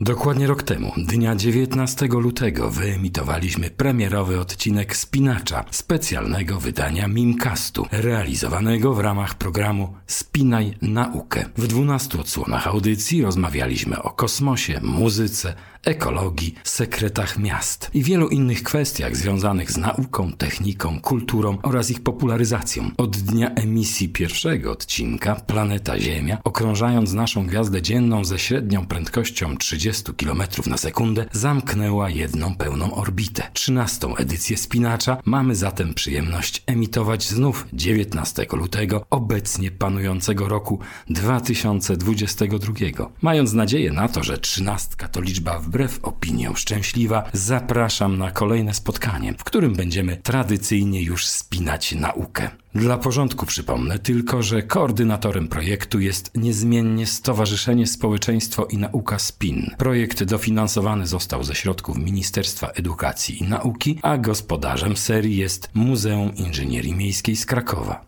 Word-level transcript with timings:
Dokładnie 0.00 0.46
rok 0.46 0.62
temu, 0.62 0.92
dnia 0.96 1.36
19 1.36 2.06
lutego, 2.06 2.70
wyemitowaliśmy 2.70 3.70
premierowy 3.70 4.40
odcinek 4.40 4.96
Spinacza, 4.96 5.64
specjalnego 5.70 6.60
wydania 6.60 7.08
Mimcastu, 7.08 7.86
realizowanego 7.92 8.94
w 8.94 9.00
ramach 9.00 9.34
programu 9.34 9.94
Spinaj 10.06 10.74
Naukę. 10.82 11.44
W 11.56 11.66
12 11.66 12.20
odsłonach 12.20 12.66
audycji 12.66 13.22
rozmawialiśmy 13.22 14.02
o 14.02 14.10
kosmosie, 14.10 14.80
muzyce, 14.82 15.54
ekologii, 15.84 16.54
sekretach 16.64 17.38
miast 17.38 17.90
i 17.94 18.02
wielu 18.02 18.28
innych 18.28 18.62
kwestiach 18.62 19.16
związanych 19.16 19.72
z 19.72 19.76
nauką, 19.76 20.32
techniką, 20.32 21.00
kulturą 21.00 21.58
oraz 21.62 21.90
ich 21.90 22.02
popularyzacją. 22.02 22.90
Od 22.96 23.16
dnia 23.16 23.50
emisji 23.54 24.08
pierwszego 24.08 24.72
odcinka 24.72 25.34
Planeta 25.34 25.98
Ziemia, 25.98 26.38
okrążając 26.44 27.12
naszą 27.12 27.46
gwiazdę 27.46 27.82
dzienną 27.82 28.24
ze 28.24 28.38
średnią 28.38 28.86
prędkością 28.86 29.56
30 29.56 30.02
km 30.14 30.42
na 30.66 30.76
sekundę, 30.76 31.26
zamknęła 31.32 32.10
jedną 32.10 32.54
pełną 32.56 32.94
orbitę. 32.94 33.42
13. 33.52 34.08
edycję 34.18 34.56
Spinacza 34.56 35.16
mamy 35.24 35.54
zatem 35.54 35.94
przyjemność 35.94 36.62
emitować 36.66 37.28
znów 37.28 37.66
19 37.72 38.46
lutego 38.52 39.06
obecnie 39.10 39.70
panującego 39.70 40.48
roku 40.48 40.78
2022. 41.10 42.74
Mając 43.22 43.52
nadzieję 43.52 43.92
na 43.92 44.08
to, 44.08 44.22
że 44.22 44.38
trzynastka 44.38 45.08
to 45.08 45.20
liczba 45.20 45.58
w 45.58 45.73
wbrew 45.74 45.98
opiniom 46.02 46.56
szczęśliwa, 46.56 47.30
zapraszam 47.32 48.18
na 48.18 48.30
kolejne 48.30 48.74
spotkanie, 48.74 49.34
w 49.38 49.44
którym 49.44 49.74
będziemy 49.74 50.16
tradycyjnie 50.16 51.02
już 51.02 51.26
spinać 51.26 51.92
naukę. 51.92 52.50
Dla 52.74 52.98
porządku 52.98 53.46
przypomnę 53.46 53.98
tylko, 53.98 54.42
że 54.42 54.62
koordynatorem 54.62 55.48
projektu 55.48 56.00
jest 56.00 56.30
niezmiennie 56.34 57.06
Stowarzyszenie 57.06 57.86
Społeczeństwo 57.86 58.66
i 58.66 58.78
Nauka 58.78 59.18
SPIN. 59.18 59.70
Projekt 59.78 60.24
dofinansowany 60.24 61.06
został 61.06 61.44
ze 61.44 61.54
środków 61.54 61.98
Ministerstwa 61.98 62.68
Edukacji 62.68 63.42
i 63.42 63.44
Nauki, 63.44 63.98
a 64.02 64.18
gospodarzem 64.18 64.96
serii 64.96 65.36
jest 65.36 65.70
Muzeum 65.74 66.34
Inżynierii 66.34 66.94
Miejskiej 66.94 67.36
z 67.36 67.46
Krakowa. 67.46 68.06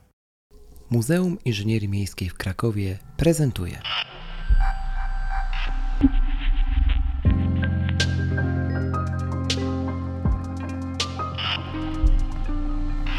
Muzeum 0.91 1.39
Inżynierii 1.45 1.89
Miejskiej 1.89 2.28
w 2.28 2.34
Krakowie 2.34 2.98
prezentuje. 3.17 3.78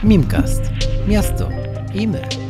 Mimcast. 0.04 0.62
Miasto 1.08 1.50
i 1.94 2.08
my. 2.08 2.47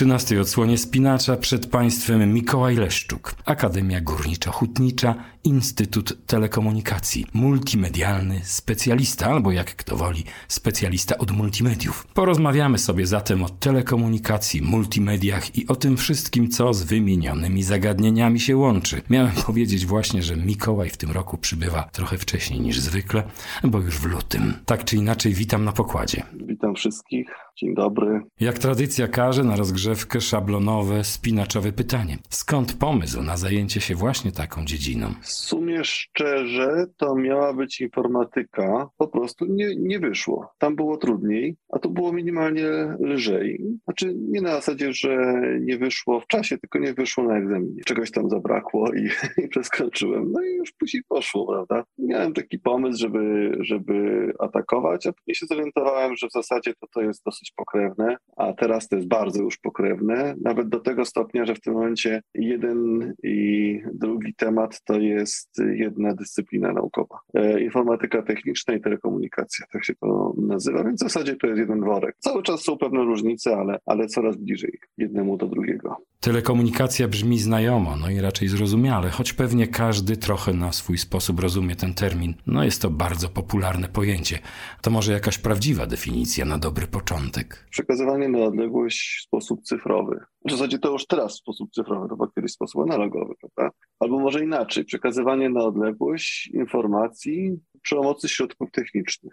13 0.00 0.40
odsłonie 0.40 0.78
Spinacza 0.78 1.36
przed 1.36 1.66
państwem 1.66 2.32
Mikołaj 2.32 2.76
Leszczuk, 2.76 3.34
Akademia 3.44 4.00
Górniczo-Hutnicza, 4.00 5.14
Instytut 5.44 6.26
Telekomunikacji, 6.26 7.26
multimedialny 7.34 8.40
specjalista, 8.44 9.26
albo 9.26 9.52
jak 9.52 9.76
kto 9.76 9.96
woli, 9.96 10.24
specjalista 10.48 11.18
od 11.18 11.30
multimediów. 11.30 12.06
Porozmawiamy 12.14 12.78
sobie 12.78 13.06
zatem 13.06 13.42
o 13.42 13.48
telekomunikacji, 13.48 14.62
multimediach 14.62 15.58
i 15.58 15.66
o 15.68 15.76
tym 15.76 15.96
wszystkim, 15.96 16.48
co 16.48 16.74
z 16.74 16.82
wymienionymi 16.82 17.62
zagadnieniami 17.62 18.40
się 18.40 18.56
łączy. 18.56 19.02
Miałem 19.10 19.32
powiedzieć 19.46 19.86
właśnie, 19.86 20.22
że 20.22 20.36
Mikołaj 20.36 20.90
w 20.90 20.96
tym 20.96 21.10
roku 21.10 21.38
przybywa 21.38 21.82
trochę 21.82 22.18
wcześniej 22.18 22.60
niż 22.60 22.80
zwykle, 22.80 23.22
bo 23.64 23.78
już 23.78 23.98
w 23.98 24.04
lutym. 24.04 24.54
Tak 24.66 24.84
czy 24.84 24.96
inaczej, 24.96 25.34
witam 25.34 25.64
na 25.64 25.72
pokładzie. 25.72 26.22
Witam 26.46 26.74
wszystkich. 26.74 27.28
Dzień 27.60 27.74
dobry. 27.74 28.20
Jak 28.40 28.58
tradycja 28.58 29.08
każe, 29.08 29.44
na 29.44 29.56
rozgrzewkę 29.56 30.20
szablonowe, 30.20 31.04
spinaczowe 31.04 31.72
pytanie. 31.72 32.18
Skąd 32.28 32.78
pomysł 32.78 33.22
na 33.22 33.36
zajęcie 33.36 33.80
się 33.80 33.94
właśnie 33.94 34.32
taką 34.32 34.64
dziedziną? 34.64 35.06
W 35.22 35.28
sumie 35.28 35.84
szczerze, 35.84 36.86
to 36.96 37.14
miała 37.14 37.54
być 37.54 37.80
informatyka. 37.80 38.88
Po 38.96 39.08
prostu 39.08 39.46
nie, 39.46 39.76
nie 39.76 39.98
wyszło. 39.98 40.52
Tam 40.58 40.76
było 40.76 40.96
trudniej, 40.96 41.56
a 41.72 41.78
tu 41.78 41.90
było 41.90 42.12
minimalnie 42.12 42.68
lżej. 43.00 43.62
Znaczy 43.84 44.14
nie 44.16 44.40
na 44.40 44.50
zasadzie, 44.50 44.92
że 44.92 45.40
nie 45.60 45.78
wyszło 45.78 46.20
w 46.20 46.26
czasie, 46.26 46.58
tylko 46.58 46.78
nie 46.78 46.94
wyszło 46.94 47.24
na 47.24 47.38
egzaminie. 47.38 47.82
Czegoś 47.86 48.10
tam 48.10 48.30
zabrakło 48.30 48.92
i, 48.92 49.08
i 49.44 49.48
przeskoczyłem. 49.48 50.32
No 50.32 50.42
i 50.42 50.54
już 50.56 50.72
później 50.72 51.02
poszło, 51.08 51.46
prawda? 51.46 51.84
Miałem 51.98 52.32
taki 52.32 52.58
pomysł, 52.58 52.98
żeby, 52.98 53.52
żeby 53.60 53.92
atakować, 54.38 55.06
a 55.06 55.12
później 55.12 55.34
się 55.34 55.46
zorientowałem, 55.46 56.16
że 56.16 56.28
w 56.28 56.32
zasadzie 56.32 56.74
to, 56.80 56.86
to 56.94 57.00
jest 57.00 57.24
dosyć 57.24 57.49
pokrewne, 57.56 58.16
a 58.36 58.52
teraz 58.52 58.88
to 58.88 58.96
jest 58.96 59.08
bardzo 59.08 59.42
już 59.42 59.58
pokrewne, 59.58 60.34
nawet 60.44 60.68
do 60.68 60.80
tego 60.80 61.04
stopnia, 61.04 61.44
że 61.44 61.54
w 61.54 61.60
tym 61.60 61.74
momencie 61.74 62.22
jeden 62.34 63.12
i 63.22 63.80
drugi 63.92 64.34
temat 64.34 64.82
to 64.84 65.00
jest 65.00 65.50
jedna 65.74 66.14
dyscyplina 66.14 66.72
naukowa. 66.72 67.18
E, 67.34 67.60
informatyka 67.60 68.22
techniczna 68.22 68.74
i 68.74 68.80
telekomunikacja, 68.80 69.66
tak 69.72 69.84
się 69.84 69.94
to 69.94 70.34
nazywa, 70.36 70.84
więc 70.84 71.00
w 71.00 71.04
zasadzie 71.04 71.36
to 71.36 71.46
jest 71.46 71.58
jeden 71.58 71.80
worek. 71.80 72.16
Cały 72.18 72.42
czas 72.42 72.62
są 72.62 72.78
pewne 72.78 73.04
różnice, 73.04 73.56
ale, 73.56 73.78
ale 73.86 74.06
coraz 74.06 74.36
bliżej 74.36 74.78
jednemu 74.98 75.36
do 75.36 75.46
drugiego. 75.46 75.96
Telekomunikacja 76.20 77.08
brzmi 77.08 77.38
znajomo, 77.38 77.96
no 77.96 78.10
i 78.10 78.20
raczej 78.20 78.48
zrozumiale, 78.48 79.10
choć 79.10 79.32
pewnie 79.32 79.66
każdy 79.66 80.16
trochę 80.16 80.52
na 80.52 80.72
swój 80.72 80.98
sposób 80.98 81.40
rozumie 81.40 81.76
ten 81.76 81.94
termin. 81.94 82.34
No 82.46 82.64
jest 82.64 82.82
to 82.82 82.90
bardzo 82.90 83.28
popularne 83.28 83.88
pojęcie. 83.88 84.38
To 84.82 84.90
może 84.90 85.12
jakaś 85.12 85.38
prawdziwa 85.38 85.86
definicja 85.86 86.44
na 86.44 86.58
dobry 86.58 86.86
początek. 86.86 87.29
Przekazywanie 87.70 88.28
na 88.28 88.38
odległość 88.38 89.18
w 89.18 89.22
sposób 89.22 89.62
cyfrowy. 89.62 90.20
W 90.44 90.50
zasadzie 90.50 90.78
to 90.78 90.92
już 90.92 91.06
teraz 91.06 91.32
w 91.32 91.38
sposób 91.38 91.70
cyfrowy, 91.72 92.08
to 92.08 92.16
było 92.16 92.28
kiedyś 92.28 92.52
sposób 92.52 92.82
analogowy, 92.82 93.34
prawda? 93.40 93.76
Albo 94.00 94.18
może 94.18 94.44
inaczej, 94.44 94.84
przekazywanie 94.84 95.50
na 95.50 95.64
odległość 95.64 96.46
informacji 96.46 97.60
przy 97.82 97.94
pomocy 97.94 98.28
środków 98.28 98.70
technicznych. 98.70 99.32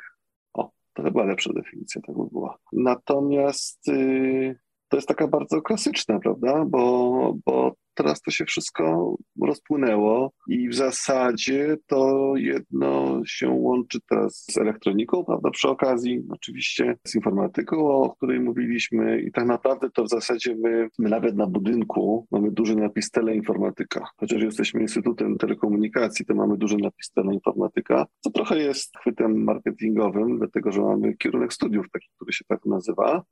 O, 0.54 0.72
to 0.94 1.04
chyba 1.04 1.24
lepsza 1.24 1.54
definicja 1.54 2.02
tego 2.02 2.24
by 2.24 2.30
była. 2.30 2.58
Natomiast 2.74 3.88
yy, 3.88 4.60
to 4.90 4.98
jest 4.98 5.08
taka 5.08 5.28
bardzo 5.28 5.62
klasyczna, 5.62 6.20
prawda? 6.20 6.66
Bo, 6.66 7.34
bo 7.46 7.74
teraz 7.98 8.22
to 8.22 8.32
się 8.32 8.46
wszystko 8.46 9.16
rozpłynęło 9.42 10.32
i 10.50 10.70
w 10.70 10.76
zasadzie 10.76 11.78
to 11.88 12.34
jedno 12.36 13.22
się 13.26 13.50
łączy 13.50 14.00
teraz 14.10 14.46
z 14.52 14.58
elektroniką, 14.58 15.26
prawda? 15.26 15.50
Przy 15.50 15.70
okazji 15.70 16.24
oczywiście 16.30 16.96
z 17.04 17.16
informatyką, 17.16 17.88
o 17.88 18.16
której 18.16 18.40
mówiliśmy 18.40 19.22
i 19.22 19.32
tak 19.32 19.46
naprawdę 19.46 19.90
to 19.90 20.04
w 20.04 20.10
zasadzie 20.10 20.56
my, 20.56 20.90
my 21.00 21.10
nawet 21.10 21.36
na 21.36 21.48
budynku 21.48 22.28
mamy 22.32 22.52
duży 22.52 22.76
napis 22.76 23.12
teleinformatyka. 23.12 24.08
Chociaż 24.18 24.44
jesteśmy 24.44 24.82
Instytutem 24.82 25.38
Telekomunikacji, 25.38 26.26
to 26.26 26.36
mamy 26.36 26.58
duży 26.58 26.78
napis 26.78 27.12
teleinformatyka, 27.12 28.06
co 28.20 28.30
trochę 28.30 28.60
jest 28.60 28.98
chwytem 28.98 29.44
marketingowym, 29.44 30.38
dlatego 30.38 30.72
że 30.72 30.82
mamy 30.82 31.18
kierunek 31.18 31.54
studiów 31.54 31.86
taki, 31.94 32.08
który 32.16 32.34
się 32.34 32.46
tak 32.48 32.66
nazywa, 32.66 33.24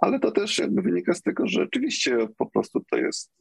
ale 0.00 0.20
to 0.20 0.30
też 0.30 0.58
jakby 0.58 0.82
wynika 0.82 1.14
z 1.14 1.22
tego, 1.22 1.46
że 1.46 1.60
rzeczywiście 1.60 2.18
po 2.38 2.50
prostu 2.50 2.80
to 2.90 2.96
jest, 2.96 3.32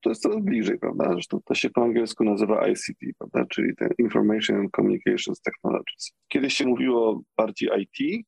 to 0.00 0.10
jest 0.10 0.22
coraz 0.22 0.44
bliżej, 0.44 0.78
prawda? 0.78 1.12
Zresztą 1.12 1.40
to 1.44 1.54
się 1.54 1.70
po 1.70 1.82
angielsku 1.82 2.24
nazywa 2.24 2.68
ICT, 2.68 3.00
prawda? 3.18 3.46
Czyli 3.46 3.76
ten 3.76 3.88
Information 3.98 4.56
and 4.56 4.70
Communications 4.76 5.40
Technologies. 5.40 6.12
Kiedyś 6.28 6.54
się 6.54 6.66
mówiło 6.66 7.22
bardziej 7.36 7.70
IT, 7.78 8.26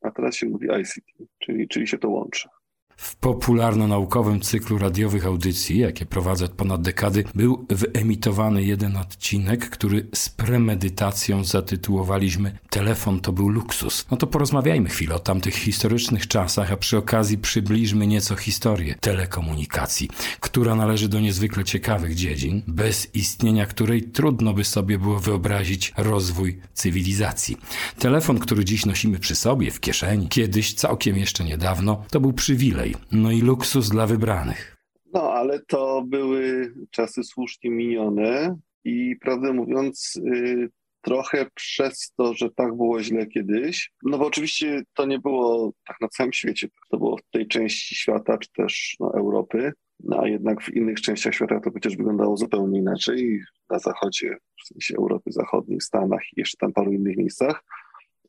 a 0.00 0.10
teraz 0.10 0.34
się 0.34 0.48
mówi 0.48 0.68
ICT, 0.80 1.28
czyli, 1.38 1.68
czyli 1.68 1.86
się 1.86 1.98
to 1.98 2.10
łączy. 2.10 2.48
W 2.96 3.16
popularno-naukowym 3.16 4.40
cyklu 4.40 4.78
radiowych 4.78 5.26
audycji, 5.26 5.78
jakie 5.78 6.06
prowadzę 6.06 6.44
od 6.44 6.50
ponad 6.50 6.82
dekady, 6.82 7.24
był 7.34 7.66
wyemitowany 7.70 8.64
jeden 8.64 8.96
odcinek, 8.96 9.70
który 9.70 10.06
z 10.14 10.28
premedytacją 10.28 11.44
zatytułowaliśmy 11.44 12.58
Telefon 12.70 13.20
to 13.20 13.32
był 13.32 13.48
luksus. 13.48 14.06
No 14.10 14.16
to 14.16 14.26
porozmawiajmy 14.26 14.88
chwilę 14.88 15.14
o 15.14 15.18
tamtych 15.18 15.54
historycznych 15.54 16.26
czasach, 16.26 16.72
a 16.72 16.76
przy 16.76 16.96
okazji 16.98 17.38
przybliżmy 17.38 18.06
nieco 18.06 18.36
historię 18.36 18.94
telekomunikacji, 19.00 20.10
która 20.40 20.74
należy 20.74 21.08
do 21.08 21.20
niezwykle 21.20 21.64
ciekawych 21.64 22.14
dziedzin, 22.14 22.62
bez 22.66 23.14
istnienia 23.14 23.66
której 23.66 24.02
trudno 24.02 24.54
by 24.54 24.64
sobie 24.64 24.98
było 24.98 25.20
wyobrazić 25.20 25.92
rozwój 25.96 26.60
cywilizacji. 26.74 27.56
Telefon, 27.98 28.38
który 28.38 28.64
dziś 28.64 28.86
nosimy 28.86 29.18
przy 29.18 29.36
sobie, 29.36 29.70
w 29.70 29.80
kieszeni, 29.80 30.28
kiedyś, 30.28 30.74
całkiem 30.74 31.16
jeszcze 31.16 31.44
niedawno, 31.44 32.04
to 32.10 32.20
był 32.20 32.32
przywilej 32.32 32.85
no 33.12 33.32
i 33.32 33.40
luksus 33.40 33.88
dla 33.88 34.06
wybranych. 34.06 34.76
No, 35.12 35.32
ale 35.32 35.60
to 35.60 36.04
były 36.06 36.74
czasy 36.90 37.24
słusznie 37.24 37.70
minione 37.70 38.56
i 38.84 39.16
prawdę 39.20 39.52
mówiąc, 39.52 40.20
yy, 40.24 40.68
trochę 41.00 41.46
przez 41.54 42.12
to, 42.16 42.34
że 42.34 42.50
tak 42.50 42.76
było 42.76 43.02
źle 43.02 43.26
kiedyś, 43.26 43.92
no 44.02 44.18
bo 44.18 44.26
oczywiście 44.26 44.82
to 44.94 45.06
nie 45.06 45.18
było 45.18 45.72
tak 45.86 45.96
na 46.00 46.08
całym 46.08 46.32
świecie, 46.32 46.68
to 46.90 46.98
było 46.98 47.16
w 47.16 47.30
tej 47.30 47.48
części 47.48 47.94
świata, 47.94 48.38
czy 48.38 48.52
też 48.52 48.96
no, 49.00 49.14
Europy, 49.14 49.72
no, 50.00 50.20
a 50.20 50.28
jednak 50.28 50.62
w 50.62 50.76
innych 50.76 51.00
częściach 51.00 51.34
świata 51.34 51.60
to 51.60 51.70
przecież 51.70 51.96
wyglądało 51.96 52.36
zupełnie 52.36 52.78
inaczej, 52.78 53.40
na 53.70 53.78
zachodzie, 53.78 54.36
w 54.62 54.66
sensie 54.66 54.94
Europy 54.98 55.32
Zachodniej, 55.32 55.80
Stanach 55.80 56.22
i 56.22 56.40
jeszcze 56.40 56.56
tam 56.56 56.72
paru 56.72 56.92
innych 56.92 57.16
miejscach, 57.16 57.62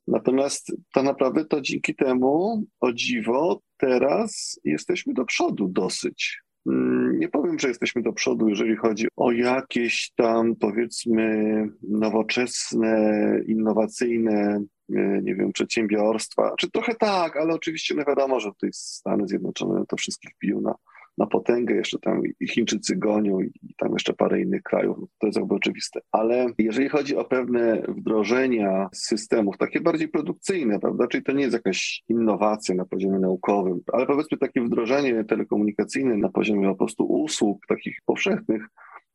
Natomiast 0.07 0.71
tak 0.93 1.03
naprawdę 1.03 1.45
to 1.45 1.61
dzięki 1.61 1.95
temu, 1.95 2.63
o 2.79 2.93
dziwo, 2.93 3.61
teraz 3.77 4.59
jesteśmy 4.63 5.13
do 5.13 5.25
przodu 5.25 5.67
dosyć. 5.67 6.41
Mm, 6.67 7.19
nie 7.19 7.29
powiem, 7.29 7.59
że 7.59 7.67
jesteśmy 7.67 8.01
do 8.01 8.13
przodu, 8.13 8.49
jeżeli 8.49 8.75
chodzi 8.75 9.07
o 9.15 9.31
jakieś 9.31 10.11
tam, 10.15 10.55
powiedzmy, 10.55 11.63
nowoczesne, 11.81 13.39
innowacyjne, 13.47 14.63
e, 14.95 15.21
nie 15.23 15.35
wiem, 15.35 15.51
przedsiębiorstwa. 15.51 16.53
Czy 16.59 16.71
trochę 16.71 16.95
tak, 16.95 17.37
ale 17.37 17.53
oczywiście 17.53 17.95
no 17.95 18.03
wiadomo, 18.05 18.39
że 18.39 18.49
tutaj 18.51 18.69
Stany 18.73 19.27
Zjednoczone 19.27 19.85
to 19.87 19.97
wszystkich 19.97 20.31
biją 20.43 20.61
na 20.61 20.75
na 21.17 21.25
potęgę, 21.25 21.75
jeszcze 21.75 21.99
tam 21.99 22.21
i 22.39 22.47
Chińczycy 22.47 22.95
gonią 22.95 23.39
i 23.39 23.51
tam 23.77 23.93
jeszcze 23.93 24.13
parę 24.13 24.41
innych 24.41 24.63
krajów, 24.63 24.97
no 24.99 25.07
to 25.19 25.27
jest 25.27 25.37
jakby 25.37 25.55
oczywiste. 25.55 25.99
Ale 26.11 26.47
jeżeli 26.57 26.89
chodzi 26.89 27.15
o 27.15 27.25
pewne 27.25 27.81
wdrożenia 27.87 28.89
systemów, 28.93 29.57
takie 29.57 29.81
bardziej 29.81 30.07
produkcyjne, 30.07 30.79
prawda, 30.79 31.07
czyli 31.07 31.23
to 31.23 31.31
nie 31.31 31.41
jest 31.41 31.53
jakaś 31.53 32.03
innowacja 32.09 32.75
na 32.75 32.85
poziomie 32.85 33.19
naukowym, 33.19 33.79
ale 33.93 34.05
powiedzmy 34.05 34.37
takie 34.37 34.61
wdrożenie 34.61 35.23
telekomunikacyjne 35.23 36.17
na 36.17 36.29
poziomie 36.29 36.67
po 36.67 36.75
prostu 36.75 37.05
usług 37.05 37.67
takich 37.67 37.97
powszechnych, 38.05 38.67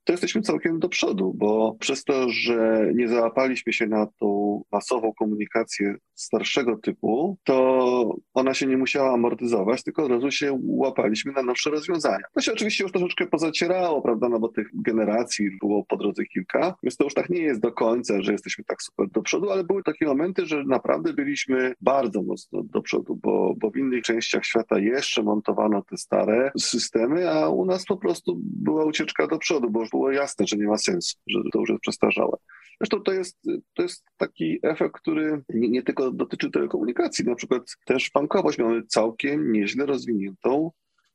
to 0.05 0.13
jesteśmy 0.13 0.43
całkiem 0.43 0.79
do 0.79 0.89
przodu, 0.89 1.35
bo 1.35 1.77
przez 1.81 2.05
to, 2.05 2.29
że 2.29 2.91
nie 2.95 3.09
załapaliśmy 3.09 3.73
się 3.73 3.87
na 3.87 4.07
tą 4.07 4.52
masową 4.73 5.13
komunikację 5.19 5.95
starszego 6.15 6.77
typu, 6.77 7.39
to 7.45 8.17
ona 8.35 8.55
się 8.55 8.67
nie 8.67 8.77
musiała 8.77 9.13
amortyzować, 9.13 9.83
tylko 9.83 10.05
od 10.05 10.11
razu 10.11 10.31
się 10.31 10.59
łapaliśmy 10.63 11.33
na 11.33 11.43
nowsze 11.43 11.71
rozwiązania. 11.71 12.25
To 12.35 12.41
się 12.41 12.53
oczywiście 12.53 12.85
już 12.85 12.93
troszeczkę 12.93 13.27
pozacierało, 13.27 14.03
prawda, 14.03 14.29
no 14.29 14.39
bo 14.39 14.49
tych 14.49 14.69
generacji 14.75 15.51
było 15.61 15.85
po 15.85 15.97
drodze 15.97 16.25
kilka, 16.25 16.75
więc 16.83 16.97
to 16.97 17.05
już 17.05 17.15
tak 17.15 17.31
nie 17.31 17.43
jest 17.43 17.61
do 17.61 17.73
końca, 17.73 18.23
że 18.23 18.33
jesteśmy 18.33 18.65
tak 18.65 18.83
super 18.83 19.09
do 19.09 19.23
przodu, 19.23 19.51
ale 19.51 19.65
były 19.65 19.83
takie 19.83 20.07
momenty, 20.07 20.47
że 20.47 20.65
naprawdę 20.65 21.13
byliśmy 21.13 21.75
bardzo 21.81 22.23
mocno 22.23 22.63
do 22.63 22.83
przodu, 22.83 23.19
bo, 23.23 23.55
bo 23.57 23.71
w 23.71 23.77
innych 23.77 24.03
częściach 24.03 24.45
świata 24.45 24.79
jeszcze 24.79 25.23
montowano 25.23 25.83
te 25.83 25.97
stare 25.97 26.53
systemy, 26.59 27.31
a 27.31 27.49
u 27.49 27.65
nas 27.65 27.85
po 27.85 27.97
prostu 27.97 28.41
była 28.45 28.85
ucieczka 28.85 29.27
do 29.27 29.39
przodu, 29.39 29.71
bo 29.71 29.85
było 29.91 30.11
jasne, 30.11 30.47
że 30.47 30.57
nie 30.57 30.67
ma 30.67 30.79
sensu, 30.79 31.17
że 31.27 31.39
to 31.53 31.59
już 31.59 31.69
jest 31.69 31.81
przestarzałe. 31.81 32.37
Zresztą 32.83 33.01
to 33.01 33.13
jest, 33.13 33.39
to 33.75 33.83
jest 33.83 34.05
taki 34.17 34.59
efekt, 34.63 34.95
który 34.95 35.43
nie, 35.49 35.69
nie, 35.69 35.83
tylko 35.83 36.11
dotyczy 36.11 36.51
telekomunikacji, 36.51 37.25
na 37.25 37.35
przykład 37.35 37.63
też 37.85 38.11
bankowość 38.15 38.59
mamy 38.59 38.83
całkiem 38.87 39.53
nieźle 39.53 39.87
rozwiniętą, 39.87 40.71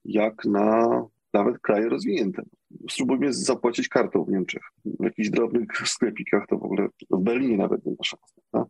jak 0.05 0.45
na 0.45 1.01
nawet 1.33 1.59
kraje 1.59 1.89
rozwinięte. 1.89 2.43
Spróbujmy 2.89 3.33
zapłacić 3.33 3.89
kartą 3.89 4.23
w 4.23 4.29
Niemczech. 4.29 4.63
W 4.85 5.03
jakichś 5.03 5.29
drobnych 5.29 5.67
sklepikach 5.85 6.47
to 6.47 6.57
w 6.57 6.63
ogóle, 6.63 6.87
w 7.09 7.19
Berlinie 7.19 7.57
nawet 7.57 7.85
nie 7.85 7.91
ma 7.91 8.03
szans. 8.03 8.33
No? 8.53 8.67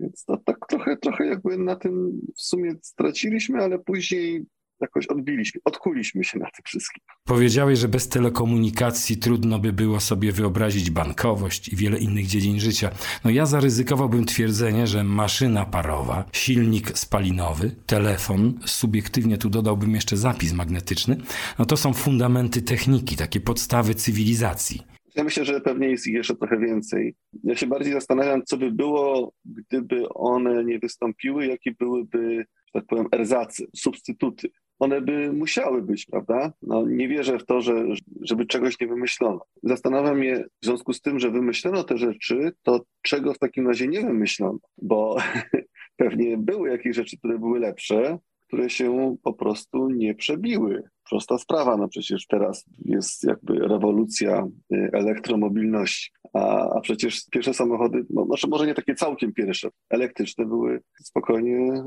Więc 0.00 0.24
to, 0.24 0.36
tak 0.36 0.58
trochę, 0.68 0.96
trochę 0.96 1.26
jakby 1.26 1.58
na 1.58 1.76
tym 1.76 2.20
w 2.36 2.42
sumie 2.42 2.74
straciliśmy, 2.82 3.62
ale 3.62 3.78
później 3.78 4.46
jakoś 4.80 5.06
odbiliśmy, 5.06 5.60
odkuliśmy 5.64 6.24
się 6.24 6.38
na 6.38 6.44
tym 6.44 6.62
wszystkim. 6.64 7.02
Powiedziałeś, 7.24 7.78
że 7.78 7.88
bez 7.88 8.08
telekomunikacji 8.08 9.16
trudno 9.16 9.58
by 9.58 9.72
było 9.72 10.00
sobie 10.00 10.32
wyobrazić 10.32 10.90
bankowość 10.90 11.68
i 11.68 11.76
wiele 11.76 11.98
innych 11.98 12.26
dziedzin 12.26 12.60
życia. 12.60 12.90
No 13.24 13.30
ja 13.30 13.46
zaryzykowałbym 13.46 14.24
twierdzenie, 14.24 14.86
że 14.86 15.04
maszyna 15.04 15.64
parowa, 15.64 16.24
silnik 16.32 16.98
spalinowy, 16.98 17.70
telefon, 17.86 18.60
subiektywnie 18.64 19.38
tu 19.38 19.50
dodałbym 19.50 19.94
jeszcze 19.94 20.16
zapis 20.16 20.52
magnetyczny, 20.52 21.16
no 21.58 21.66
to 21.66 21.76
są 21.76 21.92
fundamenty 21.92 22.62
techniki, 22.62 23.16
takie 23.16 23.40
podstawy 23.40 23.94
cywilizacji. 23.94 24.82
Ja 25.14 25.24
myślę, 25.24 25.44
że 25.44 25.60
pewnie 25.60 25.88
jest 25.88 26.06
ich 26.06 26.14
jeszcze 26.14 26.36
trochę 26.36 26.58
więcej. 26.58 27.14
Ja 27.44 27.56
się 27.56 27.66
bardziej 27.66 27.92
zastanawiam, 27.92 28.42
co 28.44 28.56
by 28.56 28.70
było, 28.72 29.32
gdyby 29.44 30.08
one 30.08 30.64
nie 30.64 30.78
wystąpiły, 30.78 31.46
jakie 31.46 31.72
byłyby, 31.78 32.36
że 32.66 32.72
tak 32.72 32.86
powiem, 32.86 33.06
erzacy, 33.12 33.66
substytuty 33.76 34.50
one 34.80 35.00
by 35.00 35.32
musiały 35.32 35.82
być, 35.82 36.06
prawda? 36.06 36.52
No, 36.62 36.86
nie 36.86 37.08
wierzę 37.08 37.38
w 37.38 37.46
to, 37.46 37.60
że, 37.60 37.84
żeby 38.20 38.46
czegoś 38.46 38.80
nie 38.80 38.86
wymyślono. 38.86 39.40
Zastanawiam 39.62 40.22
się 40.22 40.44
w 40.62 40.66
związku 40.66 40.92
z 40.92 41.00
tym, 41.00 41.18
że 41.18 41.30
wymyślono 41.30 41.84
te 41.84 41.98
rzeczy, 41.98 42.52
to 42.62 42.80
czego 43.02 43.34
w 43.34 43.38
takim 43.38 43.68
razie 43.68 43.88
nie 43.88 44.00
wymyślono? 44.00 44.58
Bo 44.82 45.16
pewnie 45.96 46.36
były 46.38 46.68
jakieś 46.68 46.96
rzeczy, 46.96 47.18
które 47.18 47.38
były 47.38 47.58
lepsze, 47.58 48.18
które 48.50 48.70
się 48.70 49.16
po 49.22 49.32
prostu 49.32 49.90
nie 49.90 50.14
przebiły. 50.14 50.82
Prosta 51.10 51.38
sprawa, 51.38 51.76
no 51.76 51.88
przecież 51.88 52.26
teraz 52.26 52.64
jest 52.84 53.24
jakby 53.24 53.58
rewolucja 53.58 54.46
y, 54.72 54.90
elektromobilności, 54.92 56.10
a, 56.32 56.70
a 56.76 56.80
przecież 56.80 57.24
pierwsze 57.30 57.54
samochody, 57.54 58.06
no, 58.10 58.24
znaczy 58.24 58.48
może 58.48 58.66
nie 58.66 58.74
takie 58.74 58.94
całkiem 58.94 59.32
pierwsze, 59.32 59.68
elektryczne 59.90 60.46
były 60.46 60.82
spokojnie 61.02 61.82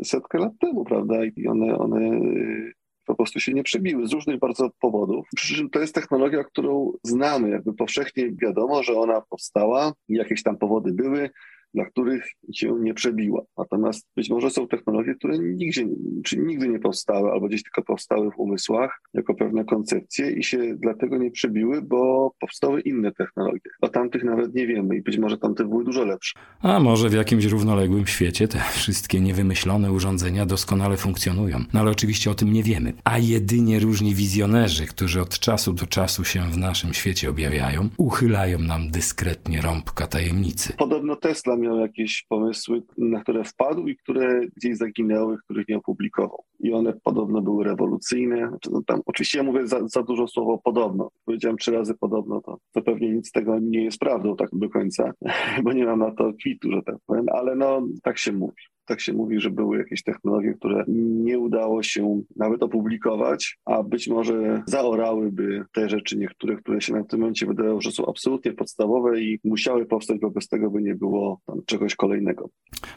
y, 0.00 0.04
setkę 0.04 0.38
lat 0.38 0.52
temu, 0.60 0.84
prawda? 0.84 1.24
I 1.24 1.48
one, 1.48 1.78
one 1.78 2.00
y, 2.00 2.72
po 3.06 3.14
prostu 3.14 3.40
się 3.40 3.52
nie 3.52 3.62
przebiły 3.62 4.06
z 4.06 4.12
różnych 4.12 4.38
bardzo 4.38 4.70
powodów. 4.80 5.26
Przy 5.36 5.54
czym 5.54 5.70
to 5.70 5.80
jest 5.80 5.94
technologia, 5.94 6.44
którą 6.44 6.92
znamy, 7.04 7.50
jakby 7.50 7.74
powszechnie 7.74 8.32
wiadomo, 8.42 8.82
że 8.82 8.92
ona 8.92 9.20
powstała, 9.20 9.92
jakieś 10.08 10.42
tam 10.42 10.58
powody 10.58 10.92
były, 10.92 11.30
dla 11.74 11.84
których 11.84 12.24
się 12.54 12.76
nie 12.80 12.94
przebiła. 12.94 13.42
Natomiast 13.58 14.06
być 14.16 14.30
może 14.30 14.50
są 14.50 14.68
technologie, 14.68 15.14
które 15.14 15.38
nigdzie, 15.38 15.86
czy 16.24 16.38
nigdy 16.38 16.68
nie 16.68 16.78
powstały, 16.78 17.30
albo 17.30 17.48
gdzieś 17.48 17.62
tylko 17.62 17.82
powstały 17.82 18.30
w 18.30 18.38
umysłach 18.38 19.00
jako 19.14 19.34
pewne 19.34 19.64
koncepcje 19.64 20.30
i 20.30 20.42
się 20.42 20.76
dlatego 20.76 21.18
nie 21.18 21.30
przebiły, 21.30 21.82
bo 21.82 22.32
powstały 22.40 22.80
inne 22.80 23.12
technologie. 23.12 23.60
O 23.80 23.88
tamtych 23.88 24.24
nawet 24.24 24.54
nie 24.54 24.66
wiemy 24.66 24.96
i 24.96 25.02
być 25.02 25.18
może 25.18 25.38
tamte 25.38 25.64
były 25.64 25.84
dużo 25.84 26.04
lepsze. 26.04 26.32
A 26.60 26.80
może 26.80 27.08
w 27.08 27.12
jakimś 27.12 27.44
równoległym 27.44 28.06
świecie 28.06 28.48
te 28.48 28.58
wszystkie 28.58 29.20
niewymyślone 29.20 29.92
urządzenia 29.92 30.46
doskonale 30.46 30.96
funkcjonują. 30.96 31.58
No 31.72 31.80
ale 31.80 31.90
oczywiście 31.90 32.30
o 32.30 32.34
tym 32.34 32.52
nie 32.52 32.62
wiemy. 32.62 32.92
A 33.04 33.18
jedynie 33.18 33.80
różni 33.80 34.14
wizjonerzy, 34.14 34.86
którzy 34.86 35.20
od 35.20 35.38
czasu 35.38 35.72
do 35.72 35.86
czasu 35.86 36.24
się 36.24 36.40
w 36.40 36.58
naszym 36.58 36.94
świecie 36.94 37.30
objawiają, 37.30 37.88
uchylają 37.96 38.58
nam 38.58 38.90
dyskretnie 38.90 39.60
rąbka 39.60 40.06
tajemnicy. 40.06 40.72
Podobno 40.78 41.16
Tesla 41.16 41.56
miał 41.62 41.78
jakieś 41.78 42.24
pomysły, 42.28 42.82
na 42.98 43.20
które 43.20 43.44
wpadł 43.44 43.86
i 43.86 43.96
które 43.96 44.40
gdzieś 44.56 44.76
zaginęły, 44.76 45.38
których 45.38 45.68
nie 45.68 45.76
opublikował. 45.76 46.44
I 46.60 46.72
one 46.72 46.92
podobno 47.02 47.42
były 47.42 47.64
rewolucyjne. 47.64 48.48
Znaczy, 48.48 48.70
no 48.72 48.82
tam, 48.86 49.00
oczywiście 49.06 49.38
ja 49.38 49.44
mówię 49.44 49.66
za, 49.66 49.88
za 49.88 50.02
dużo 50.02 50.28
słowo 50.28 50.58
podobno. 50.58 51.10
Powiedziałem 51.24 51.56
trzy 51.56 51.72
razy 51.72 51.94
podobno, 51.94 52.40
to, 52.40 52.58
to 52.72 52.82
pewnie 52.82 53.10
nic 53.10 53.28
z 53.28 53.32
tego 53.32 53.58
nie 53.58 53.84
jest 53.84 53.98
prawdą 53.98 54.36
tak 54.36 54.48
do 54.52 54.70
końca, 54.70 55.12
bo 55.64 55.72
nie 55.72 55.84
mam 55.84 55.98
na 55.98 56.10
to 56.10 56.32
kwitu, 56.32 56.72
że 56.72 56.82
tak 56.82 56.96
powiem, 57.06 57.26
ale 57.32 57.56
no 57.56 57.82
tak 58.02 58.18
się 58.18 58.32
mówi 58.32 58.62
tak 58.92 59.00
się 59.00 59.12
mówi, 59.12 59.40
że 59.40 59.50
były 59.50 59.78
jakieś 59.78 60.02
technologie, 60.02 60.54
które 60.54 60.84
nie 60.88 61.38
udało 61.38 61.82
się 61.82 62.22
nawet 62.36 62.62
opublikować, 62.62 63.58
a 63.64 63.82
być 63.82 64.08
może 64.08 64.62
zaorałyby 64.66 65.64
te 65.72 65.88
rzeczy 65.88 66.18
niektóre, 66.18 66.56
które 66.56 66.80
się 66.80 66.92
na 66.92 67.04
tym 67.04 67.20
momencie 67.20 67.46
wydają, 67.46 67.80
że 67.80 67.92
są 67.92 68.06
absolutnie 68.06 68.52
podstawowe 68.52 69.20
i 69.20 69.40
musiały 69.44 69.86
powstać, 69.86 70.18
bo 70.20 70.30
bez 70.30 70.48
tego 70.48 70.70
by 70.70 70.82
nie 70.82 70.94
było 70.94 71.40
czegoś 71.66 71.94
kolejnego. 71.94 72.48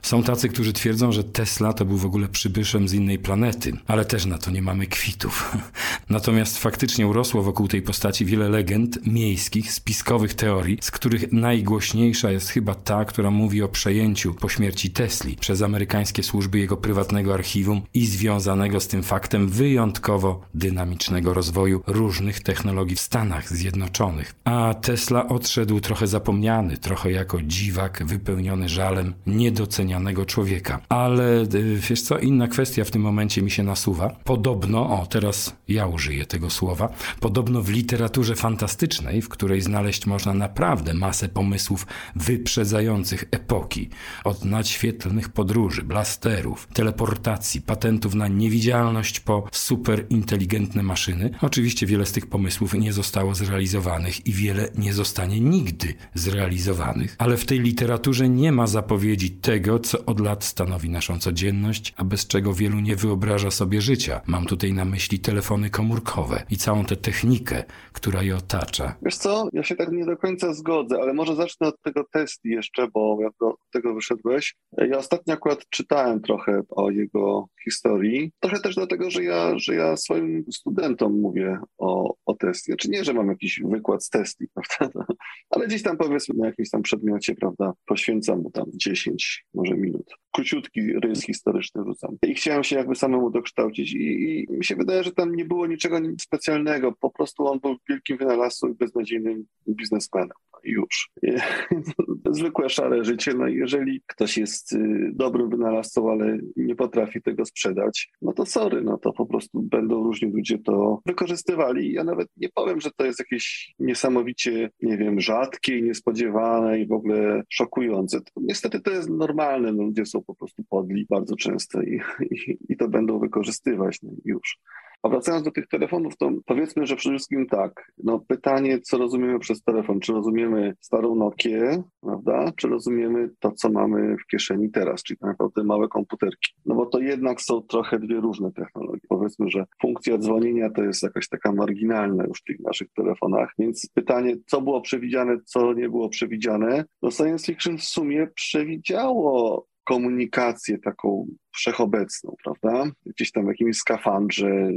Są 0.01 0.23
tacy, 0.23 0.49
którzy 0.49 0.73
twierdzą, 0.73 1.11
że 1.11 1.23
Tesla 1.23 1.73
to 1.73 1.85
był 1.85 1.97
w 1.97 2.05
ogóle 2.05 2.27
przybyszem 2.27 2.87
z 2.87 2.93
innej 2.93 3.19
planety, 3.19 3.71
ale 3.87 4.05
też 4.05 4.25
na 4.25 4.37
to 4.37 4.51
nie 4.51 4.61
mamy 4.61 4.87
kwitów. 4.87 5.57
Natomiast 6.09 6.57
faktycznie 6.57 7.07
urosło 7.07 7.41
wokół 7.41 7.67
tej 7.67 7.81
postaci 7.81 8.25
wiele 8.25 8.49
legend 8.49 9.07
miejskich, 9.07 9.71
spiskowych 9.71 10.33
teorii, 10.33 10.77
z 10.81 10.91
których 10.91 11.31
najgłośniejsza 11.31 12.31
jest 12.31 12.49
chyba 12.49 12.75
ta, 12.75 13.05
która 13.05 13.31
mówi 13.31 13.63
o 13.63 13.67
przejęciu 13.67 14.33
po 14.33 14.49
śmierci 14.49 14.91
Tesli 14.91 15.35
przez 15.35 15.61
Amerykanów 15.61 15.84
amerykańskie 15.85 16.23
służby 16.23 16.59
jego 16.59 16.77
prywatnego 16.77 17.33
archiwum 17.33 17.81
i 17.93 18.05
związanego 18.05 18.79
z 18.79 18.87
tym 18.87 19.03
faktem 19.03 19.49
wyjątkowo 19.49 20.41
dynamicznego 20.53 21.33
rozwoju 21.33 21.81
różnych 21.87 22.39
technologii 22.39 22.95
w 22.95 22.99
Stanach 22.99 23.49
Zjednoczonych. 23.49 24.35
A 24.43 24.73
Tesla 24.81 25.27
odszedł 25.27 25.79
trochę 25.79 26.07
zapomniany, 26.07 26.77
trochę 26.77 27.11
jako 27.11 27.41
dziwak 27.41 28.03
wypełniony 28.05 28.69
żalem 28.69 29.13
niedocenianego 29.27 30.25
człowieka. 30.25 30.81
Ale 30.89 31.41
y, 31.41 31.79
wiesz 31.89 32.01
co, 32.01 32.17
inna 32.17 32.47
kwestia 32.47 32.83
w 32.83 32.91
tym 32.91 33.01
momencie 33.01 33.41
mi 33.41 33.51
się 33.51 33.63
nasuwa. 33.63 34.15
Podobno, 34.23 35.01
o 35.01 35.05
teraz 35.05 35.55
ja 35.67 35.87
użyję 35.87 36.25
tego 36.25 36.49
słowa, 36.49 36.89
podobno 37.19 37.61
w 37.61 37.69
literaturze 37.69 38.35
fantastycznej, 38.35 39.21
w 39.21 39.29
której 39.29 39.61
znaleźć 39.61 40.05
można 40.05 40.33
naprawdę 40.33 40.93
masę 40.93 41.29
pomysłów 41.29 41.87
wyprzedzających 42.15 43.25
epoki, 43.31 43.89
od 44.23 44.45
nadświetlnych 44.45 45.29
podróży 45.29 45.64
podróży, 45.65 45.84
blasterów, 45.84 46.67
teleportacji, 46.74 47.62
patentów 47.62 48.15
na 48.15 48.27
niewidzialność 48.27 49.19
po 49.19 49.48
superinteligentne 49.51 50.84
maszyny. 50.84 51.29
Oczywiście 51.41 51.86
wiele 51.86 52.05
z 52.05 52.12
tych 52.12 52.27
pomysłów 52.27 52.74
nie 52.74 52.93
zostało 52.93 53.36
zrealizowanych 53.36 54.27
i 54.27 54.31
wiele 54.31 54.69
nie 54.77 54.93
zostanie 54.93 55.39
nigdy 55.39 55.93
zrealizowanych, 56.13 57.15
ale 57.17 57.38
w 57.38 57.45
tej 57.45 57.60
literaturze 57.60 58.29
nie 58.29 58.51
ma 58.51 58.67
zapowiedzi 58.67 59.31
tego, 59.31 59.79
co 59.79 60.05
od 60.05 60.19
lat 60.19 60.43
stanowi 60.43 60.89
naszą 60.89 61.19
codzienność, 61.19 61.93
a 61.98 62.03
bez 62.03 62.27
czego 62.27 62.53
wielu 62.53 62.79
nie 62.79 62.95
wyobraża 62.95 63.51
sobie 63.51 63.81
życia. 63.81 64.22
Mam 64.27 64.45
tutaj 64.45 64.74
na 64.74 64.86
myśli 64.86 65.19
telefony 65.19 65.69
komórkowe 65.69 66.43
i 66.50 66.57
całą 66.57 66.86
tę 66.86 66.95
technikę, 66.95 67.63
która 67.93 68.24
je 68.24 68.36
otacza. 68.36 68.95
Wiesz 69.01 69.17
co, 69.17 69.48
ja 69.53 69.63
się 69.63 69.75
tak 69.75 69.91
nie 69.91 70.05
do 70.05 70.17
końca 70.17 70.53
zgodzę, 70.53 70.95
ale 71.01 71.13
może 71.13 71.36
zacznę 71.36 71.67
od 71.67 71.81
tego 71.81 72.03
testu 72.12 72.48
jeszcze, 72.48 72.88
bo 72.93 73.17
jak 73.22 73.34
do 73.39 73.55
tego 73.72 73.93
wyszedłeś. 73.93 74.55
Ja 74.77 74.98
ostatnio 74.98 75.34
akurat 75.34 75.54
czytałem 75.69 76.21
trochę 76.21 76.62
o 76.69 76.91
jego 76.91 77.47
historii. 77.63 78.31
Trochę 78.39 78.59
też 78.59 78.75
dlatego, 78.75 79.09
że 79.09 79.24
ja, 79.24 79.59
że 79.59 79.75
ja 79.75 79.97
swoim 79.97 80.45
studentom 80.51 81.19
mówię 81.19 81.59
o, 81.77 82.15
o 82.25 82.33
testie. 82.33 82.71
Znaczy 82.71 82.89
nie, 82.89 83.03
że 83.03 83.13
mam 83.13 83.27
jakiś 83.27 83.62
wykład 83.65 84.03
z 84.03 84.09
testi, 84.09 84.45
prawda? 84.77 85.05
Ale 85.50 85.67
gdzieś 85.67 85.83
tam 85.83 85.97
powiedzmy 85.97 86.35
na 86.38 86.45
jakimś 86.47 86.69
tam 86.69 86.81
przedmiocie, 86.81 87.35
prawda, 87.35 87.74
poświęcam 87.85 88.41
mu 88.41 88.51
tam 88.51 88.65
10 88.74 89.45
może 89.53 89.75
minut. 89.75 90.13
Króciutki 90.31 90.93
rys 90.93 91.25
historyczny 91.25 91.83
rzucam. 91.85 92.17
I 92.27 92.35
chciałem 92.35 92.63
się 92.63 92.75
jakby 92.75 92.95
samemu 92.95 93.31
dokształcić 93.31 93.93
i, 93.93 94.45
i 94.50 94.53
mi 94.53 94.65
się 94.65 94.75
wydaje, 94.75 95.03
że 95.03 95.12
tam 95.12 95.35
nie 95.35 95.45
było 95.45 95.67
niczego 95.67 96.00
specjalnego. 96.21 96.93
Po 97.00 97.09
prostu 97.09 97.47
on 97.47 97.59
był 97.59 97.75
wielkim 97.89 98.17
wynalazcą 98.17 98.67
i 98.67 98.74
beznadziejnym 98.74 99.45
biznesmenem 99.69 100.38
już. 100.65 101.09
Zwykłe 102.31 102.69
szare 102.69 103.03
życie. 103.03 103.33
No 103.33 103.47
jeżeli 103.47 104.01
ktoś 104.07 104.38
jest 104.38 104.74
y, 104.74 105.12
dobrym 105.45 105.65
wynalazcą, 105.65 106.11
ale 106.11 106.37
nie 106.55 106.75
potrafi 106.75 107.21
tego 107.21 107.45
sprzedać, 107.45 108.11
no 108.21 108.33
to 108.33 108.45
sorry, 108.45 108.81
no 108.81 108.97
to 108.97 109.13
po 109.13 109.25
prostu 109.25 109.61
będą 109.61 110.03
różni 110.03 110.31
ludzie 110.31 110.59
to 110.59 111.01
wykorzystywali. 111.05 111.93
Ja 111.93 112.03
nawet 112.03 112.27
nie 112.37 112.49
powiem, 112.49 112.81
że 112.81 112.89
to 112.97 113.05
jest 113.05 113.19
jakieś 113.19 113.73
niesamowicie, 113.79 114.69
nie 114.81 114.97
wiem, 114.97 115.19
rzadkie 115.19 115.77
i 115.77 115.83
niespodziewane 115.83 116.79
i 116.79 116.87
w 116.87 116.91
ogóle 116.91 117.43
szokujące. 117.49 118.19
Niestety 118.37 118.79
to 118.79 118.91
jest 118.91 119.09
normalne, 119.09 119.73
no 119.73 119.83
ludzie 119.83 120.05
są 120.05 120.23
po 120.23 120.35
prostu 120.35 120.63
podli 120.69 121.05
bardzo 121.09 121.35
często 121.35 121.81
i, 121.81 122.01
i, 122.31 122.57
i 122.69 122.77
to 122.77 122.87
będą 122.87 123.19
wykorzystywać 123.19 124.01
no 124.03 124.11
już. 124.25 124.59
A 125.05 125.09
wracając 125.09 125.45
do 125.45 125.51
tych 125.51 125.67
telefonów, 125.67 126.17
to 126.17 126.31
powiedzmy, 126.45 126.85
że 126.85 126.95
przede 126.95 127.15
wszystkim 127.15 127.47
tak. 127.47 127.91
No 128.03 128.19
pytanie, 128.19 128.79
co 128.81 128.97
rozumiemy 128.97 129.39
przez 129.39 129.63
telefon? 129.63 130.00
Czy 130.00 130.13
rozumiemy 130.13 130.74
starą 130.79 131.15
Nokię, 131.15 131.83
prawda? 132.01 132.51
Czy 132.55 132.67
rozumiemy 132.67 133.29
to, 133.39 133.51
co 133.51 133.69
mamy 133.69 134.17
w 134.17 134.27
kieszeni 134.27 134.71
teraz, 134.71 135.03
czyli 135.03 135.17
tak 135.17 135.29
naprawdę 135.29 135.63
małe 135.63 135.88
komputerki? 135.88 136.53
No 136.65 136.75
bo 136.75 136.85
to 136.85 137.00
jednak 137.00 137.41
są 137.41 137.62
trochę 137.62 138.00
dwie 138.00 138.15
różne 138.15 138.51
technologie. 138.51 139.01
Powiedzmy, 139.09 139.50
że 139.50 139.65
funkcja 139.81 140.17
dzwonienia 140.17 140.69
to 140.69 140.83
jest 140.83 141.03
jakaś 141.03 141.29
taka 141.29 141.51
marginalna 141.51 142.24
już 142.24 142.39
w 142.39 142.43
tych 142.43 142.59
naszych 142.59 142.88
telefonach, 142.95 143.53
więc 143.59 143.89
pytanie, 143.93 144.35
co 144.45 144.62
było 144.62 144.81
przewidziane, 144.81 145.38
co 145.45 145.74
nie 145.74 145.89
było 145.89 146.09
przewidziane? 146.09 146.85
No 147.01 147.12
science 147.12 147.45
fiction 147.45 147.77
w 147.77 147.83
sumie 147.83 148.27
przewidziało 148.35 149.65
komunikację 149.85 150.77
taką 150.77 151.27
wszechobecną, 151.55 152.35
prawda? 152.43 152.91
Gdzieś 153.05 153.31
tam 153.31 153.45
w 153.45 153.47
jakimś 153.47 153.77
skafandrze 153.77 154.69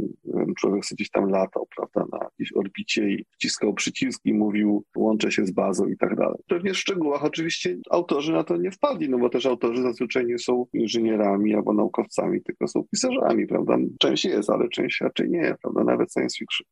człowiek 0.59 0.85
sobie 0.85 0.97
gdzieś 0.97 1.11
tam 1.11 1.31
latał, 1.31 1.67
prawda, 1.77 2.17
na 2.19 2.25
jakiejś 2.25 2.57
orbicie 2.57 3.11
i 3.11 3.25
wciskał 3.31 3.75
przyciski, 3.75 4.35
mówił 4.35 4.85
łączę 4.97 5.33
się 5.33 5.47
z 5.47 5.51
bazą 5.51 5.87
i 5.87 5.97
tak 5.97 6.17
dalej. 6.17 6.39
Pewnie 6.49 6.73
w 6.73 6.79
szczegółach 6.79 7.25
oczywiście 7.25 7.77
autorzy 7.91 8.33
na 8.33 8.45
to 8.45 8.57
nie 8.57 8.71
wpadli, 8.71 9.09
no 9.09 9.19
bo 9.19 9.29
też 9.29 9.47
autorzy 9.47 9.83
zazwyczaj 9.83 10.39
są 10.39 10.67
inżynierami 10.73 11.55
albo 11.55 11.73
naukowcami, 11.73 12.43
tylko 12.43 12.69
są 12.69 12.85
pisarzami, 12.93 13.47
prawda? 13.47 13.77
Część 13.99 14.25
jest, 14.25 14.51
ale 14.51 14.69
część 14.69 15.01
raczej 15.01 15.31
nie, 15.31 15.55
prawda? 15.63 15.85
Nawet 15.85 16.13
science 16.13 16.39
fiction. 16.39 16.67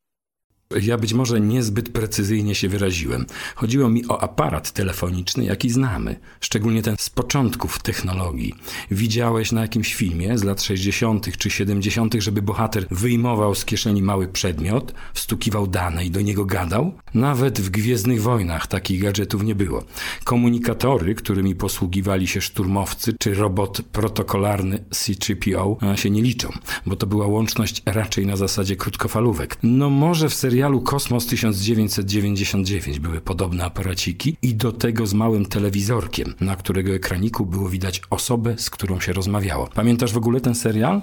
Ja 0.81 0.97
być 0.97 1.13
może 1.13 1.41
niezbyt 1.41 1.89
precyzyjnie 1.89 2.55
się 2.55 2.69
wyraziłem. 2.69 3.25
Chodziło 3.55 3.89
mi 3.89 4.07
o 4.07 4.21
aparat 4.21 4.71
telefoniczny, 4.71 5.45
jaki 5.45 5.69
znamy, 5.69 6.19
szczególnie 6.39 6.81
ten 6.81 6.95
z 6.99 7.09
początków 7.09 7.79
technologii. 7.79 8.53
Widziałeś 8.91 9.51
na 9.51 9.61
jakimś 9.61 9.95
filmie 9.95 10.37
z 10.37 10.43
lat 10.43 10.61
60. 10.61 11.37
czy 11.37 11.49
70., 11.49 12.13
żeby 12.19 12.41
bohater 12.41 12.87
wyjmował 12.91 13.55
z 13.55 13.65
kieszeni 13.65 14.01
mały 14.01 14.27
przedmiot, 14.27 14.93
wstukiwał 15.13 15.67
dane 15.67 16.05
i 16.05 16.11
do 16.11 16.21
niego 16.21 16.45
gadał? 16.45 16.93
Nawet 17.13 17.61
w 17.61 17.69
Gwiezdnych 17.69 18.21
Wojnach 18.21 18.67
takich 18.67 19.01
gadżetów 19.01 19.43
nie 19.43 19.55
było. 19.55 19.83
Komunikatory, 20.23 21.15
którymi 21.15 21.55
posługiwali 21.55 22.27
się 22.27 22.41
szturmowcy, 22.41 23.13
czy 23.19 23.33
robot 23.33 23.81
protokolarny 23.91 24.85
C-3PO 24.91 25.95
się 25.95 26.09
nie 26.09 26.21
liczą, 26.21 26.49
bo 26.85 26.95
to 26.95 27.07
była 27.07 27.27
łączność 27.27 27.81
raczej 27.85 28.25
na 28.25 28.35
zasadzie 28.35 28.75
krótkofalówek. 28.75 29.57
No 29.63 29.89
może 29.89 30.29
w 30.29 30.33
serii 30.33 30.56
serialu 30.57 30.81
Kosmos 30.81 31.25
1999 31.25 32.99
były 32.99 33.21
podobne 33.21 33.65
aparaciki 33.65 34.37
i 34.41 34.55
do 34.55 34.71
tego 34.71 35.07
z 35.07 35.13
małym 35.13 35.45
telewizorkiem, 35.45 36.33
na 36.41 36.55
którego 36.55 36.93
ekraniku 36.93 37.45
było 37.45 37.69
widać 37.69 38.01
osobę, 38.09 38.55
z 38.57 38.69
którą 38.69 38.99
się 38.99 39.13
rozmawiało. 39.13 39.69
Pamiętasz 39.73 40.13
w 40.13 40.17
ogóle 40.17 40.41
ten 40.41 40.55
serial? 40.55 41.01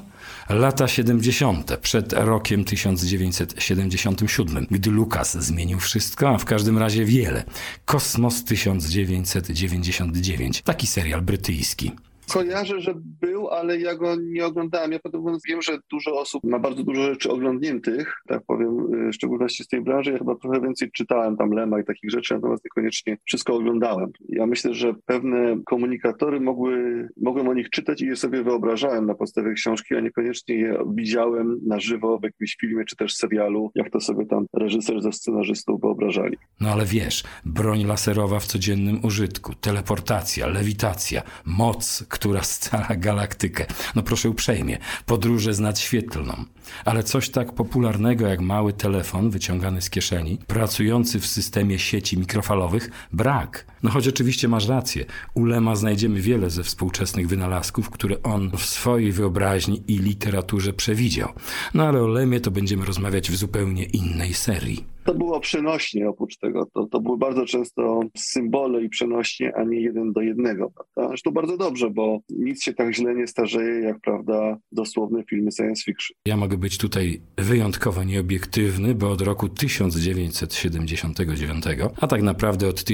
Lata 0.49 0.89
70. 0.89 1.77
przed 1.77 2.13
rokiem 2.13 2.65
1977, 2.65 4.67
gdy 4.71 4.91
Lukas 4.91 5.45
zmienił 5.45 5.81
wszystko, 5.81 6.29
a 6.29 6.39
w 6.39 6.45
każdym 6.45 6.79
razie 6.79 7.05
wiele. 7.05 7.45
Kosmos 7.85 8.45
1999. 8.45 10.63
Taki 10.63 10.87
serial 10.87 11.23
brytyjski. 11.23 11.93
Kojarzę, 12.33 12.81
że 12.81 12.95
był, 13.21 13.49
ale 13.49 13.79
ja 13.79 13.95
go 13.95 14.17
nie 14.17 14.47
oglądałem. 14.47 14.93
Ja 14.93 14.99
potem 14.99 15.25
wiem, 15.49 15.63
że 15.63 15.79
dużo 15.91 16.21
osób 16.21 16.45
ma 16.45 16.59
bardzo 16.59 16.85
dużo 16.85 17.03
rzeczy 17.03 17.31
oglądniętych, 17.31 18.15
tak 18.29 18.43
powiem, 18.47 18.95
y, 18.95 19.11
w 19.11 19.15
szczególności 19.15 19.65
z 19.65 19.69
tej 19.69 19.83
branży. 19.83 20.13
Ja 20.13 20.19
chyba 20.19 20.35
trochę 20.35 20.61
więcej 20.61 20.91
czytałem 20.91 21.37
tam 21.37 21.51
Lema 21.51 21.81
i 21.81 21.85
takich 21.85 22.11
rzeczy, 22.11 22.35
natomiast 22.35 22.65
niekoniecznie 22.65 23.17
wszystko 23.25 23.55
oglądałem. 23.55 24.11
Ja 24.29 24.47
myślę, 24.47 24.75
że 24.75 24.95
pewne 25.07 25.57
komunikatory 25.67 26.41
mogły, 26.41 27.09
mogłem 27.23 27.49
o 27.49 27.55
nich 27.55 27.71
czytać 27.71 28.03
i 28.03 28.07
je 28.07 28.17
sobie 28.17 28.43
wyobrażałem 28.43 29.07
na 29.07 29.15
podstawie 29.15 29.53
książki, 29.53 29.95
a 29.95 30.01
niekoniecznie 30.01 30.55
je 30.55 30.79
widziałem 30.95 31.61
na 31.67 31.81
żywo 31.81 32.19
w 32.19 32.23
jakimś 32.23 32.57
filmie 32.61 32.85
czy 32.85 32.97
też 32.97 33.17
serialu, 33.17 33.71
jak 33.75 33.91
to 33.91 34.01
sobie 34.01 34.27
tam 34.27 34.47
reżyser 34.57 35.03
ze 35.03 35.13
scenarzystów 35.13 35.81
wyobrażali. 35.81 36.37
No 36.61 36.69
ale 36.69 36.85
wiesz, 36.85 37.25
broń 37.45 37.85
laserowa 37.85 38.41
w 38.41 38.47
codziennym 38.47 39.05
użytku, 39.05 39.55
teleportacja, 39.55 40.47
lewitacja, 40.47 41.23
moc, 41.45 42.05
która 42.15 42.43
scala 42.43 42.89
galaktykę. 42.97 43.67
No 43.95 44.03
proszę 44.03 44.31
uprzejmie, 44.31 44.79
podróże 45.07 45.55
z 45.55 45.61
nadświetlną. 45.61 46.45
Ale 46.85 47.03
coś 47.03 47.31
tak 47.31 47.53
popularnego 47.53 48.27
jak 48.27 48.41
mały 48.41 48.73
telefon 48.73 49.31
wyciągany 49.31 49.83
z 49.83 49.91
kieszeni, 49.91 50.39
pracujący 50.47 51.21
w 51.21 51.27
systemie 51.27 51.79
sieci 51.79 52.19
mikrofalowych, 52.19 52.91
brak. 53.13 53.74
No 53.85 53.91
choć 53.91 54.09
oczywiście 54.09 54.49
masz 54.49 54.69
rację, 54.69 55.05
u 55.35 55.45
Lema 55.45 55.77
znajdziemy 55.77 56.21
wiele 56.21 56.51
ze 56.51 56.63
współczesnych 56.63 57.29
wynalazków, 57.29 57.91
które 57.91 58.23
on 58.23 58.51
w 58.51 58.63
swojej 58.63 59.13
wyobraźni 59.13 59.83
i 59.89 59.99
literaturze 59.99 60.73
przewidział. 60.73 61.29
No 61.75 61.87
ale 61.87 62.03
o 62.03 62.07
Lemie 62.07 62.41
to 62.41 62.51
będziemy 62.51 62.85
rozmawiać 62.85 63.31
w 63.31 63.37
zupełnie 63.37 63.85
innej 63.85 64.35
serii. 64.35 64.95
To 65.05 65.15
było 65.15 65.41
przenośnie 65.41 66.09
oprócz 66.09 66.37
tego. 66.37 66.67
To, 66.73 66.87
to 66.87 67.01
były 67.01 67.19
bardzo 67.19 67.47
często 67.47 68.01
symbole 68.17 68.83
i 68.83 68.89
przenośnie, 68.89 69.53
a 69.57 69.65
nie 69.65 69.81
jeden 69.81 70.13
do 70.13 70.21
jednego. 70.21 70.71
Prawda? 70.71 71.09
Zresztą 71.09 71.31
bardzo 71.31 71.57
dobrze, 71.57 71.91
bo 71.91 72.21
nic 72.29 72.63
się 72.63 72.73
tak 72.73 72.95
źle 72.95 73.15
nie 73.15 73.27
starzeje, 73.27 73.81
jak 73.81 74.01
prawda 74.01 74.57
dosłowne 74.73 75.25
filmy 75.31 75.53
science 75.53 75.85
fiction. 75.85 76.17
Ja 76.27 76.37
mogę 76.37 76.57
być 76.57 76.79
tutaj 76.79 77.21
wyjątkowo 77.37 78.05
nieobiektywny, 78.05 78.95
bo 78.95 79.11
od 79.11 79.21
roku 79.21 79.49
1979, 79.49 81.65
a 82.01 82.07
tak 82.07 82.23
naprawdę 82.23 82.69
od 82.69 82.85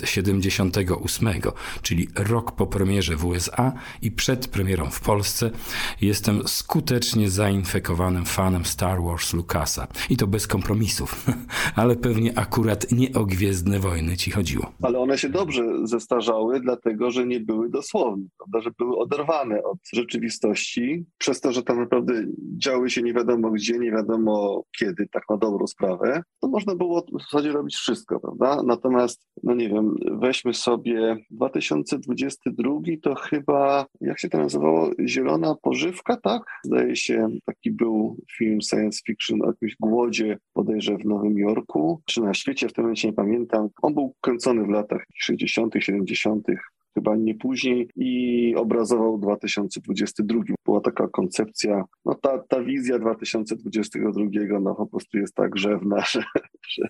1978, 0.00 1.28
czyli 1.82 2.08
rok 2.16 2.52
po 2.52 2.66
premierze 2.66 3.16
w 3.16 3.24
USA 3.24 3.72
i 4.02 4.10
przed 4.10 4.48
premierą 4.48 4.90
w 4.90 5.00
Polsce, 5.00 5.50
jestem 6.00 6.48
skutecznie 6.48 7.30
zainfekowanym 7.30 8.24
fanem 8.24 8.64
Star 8.64 9.02
Wars 9.02 9.32
Lucasa. 9.32 9.86
I 10.10 10.16
to 10.16 10.26
bez 10.26 10.46
kompromisów. 10.46 11.26
ale 11.80 11.96
pewnie 11.96 12.38
akurat 12.38 12.92
nie 12.92 13.12
o 13.12 13.24
Gwiezdne 13.24 13.78
Wojny 13.78 14.16
ci 14.16 14.30
chodziło. 14.30 14.72
Ale 14.82 14.98
one 14.98 15.18
się 15.18 15.28
dobrze 15.28 15.64
zestarzały, 15.82 16.60
dlatego 16.60 17.10
że 17.10 17.26
nie 17.26 17.40
były 17.40 17.70
dosłowne, 17.70 18.24
prawda? 18.38 18.60
że 18.60 18.70
były 18.78 18.96
oderwane 18.98 19.62
od 19.62 19.78
rzeczywistości, 19.94 21.04
przez 21.18 21.40
to, 21.40 21.52
że 21.52 21.62
tam 21.62 21.78
naprawdę 21.80 22.24
działy 22.58 22.90
się 22.90 23.02
nie 23.02 23.14
wiadomo 23.14 23.50
gdzie, 23.50 23.78
nie 23.78 23.90
wiadomo 23.90 24.62
kiedy, 24.78 25.08
tak 25.12 25.22
na 25.30 25.36
dobrą 25.36 25.66
sprawę, 25.66 26.22
to 26.40 26.48
można 26.48 26.74
było 26.74 27.06
w 27.18 27.22
zasadzie 27.22 27.52
robić 27.52 27.74
wszystko, 27.74 28.20
prawda? 28.20 28.62
Natomiast, 28.66 29.28
no 29.42 29.54
nie 29.54 29.68
wiem, 29.68 29.89
weźmy 30.10 30.54
sobie 30.54 31.16
2022 31.30 32.74
to 33.02 33.14
chyba, 33.14 33.86
jak 34.00 34.20
się 34.20 34.28
to 34.28 34.38
nazywało, 34.38 34.90
Zielona 35.06 35.54
Pożywka, 35.62 36.16
tak? 36.16 36.42
Zdaje 36.64 36.96
się, 36.96 37.28
taki 37.44 37.70
był 37.70 38.16
film 38.36 38.58
science 38.62 39.00
fiction 39.06 39.42
o 39.42 39.46
jakimś 39.46 39.76
głodzie, 39.80 40.38
podejrzewam, 40.52 41.00
Nowym 41.04 41.38
Jorku, 41.38 42.02
czy 42.04 42.20
na 42.20 42.34
świecie, 42.34 42.68
w 42.68 42.72
tym 42.72 42.84
momencie 42.84 43.08
nie 43.08 43.14
pamiętam. 43.14 43.68
On 43.82 43.94
był 43.94 44.14
kręcony 44.20 44.64
w 44.64 44.68
latach 44.68 45.04
60., 45.14 45.74
70., 45.78 46.46
chyba 46.94 47.16
nie 47.16 47.34
później 47.34 47.88
i 47.96 48.54
obrazował 48.56 49.18
2022. 49.18 50.40
Była 50.64 50.80
taka 50.80 51.08
koncepcja, 51.08 51.84
no 52.04 52.14
ta, 52.14 52.38
ta 52.38 52.62
wizja 52.62 52.98
2022 52.98 54.60
no 54.60 54.74
po 54.74 54.86
prostu 54.86 55.18
jest 55.18 55.34
tak 55.34 55.50
grzewna, 55.50 56.04
że, 56.12 56.22
że, 56.68 56.88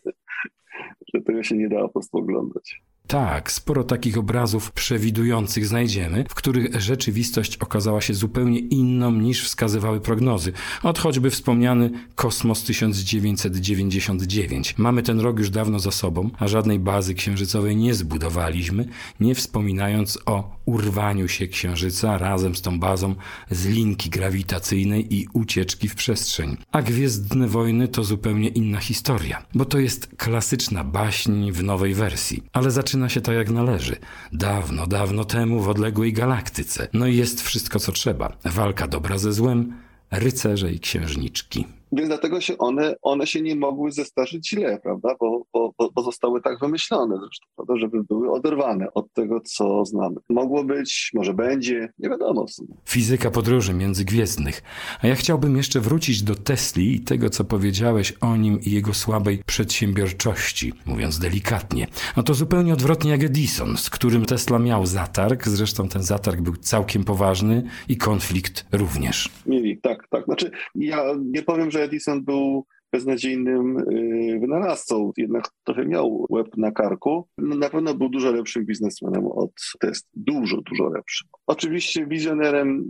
że 1.15 1.23
tego 1.23 1.43
się 1.43 1.57
nie 1.57 1.69
da 1.69 1.81
po 1.81 1.89
prostu 1.89 2.19
oglądać. 2.19 2.83
Tak, 3.11 3.53
sporo 3.53 3.85
takich 3.85 4.19
obrazów 4.19 4.73
przewidujących 4.73 5.67
znajdziemy, 5.67 6.25
w 6.29 6.35
których 6.35 6.81
rzeczywistość 6.81 7.57
okazała 7.57 8.01
się 8.01 8.15
zupełnie 8.15 8.59
inną 8.59 9.13
niż 9.13 9.45
wskazywały 9.45 10.01
prognozy. 10.01 10.53
Od 10.83 10.99
choćby 10.99 11.31
wspomniany 11.31 11.91
Kosmos 12.15 12.65
1999. 12.65 14.79
Mamy 14.79 15.03
ten 15.03 15.21
rok 15.21 15.39
już 15.39 15.51
dawno 15.51 15.79
za 15.79 15.91
sobą, 15.91 16.31
a 16.39 16.49
żadnej 16.49 16.79
bazy 16.79 17.15
księżycowej 17.15 17.77
nie 17.77 17.95
zbudowaliśmy, 17.95 18.89
nie 19.21 19.35
wspominając 19.35 19.90
o 20.27 20.57
urwaniu 20.65 21.29
się 21.29 21.49
księżyca 21.49 22.19
razem 22.19 22.57
z 22.57 22.63
tą 22.63 22.81
bazą 22.81 23.15
z 23.51 23.67
linki 23.67 24.11
grawitacyjnej 24.11 25.15
i 25.15 25.27
ucieczki 25.33 25.89
w 25.89 25.95
przestrzeń. 25.95 26.57
A 26.73 26.83
Gwiezdne 26.83 27.49
Wojny 27.49 27.89
to 27.89 28.05
zupełnie 28.05 28.49
inna 28.49 28.81
historia, 28.81 29.47
bo 29.55 29.65
to 29.65 29.79
jest 29.79 30.09
klasyczna 30.17 30.85
baśń 30.85 31.51
w 31.53 31.63
nowej 31.63 31.95
wersji, 31.95 32.43
ale 32.53 32.71
zaczyna 32.71 33.09
się 33.09 33.21
tak 33.21 33.35
jak 33.35 33.51
należy. 33.51 33.97
Dawno, 34.33 34.87
dawno 34.87 35.25
temu 35.25 35.61
w 35.61 35.69
odległej 35.69 36.13
galaktyce. 36.13 36.89
No 36.93 37.07
i 37.07 37.17
jest 37.17 37.43
wszystko 37.43 37.79
co 37.79 37.93
trzeba. 37.93 38.37
Walka 38.45 38.89
dobra 38.89 39.19
ze 39.19 39.33
złem, 39.33 39.75
rycerze 40.11 40.73
i 40.73 40.81
księżniczki. 40.81 41.80
Więc 41.93 42.09
dlatego 42.09 42.41
się 42.41 42.59
one, 42.59 42.95
one 43.03 43.27
się 43.27 43.41
nie 43.43 43.57
mogły 43.57 43.93
zestarzyć 43.93 44.49
źle, 44.49 44.81
prawda? 44.83 45.15
Bo, 45.21 45.43
bo, 45.53 45.73
bo 45.95 46.03
zostały 46.03 46.43
tak 46.43 46.61
wymyślone 46.61 47.17
zresztą, 47.17 47.47
prawda? 47.57 47.77
żeby 47.77 48.05
były 48.05 48.31
oderwane 48.33 48.95
od 48.95 49.13
tego, 49.13 49.41
co 49.41 49.85
znamy. 49.85 50.17
Mogło 50.29 50.65
być, 50.65 51.11
może 51.15 51.35
będzie, 51.35 51.93
nie 51.99 52.09
wiadomo 52.09 52.47
w 52.47 52.51
sumie. 52.51 52.75
Fizyka 52.89 53.31
podróży 53.31 53.75
międzygwiezdnych. 53.75 54.63
A 55.03 55.07
ja 55.07 55.15
chciałbym 55.15 55.57
jeszcze 55.57 55.81
wrócić 55.81 56.23
do 56.23 56.35
Tesli 56.35 56.95
i 56.95 57.01
tego, 57.01 57.31
co 57.31 57.45
powiedziałeś 57.45 58.13
o 58.21 58.37
nim 58.37 58.61
i 58.61 58.71
jego 58.71 58.95
słabej 58.95 59.43
przedsiębiorczości, 59.47 60.73
mówiąc 60.87 61.19
delikatnie. 61.19 61.87
No 62.17 62.23
to 62.23 62.35
zupełnie 62.35 62.73
odwrotnie 62.73 63.11
jak 63.11 63.25
Edison, 63.25 63.77
z 63.77 63.91
którym 63.91 64.25
Tesla 64.25 64.59
miał 64.59 64.87
zatarg, 64.87 65.49
zresztą 65.49 65.89
ten 65.89 66.03
zatarg 66.03 66.41
był 66.41 66.57
całkiem 66.57 67.05
poważny 67.05 67.63
i 67.89 67.97
konflikt 67.97 68.67
również. 68.73 69.29
Mieli, 69.47 69.79
tak, 69.79 70.09
tak. 70.09 70.25
Znaczy, 70.25 70.51
ja 70.75 71.03
nie 71.25 71.43
powiem, 71.43 71.71
że 71.71 71.80
że 71.81 71.85
Edison 71.85 72.25
był 72.25 72.67
beznadziejnym 72.93 73.79
y, 73.79 74.39
wynalazcą, 74.41 75.13
jednak 75.17 75.45
trochę 75.65 75.85
miał 75.85 76.27
łeb 76.31 76.57
na 76.57 76.73
karku. 76.73 77.29
No, 77.39 77.57
na 77.57 77.71
pewno 77.71 77.95
był 77.95 78.09
dużo 78.09 78.33
lepszym 78.33 78.67
biznesmenem 78.67 79.27
od 79.27 79.51
Test. 79.81 80.09
Dużo, 80.15 80.57
dużo 80.61 80.89
lepszym. 80.89 81.29
Oczywiście 81.47 82.07
wizjonerem 82.07 82.85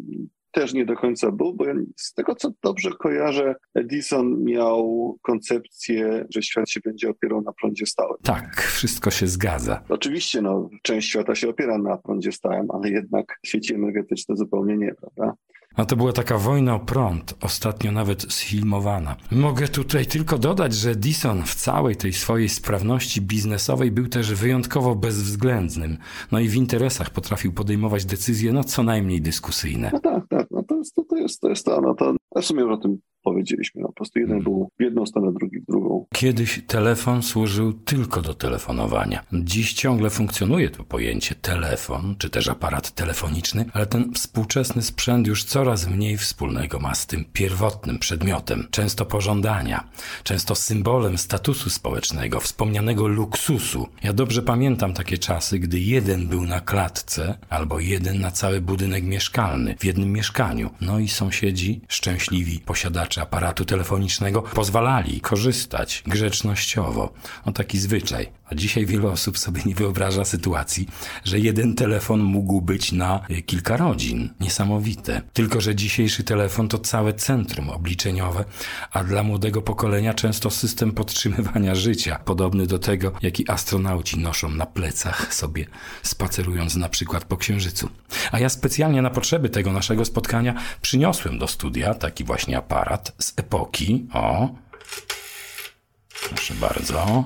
też 0.52 0.73
nie 0.73 0.85
do 0.85 0.97
końca 0.97 1.32
był, 1.32 1.54
bo 1.54 1.64
z 1.97 2.14
tego 2.14 2.35
co 2.35 2.50
dobrze 2.62 2.90
kojarzę, 2.99 3.54
Edison 3.75 4.44
miał 4.44 5.18
koncepcję, 5.23 6.26
że 6.35 6.42
świat 6.42 6.70
się 6.70 6.80
będzie 6.85 7.11
opierał 7.11 7.42
na 7.42 7.52
prądzie 7.52 7.87
stałym. 7.87 8.16
Tak, 8.23 8.62
wszystko 8.62 9.11
się 9.11 9.26
zgadza. 9.26 9.82
Oczywiście, 9.88 10.42
no, 10.42 10.70
część 10.82 11.09
świata 11.09 11.35
się 11.35 11.49
opiera 11.49 11.78
na 11.78 11.97
prądzie 11.97 12.32
stałym, 12.32 12.70
ale 12.70 12.90
jednak 12.90 13.38
sieci 13.47 13.75
energetyczne 13.75 14.37
zupełnie 14.37 14.76
nie, 14.76 14.94
prawda? 14.94 15.35
A 15.77 15.85
to 15.85 15.97
była 15.97 16.12
taka 16.12 16.39
wojna 16.39 16.75
o 16.75 16.81
prąd, 16.81 17.35
ostatnio 17.41 17.93
nawet 17.93 18.23
sfilmowana. 18.23 19.17
Mogę 19.31 19.69
tutaj 19.69 20.07
tylko 20.07 20.39
dodać, 20.39 20.75
że 20.75 20.91
Edison 20.91 21.43
w 21.43 21.55
całej 21.55 21.97
tej 21.97 22.12
swojej 22.12 22.49
sprawności 22.49 23.21
biznesowej 23.21 23.91
był 23.91 24.09
też 24.09 24.35
wyjątkowo 24.35 24.95
bezwzględnym. 24.95 25.99
No 26.33 26.39
i 26.39 26.49
w 26.49 26.55
interesach 26.55 27.11
potrafił 27.11 27.53
podejmować 27.53 28.05
decyzje, 28.05 28.53
no 28.53 28.65
co 28.65 28.83
najmniej 28.83 29.21
dyskusyjne. 29.21 29.91
No 29.93 30.00
tak, 30.00 30.29
tak, 30.29 30.47
no 30.50 30.62
to 30.62 30.77
jest 30.77 30.95
to, 30.95 31.05
to 31.05 31.17
jest 31.17 31.41
to, 31.41 31.49
jest 31.49 31.65
to, 31.65 31.81
no 31.81 31.95
to 31.95 32.15
sumie 32.43 32.61
już 32.62 32.73
o 32.73 32.77
tym 32.77 32.99
powiedzieliśmy. 33.23 33.83
No, 33.83 33.89
po 33.89 33.95
prostu 33.95 34.19
jeden 34.19 34.43
był 34.43 34.71
w 34.79 34.83
jedną 34.83 35.07
stronę, 35.07 35.33
drugi 35.33 35.61
w 35.61 35.65
drugą. 35.65 36.07
Kiedyś 36.15 36.62
telefon 36.67 37.23
służył 37.23 37.73
tylko 37.73 38.23
do 38.23 38.35
telefonowania. 38.35 39.25
Dziś 39.33 39.73
ciągle 39.73 40.11
funkcjonuje 40.11 40.71
to 40.71 40.85
pojęcie 40.85 41.35
telefon, 41.35 42.15
czy 42.19 42.31
też 42.31 42.49
aparat 42.49 42.95
telefoniczny, 42.95 43.65
ale 43.73 43.87
ten 43.87 44.12
współczesny 44.12 44.83
sprzęt 44.83 45.27
już 45.27 45.45
coraz 45.45 45.89
mniej 45.89 46.17
wspólnego 46.17 46.79
ma 46.79 46.95
z 46.95 47.07
tym 47.07 47.25
pierwotnym 47.33 47.99
przedmiotem, 47.99 48.69
często 48.71 49.07
pożądania, 49.07 49.89
często 50.25 50.55
symbolem 50.55 51.19
statusu 51.19 51.71
społecznego, 51.71 52.41
wspomnianego 52.41 53.07
luksusu. 53.07 53.89
Ja 54.03 54.12
dobrze 54.12 54.43
pamiętam 54.43 54.95
takie 54.95 55.19
czasy, 55.19 55.59
gdy 55.59 55.81
jeden 55.81 56.29
był 56.29 56.45
na 56.45 56.61
klatce, 56.61 57.39
albo 57.49 57.81
jeden 57.81 58.21
na 58.21 58.31
cały 58.31 58.61
budynek 58.61 59.05
mieszkalny, 59.05 59.77
w 59.79 59.85
jednym 59.85 60.12
mieszkaniu. 60.12 60.71
No 60.81 60.99
i 60.99 61.09
sąsiedzi, 61.09 61.80
szczęśliwi 61.89 62.61
posiadacze 62.61 63.09
posiadacze 63.10 63.23
aparatu 63.23 63.64
telefonicznego 63.64 64.42
pozwalali 64.42 65.20
korzystać 65.20 66.02
grzecznościowo. 66.06 67.12
O 67.44 67.52
taki 67.52 67.78
zwyczaj. 67.78 68.30
A 68.50 68.54
dzisiaj 68.54 68.86
wiele 68.86 69.08
osób 69.08 69.38
sobie 69.38 69.62
nie 69.66 69.75
wyobraża 69.75 70.25
sytuacji, 70.25 70.88
że 71.25 71.38
jeden 71.38 71.75
telefon 71.75 72.20
mógł 72.20 72.60
być 72.60 72.92
na 72.92 73.20
kilka 73.46 73.76
rodzin. 73.76 74.30
Niesamowite. 74.40 75.23
Tylko, 75.32 75.60
że 75.60 75.75
dzisiejszy 75.75 76.25
telefon 76.25 76.68
to 76.68 76.78
całe 76.78 77.12
centrum 77.12 77.70
obliczeniowe, 77.70 78.44
a 78.92 79.04
dla 79.04 79.23
młodego 79.23 79.62
pokolenia 79.62 80.14
często 80.14 80.50
system 80.50 80.92
podtrzymywania 80.92 81.75
życia, 81.75 82.18
podobny 82.25 82.66
do 82.66 82.78
tego, 82.78 83.12
jaki 83.23 83.50
astronauci 83.50 84.18
noszą 84.18 84.50
na 84.50 84.66
plecach 84.66 85.34
sobie, 85.34 85.66
spacerując 86.02 86.76
na 86.76 86.88
przykład 86.88 87.25
po 87.25 87.36
księżycu. 87.36 87.88
A 88.32 88.38
ja 88.38 88.49
specjalnie 88.49 89.02
na 89.02 89.10
potrzeby 89.10 89.49
tego 89.49 89.73
naszego 89.73 90.04
spotkania 90.04 90.54
przyniosłem 90.82 91.38
do 91.38 91.49
studia 91.49 91.94
taki 91.94 92.25
właśnie 92.25 92.58
aparat 92.58 93.00
z 93.19 93.39
epoki. 93.39 94.06
O, 94.15 94.49
proszę 96.28 96.54
bardzo. 96.54 97.25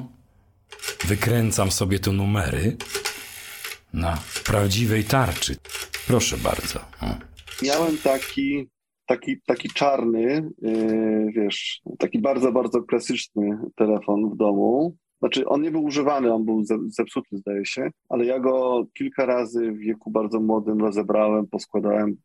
Wykręcam 1.05 1.71
sobie 1.71 1.99
tu 1.99 2.13
numery 2.13 2.77
na 3.93 4.19
prawdziwej 4.45 5.05
tarczy. 5.05 5.57
Proszę 6.07 6.37
bardzo. 6.37 6.81
O. 6.81 7.07
Miałem 7.63 7.99
taki, 7.99 8.69
taki, 9.07 9.41
taki 9.47 9.69
czarny, 9.69 10.51
yy, 10.63 11.33
wiesz, 11.33 11.81
taki 11.99 12.19
bardzo, 12.19 12.53
bardzo 12.53 12.83
klasyczny 12.83 13.59
telefon 13.77 14.31
w 14.35 14.37
domu. 14.37 14.97
Znaczy, 15.25 15.47
on 15.47 15.63
nie 15.63 15.71
był 15.71 15.85
używany, 15.85 16.33
on 16.33 16.45
był 16.45 16.65
zepsuty, 16.89 17.37
zdaje 17.37 17.67
się, 17.67 17.91
ale 18.09 18.25
ja 18.25 18.41
go 18.41 18.87
kilka 18.95 19.27
razy 19.27 19.73
w 19.73 19.79
wieku 19.79 20.11
bardzo 20.11 20.41
młodym 20.41 20.81
rozebrałem, 20.81 21.47
poskładałem, 21.47 22.17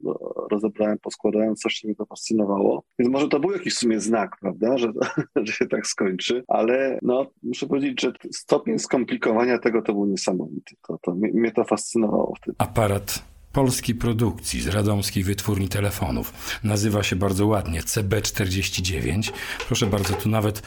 rozebrałem, 0.52 0.98
poskładałem, 1.02 1.56
coś 1.56 1.84
mnie 1.84 1.96
to 1.96 2.06
fascynowało. 2.06 2.84
Więc 3.00 3.12
może 3.12 3.28
to 3.28 3.40
był 3.40 3.52
jakiś 3.52 3.74
w 3.74 3.80
sumie 3.80 4.00
znak, 4.00 4.38
prawda, 4.42 4.78
że, 4.78 4.92
że 5.46 5.54
się 5.54 5.68
tak 5.68 5.88
skończy, 5.88 6.44
ale 6.48 7.00
no, 7.02 7.26
muszę 7.44 7.68
powiedzieć, 7.68 8.02
że 8.02 8.12
stopień 8.32 8.80
skomplikowania 8.80 9.60
tego 9.60 9.82
to 9.82 9.94
był 9.94 10.06
niesamowity. 10.06 10.76
To, 10.88 10.98
to 11.02 11.16
mnie 11.16 11.52
to 11.52 11.64
fascynowało 11.64 12.34
wtedy. 12.42 12.56
Aparat 12.58 13.24
polskiej 13.54 13.96
produkcji 13.96 14.62
z 14.62 14.68
radomskiej 14.68 15.24
wytwórni 15.24 15.70
telefonów. 15.70 16.60
Nazywa 16.64 17.04
się 17.04 17.16
bardzo 17.16 17.48
ładnie 17.48 17.82
CB49. 17.82 19.32
Proszę 19.68 19.88
bardzo, 19.88 20.14
tu 20.14 20.30
nawet 20.30 20.62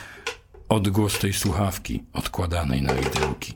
Odgłos 0.72 1.18
tej 1.18 1.32
słuchawki 1.32 2.02
odkładanej 2.12 2.82
na 2.82 2.94
widełki. 2.94 3.52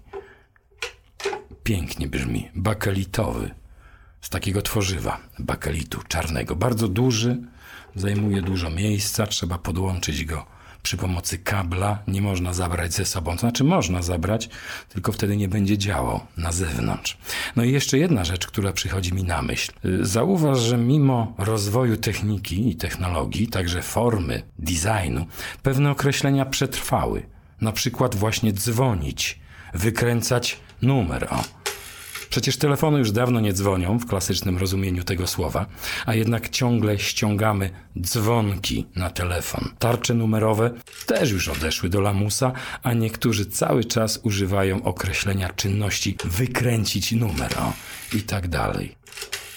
Pięknie 1.62 2.06
brzmi, 2.06 2.50
bakelitowy, 2.54 3.50
z 4.20 4.30
takiego 4.30 4.62
tworzywa, 4.62 5.20
bakelitu 5.38 6.00
czarnego. 6.08 6.56
Bardzo 6.56 6.88
duży, 6.88 7.42
zajmuje 7.94 8.42
dużo 8.42 8.70
miejsca, 8.70 9.26
trzeba 9.26 9.58
podłączyć 9.58 10.24
go 10.24 10.46
przy 10.86 10.96
pomocy 10.96 11.38
kabla 11.38 11.98
nie 12.08 12.22
można 12.22 12.52
zabrać 12.52 12.92
ze 12.92 13.04
sobą. 13.04 13.32
To 13.32 13.40
znaczy 13.40 13.64
można 13.64 14.02
zabrać, 14.02 14.48
tylko 14.88 15.12
wtedy 15.12 15.36
nie 15.36 15.48
będzie 15.48 15.78
działał 15.78 16.20
na 16.36 16.52
zewnątrz. 16.52 17.18
No 17.56 17.64
i 17.64 17.72
jeszcze 17.72 17.98
jedna 17.98 18.24
rzecz, 18.24 18.46
która 18.46 18.72
przychodzi 18.72 19.14
mi 19.14 19.24
na 19.24 19.42
myśl. 19.42 19.72
Zauważ, 20.00 20.58
że 20.58 20.78
mimo 20.78 21.34
rozwoju 21.38 21.96
techniki 21.96 22.70
i 22.70 22.76
technologii, 22.76 23.48
także 23.48 23.82
formy, 23.82 24.42
designu, 24.58 25.26
pewne 25.62 25.90
określenia 25.90 26.44
przetrwały. 26.44 27.26
Na 27.60 27.72
przykład 27.72 28.14
właśnie 28.14 28.52
dzwonić, 28.52 29.40
wykręcać 29.74 30.60
numer. 30.82 31.28
O, 31.30 31.44
Przecież 32.36 32.56
telefony 32.56 32.98
już 32.98 33.12
dawno 33.12 33.40
nie 33.40 33.52
dzwonią 33.52 33.98
w 33.98 34.06
klasycznym 34.06 34.58
rozumieniu 34.58 35.04
tego 35.04 35.26
słowa, 35.26 35.66
a 36.06 36.14
jednak 36.14 36.48
ciągle 36.48 36.98
ściągamy 36.98 37.70
dzwonki 38.00 38.86
na 38.96 39.10
telefon. 39.10 39.68
Tarcze 39.78 40.14
numerowe 40.14 40.70
też 41.06 41.30
już 41.30 41.48
odeszły 41.48 41.88
do 41.88 42.00
lamusa, 42.00 42.52
a 42.82 42.92
niektórzy 42.92 43.46
cały 43.46 43.84
czas 43.84 44.20
używają 44.22 44.82
określenia 44.82 45.48
czynności 45.48 46.16
wykręcić 46.24 47.12
numer 47.12 47.54
i 48.12 48.20
tak 48.20 48.48
dalej. 48.48 48.96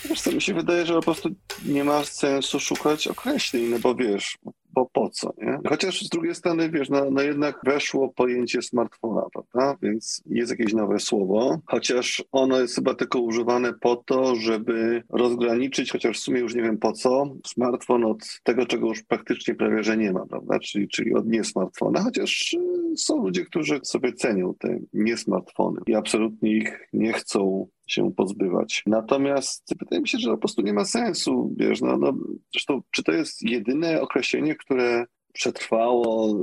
Wiesz 0.06 0.22
co, 0.22 0.32
mi 0.32 0.42
się 0.42 0.54
wydaje, 0.54 0.86
że 0.86 0.94
po 0.94 1.02
prostu 1.02 1.30
nie 1.66 1.84
ma 1.84 2.04
sensu 2.04 2.60
szukać 2.60 3.08
określeń, 3.08 3.64
no 3.64 3.80
bo 3.80 3.96
wiesz, 3.96 4.38
bo 4.74 4.86
po 4.94 5.10
co, 5.10 5.34
nie? 5.38 5.60
Chociaż 5.70 6.02
z 6.02 6.10
drugiej 6.10 6.36
strony, 6.36 6.70
wiesz, 6.70 6.90
no, 6.90 7.12
no 7.12 7.22
jednak 7.22 7.60
weszło 7.64 8.10
pojęcie 8.10 8.62
smartfona, 8.62 9.22
prawda? 9.34 9.78
Więc 9.82 10.22
jest 10.26 10.52
jakieś 10.52 10.74
nowe 10.74 11.00
słowo, 11.00 11.60
chociaż 11.66 12.24
ono 12.32 12.60
jest 12.60 12.76
chyba 12.76 12.94
tylko 12.94 13.20
używane 13.20 13.74
po 13.74 13.96
to, 13.96 14.36
żeby 14.36 15.04
rozgraniczyć, 15.10 15.92
chociaż 15.92 16.18
w 16.18 16.22
sumie 16.22 16.40
już 16.40 16.56
nie 16.56 16.62
wiem 16.62 16.78
po 16.78 16.92
co, 16.92 17.36
smartfon 17.48 18.06
od 18.06 18.20
tego, 18.44 18.66
czego 18.66 18.88
już 18.88 19.04
praktycznie 19.04 19.56
prawie, 19.56 19.84
że 19.84 19.98
nie 19.98 20.12
ma, 20.12 20.26
prawda? 20.26 20.60
Czyli, 20.60 20.88
czyli 20.88 21.14
od 21.14 21.28
nie 21.28 21.44
smartfona, 21.44 22.04
chociaż 22.04 22.54
y, 22.54 22.98
są 22.98 23.24
ludzie, 23.24 23.46
którzy 23.46 23.80
sobie 23.84 24.14
cenią 24.14 24.54
te 24.60 24.80
nie 24.94 25.18
smartfony 25.18 25.82
i 25.88 25.96
absolutnie 25.96 26.52
ich 26.52 26.88
nie 26.94 27.14
chcą 27.14 27.68
się 27.92 28.12
pozbywać. 28.12 28.84
Natomiast 28.86 29.76
wydaje 29.80 30.02
mi 30.02 30.08
się, 30.08 30.18
że 30.18 30.32
po 30.32 30.38
prostu 30.38 30.62
nie 30.62 30.74
ma 30.74 30.86
sensu, 30.86 31.54
wiesz, 31.58 31.82
no, 31.82 31.98
no 31.98 32.14
zresztą 32.54 32.82
czy 32.92 33.04
to 33.04 33.12
jest 33.12 33.42
jedyne 33.42 34.02
określenie, 34.02 34.56
które 34.56 35.06
przetrwało, 35.34 36.36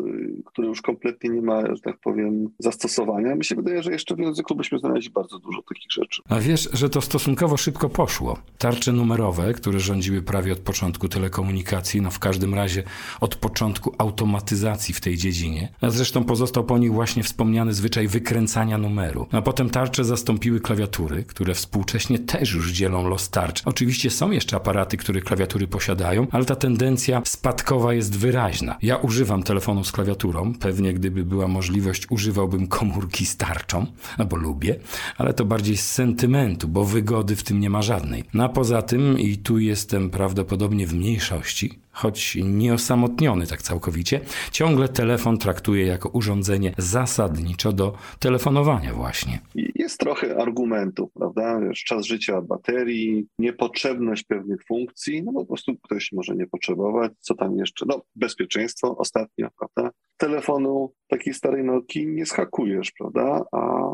które 0.45 0.69
już 0.69 0.83
kompletnie 0.83 1.31
nie 1.31 1.43
ma, 1.43 1.61
że 1.75 1.81
tak 1.83 1.99
powiem, 2.01 2.49
zastosowania. 2.59 3.35
Mi 3.35 3.45
się 3.45 3.55
wydaje, 3.55 3.83
że 3.83 3.93
jeszcze 3.93 4.15
w 4.15 4.19
języku 4.19 4.55
byśmy 4.55 4.79
znaleźli 4.79 5.11
bardzo 5.11 5.39
dużo 5.39 5.63
takich 5.63 5.93
rzeczy. 5.93 6.23
A 6.29 6.41
wiesz, 6.41 6.69
że 6.73 6.91
to 6.91 7.01
stosunkowo 7.01 7.57
szybko 7.57 7.89
poszło. 7.89 8.39
Tarcze 8.59 8.93
numerowe, 8.93 9.53
które 9.53 9.81
rządziły 9.81 10.23
prawie 10.23 10.53
od 10.53 10.59
początku 10.59 11.09
telekomunikacji, 11.09 12.01
no 12.01 12.11
w 12.11 12.19
każdym 12.19 12.55
razie 12.55 12.83
od 13.21 13.35
początku 13.35 13.95
automatyzacji 13.99 14.95
w 14.95 15.01
tej 15.01 15.17
dziedzinie. 15.17 15.69
A 15.81 15.91
zresztą 15.91 16.25
pozostał 16.25 16.65
po 16.65 16.79
nich 16.79 16.93
właśnie 16.93 17.23
wspomniany 17.23 17.73
zwyczaj 17.73 18.09
wykręcania 18.09 18.79
numeru. 18.79 19.27
A 19.33 19.43
potem 19.43 19.71
tarcze 19.71 20.05
zastąpiły 20.05 20.61
klawiatury, 20.61 21.25
które 21.25 21.55
współcześnie 21.55 22.19
też 22.19 22.55
już 22.55 22.73
dzielą 22.73 23.09
los 23.09 23.31
tarcz. 23.31 23.63
Oczywiście 23.65 24.11
są 24.11 24.31
jeszcze 24.31 24.57
aparaty, 24.57 24.97
które 24.97 25.21
klawiatury 25.21 25.67
posiadają, 25.67 26.27
ale 26.31 26.45
ta 26.45 26.57
tendencja 26.57 27.23
spadkowa 27.25 27.95
jest 27.95 28.19
wyraźna. 28.19 28.76
Ja 28.83 28.97
używam 28.97 29.43
telefonu 29.43 29.85
z 29.85 29.93
klawiaturą. 29.93 30.53
Pewnie 30.61 30.95
gdyby 30.95 31.25
była 31.25 31.49
możliwość, 31.49 32.11
używałbym 32.11 32.67
komórki 32.67 33.27
z 33.27 33.37
tarczą, 33.37 33.87
no 34.19 34.25
bo 34.25 34.37
lubię, 34.37 34.77
ale 35.17 35.35
to 35.35 35.45
bardziej 35.45 35.77
z 35.77 35.93
sentymentu, 35.93 36.69
bo 36.69 36.85
wygody 36.85 37.37
w 37.37 37.43
tym 37.43 37.61
nie 37.61 37.71
ma 37.71 37.83
żadnej. 37.83 38.25
No 38.35 38.45
a 38.45 38.49
poza 38.49 38.83
tym, 38.83 39.19
i 39.19 39.37
tu 39.37 39.59
jestem 39.59 40.11
prawdopodobnie 40.11 40.87
w 40.87 40.95
mniejszości, 40.95 41.79
choć 41.97 42.39
nieosamotniony 42.45 43.47
tak 43.47 43.63
całkowicie, 43.63 44.21
ciągle 44.53 44.89
telefon 44.89 45.39
traktuje 45.39 45.87
jako 45.87 46.09
urządzenie 46.09 46.73
zasadniczo 46.79 47.73
do 47.73 47.95
telefonowania 48.19 48.95
właśnie. 48.95 49.39
Jest 49.75 50.01
trochę 50.01 50.37
argumentów, 50.37 51.13
prawda? 51.13 51.61
Czas 51.87 52.07
życia 52.07 52.43
baterii, 52.43 53.27
niepotrzebność 53.39 54.25
pewnych 54.25 54.65
funkcji, 54.65 55.23
no 55.23 55.33
po 55.33 55.47
prostu 55.47 55.77
ktoś 55.83 56.13
może 56.13 56.37
nie 56.37 56.47
potrzebować, 56.47 57.13
co 57.21 57.35
tam 57.35 57.57
jeszcze, 57.57 57.87
no 57.89 58.03
bezpieczeństwo 58.17 58.97
ostatnio, 58.97 59.49
prawda? 59.59 59.91
Telefonu 60.17 60.93
takiej 61.09 61.35
starej 61.35 61.65
Nokii 61.65 62.07
nie 62.07 62.27
schakujesz, 62.27 62.93
prawda? 62.99 63.45
A, 63.53 63.91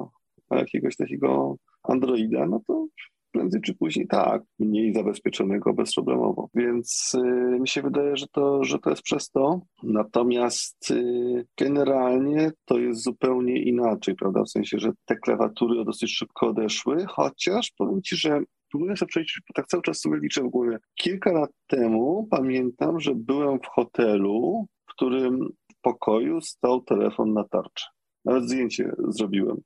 a 0.48 0.56
jakiegoś 0.56 0.96
takiego 0.96 1.56
Androida, 1.82 2.46
no 2.46 2.60
to 2.66 2.86
prędzej 3.32 3.60
czy 3.60 3.74
później 3.74 4.06
tak, 4.06 4.42
mniej 4.58 4.94
zabezpieczonego 4.94 5.74
bezproblemowo. 5.74 6.48
Więc 6.54 7.12
y, 7.14 7.60
mi 7.60 7.68
się 7.68 7.82
wydaje, 7.82 8.16
że 8.16 8.26
to, 8.32 8.64
że 8.64 8.78
to 8.78 8.90
jest 8.90 9.02
przez 9.02 9.30
to. 9.30 9.60
Natomiast 9.82 10.90
y, 10.90 11.46
generalnie 11.58 12.50
to 12.64 12.78
jest 12.78 13.02
zupełnie 13.02 13.62
inaczej, 13.62 14.14
prawda? 14.14 14.42
W 14.44 14.50
sensie, 14.50 14.78
że 14.78 14.92
te 15.04 15.16
klawiatury 15.16 15.84
dosyć 15.84 16.16
szybko 16.16 16.46
odeszły, 16.48 17.06
chociaż 17.08 17.72
powiem 17.78 18.02
Ci, 18.02 18.16
że 18.16 18.40
próbuję 18.70 18.96
sobie 18.96 19.08
przejść, 19.08 19.40
tak 19.54 19.66
cały 19.66 19.82
czas 19.82 20.00
sobie 20.00 20.18
liczę 20.18 20.42
w 20.42 20.48
głowie. 20.48 20.78
Kilka 20.94 21.32
lat 21.32 21.50
temu 21.66 22.28
pamiętam, 22.30 23.00
że 23.00 23.14
byłem 23.14 23.58
w 23.58 23.66
hotelu, 23.66 24.66
w 24.88 24.92
którym 24.92 25.48
w 25.72 25.80
pokoju 25.80 26.40
stał 26.40 26.82
telefon 26.82 27.32
na 27.32 27.44
tarczy. 27.44 27.84
Nawet 28.24 28.44
zdjęcie 28.44 28.92
zrobiłem. 29.08 29.56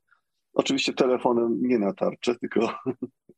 Oczywiście 0.55 0.93
telefonem 0.93 1.59
nie 1.63 1.79
na 1.79 1.93
tarczę, 1.93 2.35
tylko, 2.35 2.61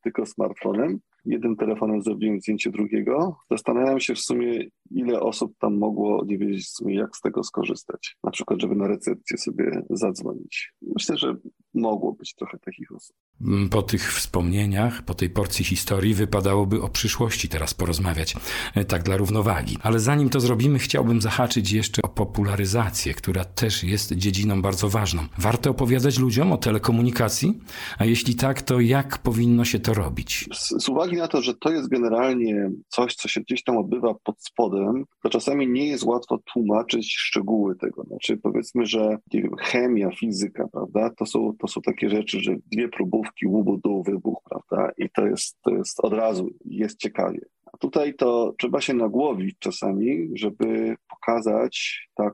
tylko 0.01 0.25
smartfonem. 0.25 0.99
Jednym 1.25 1.55
telefonem 1.55 2.01
zrobiłem 2.01 2.39
zdjęcie 2.39 2.71
drugiego. 2.71 3.37
Zastanawiałem 3.51 3.99
się 3.99 4.15
w 4.15 4.19
sumie, 4.19 4.63
ile 4.91 5.19
osób 5.19 5.53
tam 5.59 5.77
mogło 5.77 6.25
nie 6.25 6.37
wiedzieć 6.37 6.65
w 6.65 6.69
sumie, 6.69 6.95
jak 6.95 7.17
z 7.17 7.21
tego 7.21 7.43
skorzystać. 7.43 8.17
Na 8.23 8.31
przykład, 8.31 8.61
żeby 8.61 8.75
na 8.75 8.87
recepcję 8.87 9.37
sobie 9.37 9.81
zadzwonić. 9.89 10.73
Myślę, 10.81 11.17
że 11.17 11.35
mogło 11.73 12.13
być 12.13 12.35
trochę 12.35 12.57
takich 12.59 12.91
osób. 12.91 13.15
Mm, 13.41 13.69
po 13.69 13.81
tych 13.81 14.13
wspomnieniach, 14.13 15.01
po 15.01 15.13
tej 15.13 15.29
porcji 15.29 15.65
historii 15.65 16.13
wypadałoby 16.13 16.81
o 16.81 16.89
przyszłości 16.89 17.49
teraz 17.49 17.73
porozmawiać, 17.73 18.35
e, 18.75 18.85
tak 18.85 19.03
dla 19.03 19.17
równowagi. 19.17 19.77
Ale 19.83 19.99
zanim 19.99 20.29
to 20.29 20.39
zrobimy, 20.39 20.79
chciałbym 20.79 21.21
zahaczyć 21.21 21.71
jeszcze 21.71 22.01
o 22.01 22.07
popularyzację, 22.07 23.13
która 23.13 23.45
też 23.45 23.83
jest 23.83 24.13
dziedziną 24.13 24.61
bardzo 24.61 24.89
ważną. 24.89 25.23
Warto 25.37 25.69
opowiadać 25.69 26.19
ludziom 26.19 26.51
o 26.51 26.57
telekomunikacji? 26.57 27.59
A 27.97 28.05
jeśli 28.05 28.35
tak, 28.35 28.61
to 28.61 28.79
jak 28.79 29.17
powinno 29.17 29.65
się 29.65 29.79
to 29.79 29.93
robić? 29.93 30.49
Z, 30.53 30.83
z 30.83 30.89
uwagi 30.89 31.08
na 31.17 31.27
to, 31.27 31.41
że 31.41 31.53
to 31.53 31.71
jest 31.71 31.89
generalnie 31.89 32.71
coś, 32.87 33.15
co 33.15 33.27
się 33.27 33.41
gdzieś 33.41 33.63
tam 33.63 33.77
odbywa 33.77 34.13
pod 34.23 34.43
spodem, 34.43 35.05
to 35.23 35.29
czasami 35.29 35.67
nie 35.67 35.87
jest 35.87 36.03
łatwo 36.03 36.37
tłumaczyć 36.53 37.15
szczegóły 37.17 37.75
tego. 37.75 38.03
Znaczy 38.03 38.37
powiedzmy, 38.37 38.85
że 38.85 39.17
nie 39.33 39.41
wiem, 39.41 39.55
chemia, 39.59 40.09
fizyka, 40.11 40.67
prawda, 40.71 41.09
to 41.17 41.25
są, 41.25 41.53
to 41.59 41.67
są 41.67 41.81
takie 41.81 42.09
rzeczy, 42.09 42.39
że 42.39 42.55
dwie 42.71 42.89
próbówki, 42.89 43.47
łubu, 43.47 44.03
wybuch, 44.03 44.39
prawda, 44.49 44.91
i 44.97 45.09
to 45.09 45.27
jest, 45.27 45.57
to 45.61 45.71
jest 45.71 45.99
od 45.99 46.13
razu, 46.13 46.49
jest 46.65 46.97
ciekawie. 46.97 47.41
A 47.73 47.77
tutaj 47.77 48.13
to 48.13 48.53
trzeba 48.57 48.81
się 48.81 48.93
nagłowić 48.93 49.55
czasami, 49.59 50.29
żeby 50.33 50.95
pokazać 51.09 52.07
tak 52.15 52.33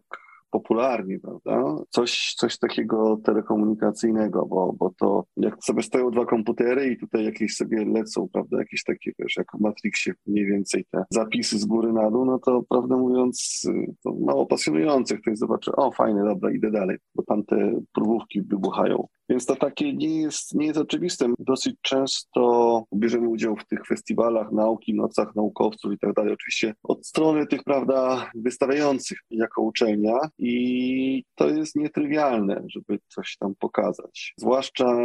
popularnie, 0.51 1.19
prawda? 1.19 1.75
Coś, 1.89 2.33
coś 2.37 2.59
takiego 2.59 3.17
telekomunikacyjnego, 3.23 4.45
bo, 4.45 4.73
bo 4.79 4.91
to 4.99 5.23
jak 5.37 5.63
sobie 5.63 5.83
stoją 5.83 6.11
dwa 6.11 6.25
komputery 6.25 6.87
i 6.87 6.97
tutaj 6.97 7.25
jakieś 7.25 7.55
sobie 7.55 7.85
lecą, 7.85 8.27
prawda, 8.33 8.57
jakieś 8.57 8.83
takie, 8.83 9.11
wiesz, 9.19 9.37
jak 9.37 9.47
w 9.53 9.59
Matrixie 9.59 10.13
mniej 10.27 10.45
więcej 10.45 10.85
te 10.91 11.03
zapisy 11.09 11.59
z 11.59 11.65
góry 11.65 11.93
na 11.93 12.11
dół, 12.11 12.25
no 12.25 12.39
to 12.39 12.63
prawdę 12.69 12.97
mówiąc 12.97 13.61
to 14.03 14.13
mało 14.13 14.45
pasjonujące. 14.45 15.17
Ktoś 15.17 15.37
zobaczy, 15.37 15.71
o 15.71 15.91
fajne, 15.91 16.23
dobra, 16.25 16.51
idę 16.51 16.71
dalej, 16.71 16.97
bo 17.15 17.23
tam 17.23 17.43
te 17.43 17.81
próbówki 17.93 18.41
wybuchają. 18.41 19.07
Więc 19.29 19.45
to 19.45 19.55
takie 19.55 19.93
nie 19.93 20.21
jest, 20.21 20.55
nie 20.55 20.65
jest 20.65 20.79
oczywiste. 20.79 21.33
Dosyć 21.39 21.75
często 21.81 22.83
bierzemy 22.95 23.29
udział 23.29 23.55
w 23.55 23.65
tych 23.65 23.87
festiwalach 23.87 24.51
nauki, 24.51 24.93
nocach 24.93 25.35
naukowców 25.35 25.93
i 25.93 25.97
tak 25.97 26.13
dalej. 26.13 26.33
Oczywiście 26.33 26.73
od 26.83 27.07
strony 27.07 27.47
tych, 27.47 27.63
prawda, 27.63 28.31
wystawiających 28.35 29.19
jako 29.29 29.61
uczelnia 29.61 30.17
i 30.37 31.23
to 31.35 31.49
jest 31.49 31.75
nietrywialne, 31.75 32.63
żeby 32.67 32.99
coś 33.07 33.37
tam 33.37 33.53
pokazać. 33.59 34.33
Zwłaszcza 34.37 34.97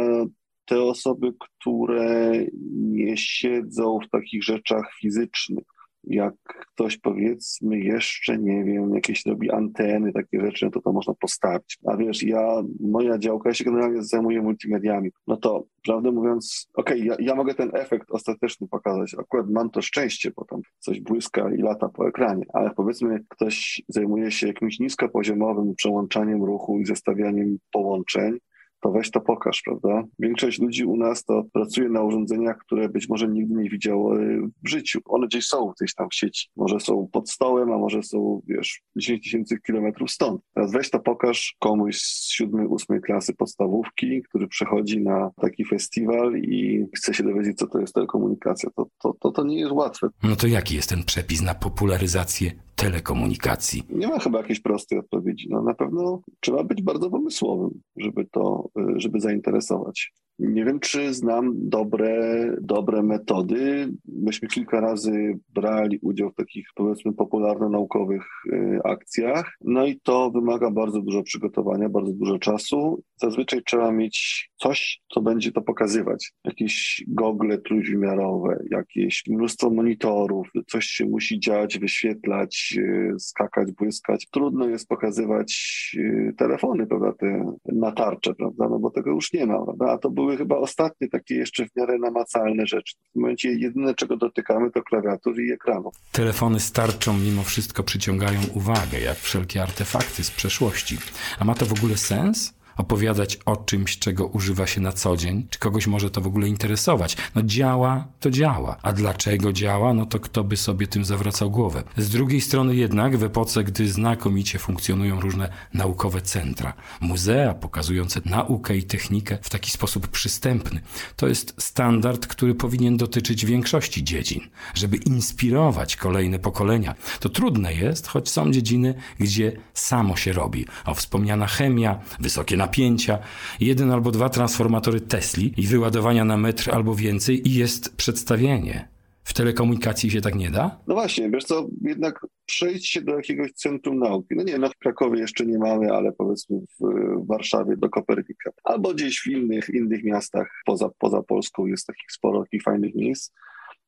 te 0.65 0.81
osoby, 0.81 1.33
które 1.39 2.31
nie 2.73 3.17
siedzą 3.17 3.99
w 4.07 4.09
takich 4.09 4.43
rzeczach 4.43 4.93
fizycznych 4.99 5.63
jak 6.03 6.33
ktoś 6.73 6.97
powiedzmy 6.97 7.79
jeszcze, 7.79 8.37
nie 8.37 8.63
wiem, 8.63 8.95
jakieś 8.95 9.25
robi 9.25 9.51
anteny, 9.51 10.13
takie 10.13 10.41
rzeczy, 10.41 10.65
no 10.65 10.71
to 10.71 10.81
to 10.81 10.93
można 10.93 11.13
postawić. 11.13 11.77
A 11.85 11.97
wiesz, 11.97 12.23
ja, 12.23 12.63
moja 12.79 13.17
działka, 13.17 13.49
ja 13.49 13.53
się 13.53 13.63
generalnie 13.63 14.03
zajmuję 14.03 14.41
multimediami, 14.41 15.11
no 15.27 15.37
to 15.37 15.65
prawdę 15.85 16.11
mówiąc, 16.11 16.69
okej, 16.73 17.01
okay, 17.01 17.07
ja, 17.07 17.15
ja, 17.19 17.35
mogę 17.35 17.53
ten 17.53 17.71
efekt 17.73 18.11
ostateczny 18.11 18.67
pokazać, 18.67 19.15
akurat 19.19 19.49
mam 19.49 19.69
to 19.69 19.81
szczęście, 19.81 20.31
bo 20.35 20.45
tam 20.45 20.61
coś 20.79 21.01
błyska 21.01 21.53
i 21.53 21.57
lata 21.57 21.89
po 21.89 22.07
ekranie, 22.07 22.45
ale 22.53 22.71
powiedzmy 22.75 23.19
ktoś 23.29 23.81
zajmuje 23.87 24.31
się 24.31 24.47
jakimś 24.47 24.79
niskopoziomowym 24.79 25.75
przełączaniem 25.75 26.43
ruchu 26.43 26.79
i 26.79 26.85
zestawianiem 26.85 27.57
połączeń, 27.71 28.37
to 28.81 28.91
weź 28.91 29.11
to 29.11 29.21
pokaż, 29.21 29.61
prawda? 29.65 30.03
Większość 30.19 30.59
ludzi 30.59 30.85
u 30.85 30.97
nas 30.97 31.23
to 31.23 31.43
pracuje 31.53 31.89
na 31.89 32.03
urządzeniach, 32.03 32.57
które 32.57 32.89
być 32.89 33.09
może 33.09 33.27
nigdy 33.27 33.55
nie 33.55 33.69
widziały 33.69 34.41
w 34.63 34.69
życiu. 34.69 34.99
One 35.05 35.27
gdzieś 35.27 35.45
są 35.45 35.73
gdzieś 35.79 35.95
tam 35.95 36.07
w 36.09 36.15
sieci. 36.15 36.49
Może 36.55 36.79
są 36.79 37.07
pod 37.11 37.29
stołem, 37.29 37.71
a 37.71 37.77
może 37.77 38.03
są, 38.03 38.41
wiesz, 38.47 38.81
10 38.95 39.23
tysięcy 39.23 39.57
kilometrów 39.67 40.11
stąd. 40.11 40.41
Teraz 40.53 40.71
weź 40.71 40.89
to 40.89 40.99
pokaż 40.99 41.55
komuś 41.59 41.97
z 41.97 42.31
siódmej, 42.31 42.67
ósmej 42.67 43.01
klasy 43.01 43.33
podstawówki, 43.33 44.21
który 44.21 44.47
przechodzi 44.47 45.01
na 45.01 45.31
taki 45.41 45.65
festiwal 45.65 46.37
i 46.37 46.85
chce 46.95 47.13
się 47.13 47.23
dowiedzieć, 47.23 47.57
co 47.57 47.67
to 47.67 47.79
jest 47.79 47.93
telekomunikacja. 47.93 48.69
To, 48.75 48.87
to, 49.01 49.15
to, 49.19 49.31
to 49.31 49.43
nie 49.43 49.59
jest 49.59 49.71
łatwe. 49.71 50.07
No 50.23 50.35
to 50.35 50.47
jaki 50.47 50.75
jest 50.75 50.89
ten 50.89 51.03
przepis 51.03 51.41
na 51.41 51.55
popularyzację 51.55 52.51
telekomunikacji? 52.75 53.83
Nie 53.89 54.07
ma 54.07 54.19
chyba 54.19 54.37
jakiejś 54.37 54.59
prostej 54.59 54.99
odpowiedzi. 54.99 55.47
No, 55.49 55.61
na 55.61 55.73
pewno 55.73 56.21
trzeba 56.39 56.63
być 56.63 56.81
bardzo 56.81 57.09
pomysłowym, 57.09 57.81
żeby 57.97 58.25
to, 58.25 58.69
żeby 58.95 59.19
zainteresować. 59.19 60.13
Nie 60.41 60.65
wiem, 60.65 60.79
czy 60.79 61.13
znam 61.13 61.69
dobre, 61.69 62.45
dobre 62.61 63.03
metody. 63.03 63.91
Myśmy 64.07 64.47
kilka 64.47 64.79
razy 64.79 65.39
brali 65.49 65.99
udział 66.01 66.31
w 66.31 66.35
takich, 66.35 66.67
powiedzmy, 66.75 67.13
popularno-naukowych 67.13 68.23
y, 68.53 68.79
akcjach. 68.83 69.57
No 69.61 69.85
i 69.85 69.99
to 69.99 70.31
wymaga 70.31 70.71
bardzo 70.71 71.01
dużo 71.01 71.23
przygotowania, 71.23 71.89
bardzo 71.89 72.13
dużo 72.13 72.39
czasu. 72.39 73.03
Zazwyczaj 73.15 73.61
trzeba 73.63 73.91
mieć 73.91 74.49
coś, 74.55 75.01
co 75.13 75.21
będzie 75.21 75.51
to 75.51 75.61
pokazywać. 75.61 76.31
Jakieś 76.45 77.03
gogle 77.07 77.57
trójwymiarowe, 77.57 78.63
jakieś 78.71 79.23
mnóstwo 79.27 79.69
monitorów, 79.69 80.47
coś 80.67 80.85
się 80.85 81.05
musi 81.05 81.39
dziać, 81.39 81.79
wyświetlać, 81.79 82.73
y, 82.77 83.13
skakać, 83.19 83.71
błyskać. 83.71 84.27
Trudno 84.31 84.67
jest 84.67 84.87
pokazywać 84.87 85.51
y, 85.97 86.33
telefony, 86.37 86.87
prawda, 86.87 87.13
te 87.13 87.53
natarcze, 87.65 88.35
prawda, 88.35 88.69
no 88.69 88.79
bo 88.79 88.89
tego 88.89 89.09
już 89.09 89.33
nie 89.33 89.45
ma, 89.45 89.65
prawda, 89.65 89.85
a 89.91 89.97
to 89.97 90.09
były 90.09 90.30
chyba 90.37 90.57
ostatnie 90.57 91.09
takie 91.09 91.35
jeszcze 91.35 91.65
w 91.65 91.75
miarę 91.75 91.97
namacalne 91.97 92.67
rzeczy. 92.67 92.95
W 93.09 93.13
tym 93.13 93.21
momencie 93.21 93.53
jedyne, 93.53 93.95
czego 93.95 94.17
dotykamy, 94.17 94.71
to 94.71 94.83
klawiatur 94.83 95.41
i 95.41 95.51
ekranów. 95.51 95.95
Telefony 96.11 96.59
starczą 96.59 97.17
mimo 97.17 97.43
wszystko 97.43 97.83
przyciągają 97.83 98.39
uwagę, 98.55 98.99
jak 98.99 99.17
wszelkie 99.17 99.61
artefakty 99.63 100.23
z 100.23 100.31
przeszłości. 100.31 100.97
A 101.39 101.45
ma 101.45 101.55
to 101.55 101.65
w 101.65 101.73
ogóle 101.73 101.97
sens? 101.97 102.60
Opowiadać 102.81 103.39
o 103.45 103.57
czymś, 103.57 103.99
czego 103.99 104.25
używa 104.25 104.67
się 104.67 104.81
na 104.81 104.91
co 104.91 105.17
dzień, 105.17 105.47
czy 105.49 105.59
kogoś 105.59 105.87
może 105.87 106.09
to 106.09 106.21
w 106.21 106.27
ogóle 106.27 106.47
interesować. 106.47 107.17
No 107.35 107.41
działa, 107.41 108.07
to 108.19 108.31
działa. 108.31 108.77
A 108.81 108.93
dlaczego 108.93 109.53
działa? 109.53 109.93
No 109.93 110.05
to 110.05 110.19
kto 110.19 110.43
by 110.43 110.57
sobie 110.57 110.87
tym 110.87 111.05
zawracał 111.05 111.51
głowę. 111.51 111.83
Z 111.97 112.09
drugiej 112.09 112.41
strony 112.41 112.75
jednak 112.75 113.17
w 113.17 113.23
epoce, 113.23 113.63
gdy 113.63 113.89
znakomicie 113.89 114.59
funkcjonują 114.59 115.19
różne 115.19 115.49
naukowe 115.73 116.21
centra, 116.21 116.73
muzea 117.01 117.53
pokazujące 117.53 118.21
naukę 118.25 118.77
i 118.77 118.83
technikę 118.83 119.37
w 119.41 119.49
taki 119.49 119.71
sposób 119.71 120.07
przystępny, 120.07 120.81
to 121.15 121.27
jest 121.27 121.55
standard, 121.57 122.27
który 122.27 122.55
powinien 122.55 122.97
dotyczyć 122.97 123.45
większości 123.45 124.03
dziedzin, 124.03 124.41
żeby 124.73 124.97
inspirować 124.97 125.95
kolejne 125.95 126.39
pokolenia. 126.39 126.95
To 127.19 127.29
trudne 127.29 127.73
jest, 127.73 128.07
choć 128.07 128.29
są 128.29 128.51
dziedziny, 128.51 128.93
gdzie 129.19 129.51
samo 129.73 130.15
się 130.15 130.33
robi. 130.33 130.65
O 130.85 130.93
wspomniana 130.93 131.47
chemia, 131.47 131.99
wysokie 132.19 132.57
napięcia, 132.71 133.19
jeden 133.59 133.91
albo 133.91 134.11
dwa 134.11 134.29
transformatory 134.29 135.01
Tesli 135.01 135.53
i 135.57 135.67
wyładowania 135.67 136.25
na 136.25 136.37
metr 136.37 136.71
albo 136.73 136.95
więcej 136.95 137.47
i 137.47 137.53
jest 137.53 137.95
przedstawienie. 137.95 138.87
W 139.23 139.33
telekomunikacji 139.33 140.11
się 140.11 140.21
tak 140.21 140.35
nie 140.35 140.49
da? 140.51 140.79
No 140.87 140.95
właśnie, 140.95 141.29
wiesz 141.29 141.43
co, 141.43 141.67
jednak 141.81 142.25
przejść 142.45 142.89
się 142.89 143.01
do 143.01 143.15
jakiegoś 143.15 143.51
centrum 143.51 143.99
nauki. 143.99 144.35
No 144.35 144.43
nie, 144.43 144.57
no 144.57 144.69
w 144.69 144.77
Krakowie 144.77 145.19
jeszcze 145.19 145.45
nie 145.45 145.57
mamy, 145.57 145.91
ale 145.91 146.11
powiedzmy 146.11 146.57
w, 146.59 146.83
w 147.23 147.27
Warszawie 147.27 147.77
do 147.77 147.89
Kopernika. 147.89 148.51
Albo 148.63 148.93
gdzieś 148.93 149.19
w 149.19 149.27
innych, 149.27 149.69
innych 149.69 150.03
miastach 150.03 150.47
poza, 150.65 150.89
poza 150.97 151.21
Polską 151.21 151.65
jest 151.65 151.87
takich 151.87 152.11
sporo 152.11 152.43
takich 152.43 152.63
fajnych 152.63 152.95
miejsc 152.95 153.31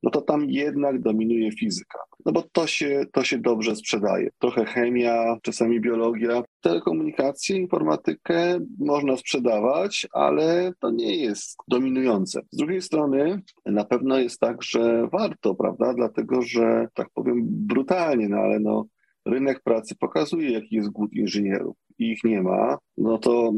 no 0.04 0.10
to 0.10 0.22
tam 0.22 0.50
jednak 0.50 1.02
dominuje 1.02 1.52
fizyka. 1.52 2.00
No 2.26 2.32
bo 2.32 2.44
to 2.52 2.68
się, 2.68 3.06
to 3.12 3.24
się 3.24 3.38
dobrze 3.38 3.76
sprzedaje. 3.76 4.30
Trochę 4.40 4.66
chemia, 4.66 5.38
czasami 5.42 5.82
biologia. 5.82 6.44
Telekomunikację, 6.64 7.58
informatykę 7.58 8.60
można 8.80 9.18
sprzedawać, 9.18 10.08
ale 10.14 10.74
to 10.80 10.92
nie 10.92 11.16
jest 11.16 11.58
dominujące. 11.68 12.42
Z 12.52 12.58
drugiej 12.58 12.82
strony 12.82 13.42
na 13.66 13.86
pewno 13.86 14.20
jest 14.20 14.40
tak, 14.40 14.64
że 14.64 15.08
warto, 15.08 15.56
prawda? 15.56 15.94
Dlatego, 15.94 16.42
że 16.42 16.88
tak 16.94 17.08
powiem 17.14 17.42
brutalnie, 17.46 18.30
no 18.30 18.38
ale 18.38 18.60
no 18.60 18.86
rynek 19.26 19.62
pracy 19.64 19.96
pokazuje, 19.96 20.52
jaki 20.52 20.76
jest 20.76 20.90
głód 20.90 21.14
inżynierów 21.14 21.76
i 22.00 22.12
ich 22.12 22.24
nie 22.24 22.42
ma, 22.42 22.78
no 22.98 23.18
to 23.18 23.54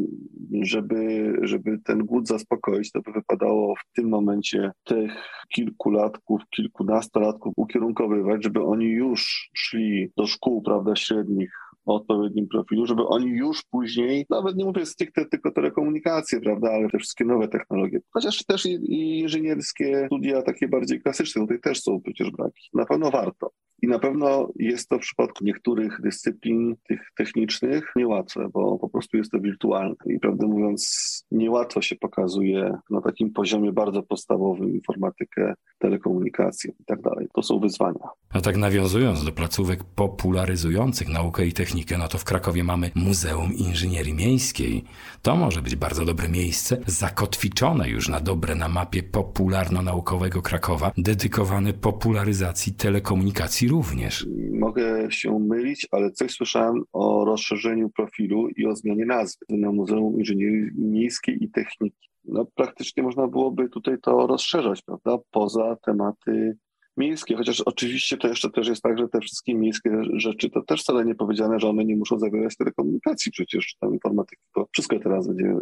żeby, 0.61 1.33
żeby 1.41 1.79
ten 1.83 2.05
głód 2.05 2.27
zaspokoić, 2.27 2.91
to 2.91 3.01
by 3.01 3.11
wypadało 3.11 3.75
w 3.75 3.95
tym 3.95 4.09
momencie 4.09 4.71
tych 4.83 5.11
kilkulatków, 5.55 6.41
kilkunastolatków 6.49 7.53
ukierunkowywać, 7.57 8.43
żeby 8.43 8.63
oni 8.63 8.85
już 8.85 9.49
szli 9.53 10.11
do 10.17 10.25
szkół, 10.27 10.61
prawda, 10.61 10.95
średnich 10.95 11.51
o 11.85 11.95
odpowiednim 11.95 12.47
profilu, 12.47 12.85
żeby 12.85 13.07
oni 13.07 13.27
już 13.27 13.63
później, 13.71 14.25
nawet 14.29 14.55
nie 14.55 14.65
mówię 14.65 14.85
stricte 14.85 15.25
tylko 15.25 15.51
telekomunikacje, 15.51 16.41
prawda, 16.41 16.71
ale 16.71 16.89
te 16.89 16.97
wszystkie 16.97 17.25
nowe 17.25 17.47
technologie, 17.47 17.99
chociaż 18.11 18.45
też 18.45 18.65
i, 18.65 18.69
i 18.69 19.19
inżynierskie 19.19 20.03
studia 20.05 20.41
takie 20.41 20.67
bardziej 20.67 21.01
klasyczne, 21.01 21.41
tutaj 21.41 21.59
też 21.59 21.81
są 21.81 22.01
przecież 22.01 22.31
braki. 22.31 22.69
Na 22.73 22.85
pewno 22.85 23.11
warto. 23.11 23.51
I 23.81 23.87
na 23.87 23.99
pewno 23.99 24.49
jest 24.55 24.89
to 24.89 24.97
w 24.97 25.01
przypadku 25.01 25.43
niektórych 25.43 26.01
dyscyplin 26.01 26.75
tych 26.87 26.99
technicznych 27.17 27.93
niełatwe, 27.95 28.49
bo 28.53 28.79
po 28.79 28.89
prostu 28.89 29.17
jest 29.17 29.31
to 29.31 29.39
wirtualne. 29.39 29.95
I 30.05 30.19
prawdę 30.19 30.47
mówiąc, 30.47 31.25
niełatwo 31.31 31.81
się 31.81 31.95
pokazuje 31.95 32.77
na 32.89 33.01
takim 33.01 33.33
poziomie 33.33 33.71
bardzo 33.71 34.03
podstawowym 34.03 34.73
informatykę, 34.73 35.53
telekomunikację 35.79 36.71
i 36.79 36.85
tak 36.85 37.01
dalej. 37.01 37.27
To 37.33 37.43
są 37.43 37.59
wyzwania. 37.59 38.09
A 38.33 38.41
tak 38.41 38.57
nawiązując 38.57 39.25
do 39.25 39.31
placówek 39.31 39.83
popularyzujących 39.83 41.09
naukę 41.09 41.45
i 41.45 41.53
technikę, 41.53 41.97
no 41.97 42.07
to 42.07 42.17
w 42.17 42.23
Krakowie 42.23 42.63
mamy 42.63 42.91
Muzeum 42.95 43.53
Inżynierii 43.53 44.13
Miejskiej. 44.13 44.83
To 45.21 45.35
może 45.35 45.61
być 45.61 45.75
bardzo 45.75 46.05
dobre 46.05 46.29
miejsce, 46.29 46.77
zakotwiczone 46.87 47.89
już 47.89 48.09
na 48.09 48.19
dobre 48.19 48.55
na 48.55 48.69
mapie 48.69 49.03
popularno-naukowego 49.03 50.41
Krakowa, 50.41 50.91
dedykowane 50.97 51.73
popularyzacji 51.73 52.73
telekomunikacji 52.73 53.64
również. 53.67 54.27
Mogę 54.51 55.11
się 55.11 55.39
mylić, 55.39 55.87
ale 55.91 56.11
coś 56.11 56.31
słyszałem 56.31 56.83
o 56.93 57.25
rozszerzeniu 57.25 57.89
profilu 57.89 58.49
i 58.49 58.65
o 58.65 58.75
zmianie 58.75 59.05
nazwy 59.05 59.45
na 59.49 59.71
Muzeum 59.71 60.19
Inżynierii 60.19 60.71
Miejskiej 60.77 61.43
i 61.43 61.49
Techniki. 61.49 62.09
No, 62.25 62.45
praktycznie 62.55 63.03
można 63.03 63.27
byłoby 63.27 63.69
tutaj 63.69 63.97
to 64.01 64.27
rozszerzać, 64.27 64.81
prawda, 64.81 65.17
poza 65.31 65.77
tematy 65.85 66.57
miejskie, 66.97 67.35
chociaż 67.35 67.61
oczywiście 67.61 68.17
to 68.17 68.27
jeszcze 68.27 68.49
też 68.49 68.67
jest 68.67 68.81
tak, 68.81 68.97
że 68.97 69.07
te 69.07 69.19
wszystkie 69.19 69.55
miejskie 69.55 69.91
rzeczy 70.13 70.49
to 70.49 70.61
też 70.61 70.81
wcale 70.81 71.05
nie 71.05 71.15
powiedziane, 71.15 71.59
że 71.59 71.69
one 71.69 71.85
nie 71.85 71.95
muszą 71.95 72.19
zawierać 72.19 72.57
telekomunikacji 72.57 73.31
przecież, 73.31 73.75
tam 73.79 73.93
informatyki, 73.93 74.41
to 74.55 74.67
wszystko 74.71 74.99
teraz 74.99 75.27
będzie 75.27 75.55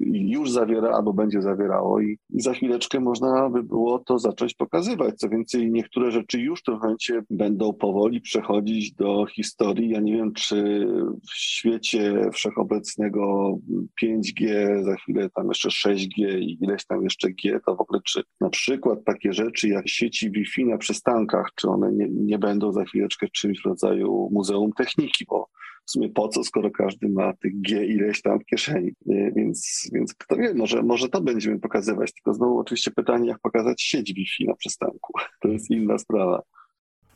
już 0.00 0.50
zawiera 0.50 0.90
albo 0.90 1.12
będzie 1.12 1.42
zawierało 1.42 2.00
i, 2.00 2.18
za 2.30 2.52
chwileczkę 2.52 3.00
można 3.00 3.50
by 3.50 3.62
było 3.62 3.98
to 3.98 4.18
zacząć 4.18 4.54
pokazywać. 4.54 5.14
Co 5.14 5.28
więcej, 5.28 5.70
niektóre 5.70 6.10
rzeczy 6.10 6.40
już 6.40 6.60
w 6.60 6.62
tym 6.62 6.74
momencie 6.74 7.22
będą 7.30 7.72
powoli 7.72 8.20
przechodzić 8.20 8.92
do 8.92 9.26
historii. 9.26 9.90
Ja 9.90 10.00
nie 10.00 10.12
wiem, 10.12 10.32
czy 10.32 10.86
w 11.30 11.34
świecie 11.34 12.30
wszechobecnego 12.32 13.54
5G, 14.02 14.44
za 14.84 14.96
chwilę 14.96 15.30
tam 15.34 15.48
jeszcze 15.48 15.68
6G 15.68 16.38
i 16.38 16.58
ileś 16.64 16.86
tam 16.86 17.02
jeszcze 17.02 17.30
G, 17.30 17.60
to 17.66 17.76
w 17.76 17.80
ogóle 17.80 18.00
czy 18.04 18.22
na 18.40 18.50
przykład 18.50 19.04
takie 19.04 19.32
rzeczy 19.32 19.68
jak 19.68 19.88
sieci 19.88 20.30
Wi-Fi 20.30 20.64
na 20.64 20.78
przystankach, 20.78 21.50
czy 21.54 21.68
one 21.68 21.92
nie, 21.92 22.08
nie 22.10 22.38
będą 22.38 22.72
za 22.72 22.84
chwileczkę 22.84 23.26
czymś 23.28 23.62
w 23.62 23.66
rodzaju 23.66 24.28
muzeum 24.32 24.72
techniki, 24.72 25.24
bo 25.28 25.48
w 25.90 25.92
sumie 25.92 26.08
po 26.08 26.28
co, 26.28 26.44
skoro 26.44 26.70
każdy 26.70 27.08
ma 27.08 27.32
tych 27.32 27.60
G 27.60 27.86
ileś 27.86 28.22
tam 28.22 28.40
w 28.40 28.44
kieszeni. 28.44 28.92
Więc, 29.36 29.90
więc 29.92 30.14
kto 30.14 30.36
wie, 30.36 30.54
może, 30.54 30.82
może 30.82 31.08
to 31.08 31.20
będziemy 31.20 31.60
pokazywać. 31.60 32.12
Tylko 32.12 32.34
znowu 32.34 32.58
oczywiście 32.58 32.90
pytanie, 32.90 33.28
jak 33.28 33.38
pokazać 33.38 33.82
sieć 33.82 34.12
Wi-Fi 34.12 34.46
na 34.46 34.54
przystanku. 34.54 35.12
To 35.40 35.48
jest 35.48 35.70
inna 35.70 35.98
sprawa. 35.98 36.42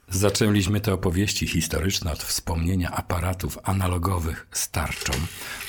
Zaczęliśmy 0.08 0.80
te 0.80 0.92
opowieści 0.92 1.46
historyczne 1.46 2.12
od 2.12 2.22
wspomnienia 2.22 2.90
aparatów 2.90 3.58
analogowych 3.62 4.46
starczą. 4.52 5.12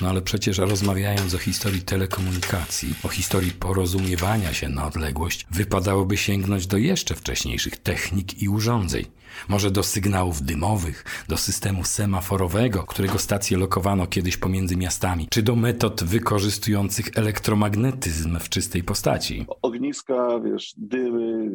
No 0.02 0.10
ale 0.10 0.22
przecież 0.22 0.58
rozmawiając 0.58 1.34
o 1.34 1.38
historii 1.38 1.82
telekomunikacji, 1.82 2.94
o 3.04 3.08
historii 3.08 3.52
porozumiewania 3.52 4.54
się 4.54 4.70
na 4.70 4.88
odległość, 4.88 5.46
wypadałoby 5.52 6.18
sięgnąć 6.18 6.68
do 6.68 6.78
jeszcze 6.78 7.16
wcześniejszych 7.16 7.78
technik 7.78 8.42
i 8.42 8.50
urządzeń. 8.50 9.06
Może 9.50 9.72
do 9.72 9.84
sygnałów 9.84 10.42
dymowych, 10.42 11.26
do 11.28 11.38
systemu 11.38 11.84
semaforowego, 11.84 12.84
którego 12.84 13.20
stacje 13.20 13.58
lokowano 13.58 14.08
kiedyś 14.08 14.38
pomiędzy 14.38 14.78
miastami, 14.78 15.28
czy 15.30 15.44
do 15.44 15.56
metod 15.56 16.04
wykorzystujących 16.04 17.06
elektromagnetyzm 17.16 18.40
w 18.40 18.50
czystej 18.50 18.84
postaci. 18.84 19.46
Ogniska, 19.62 20.40
wiesz, 20.40 20.74
dymy, 20.78 21.52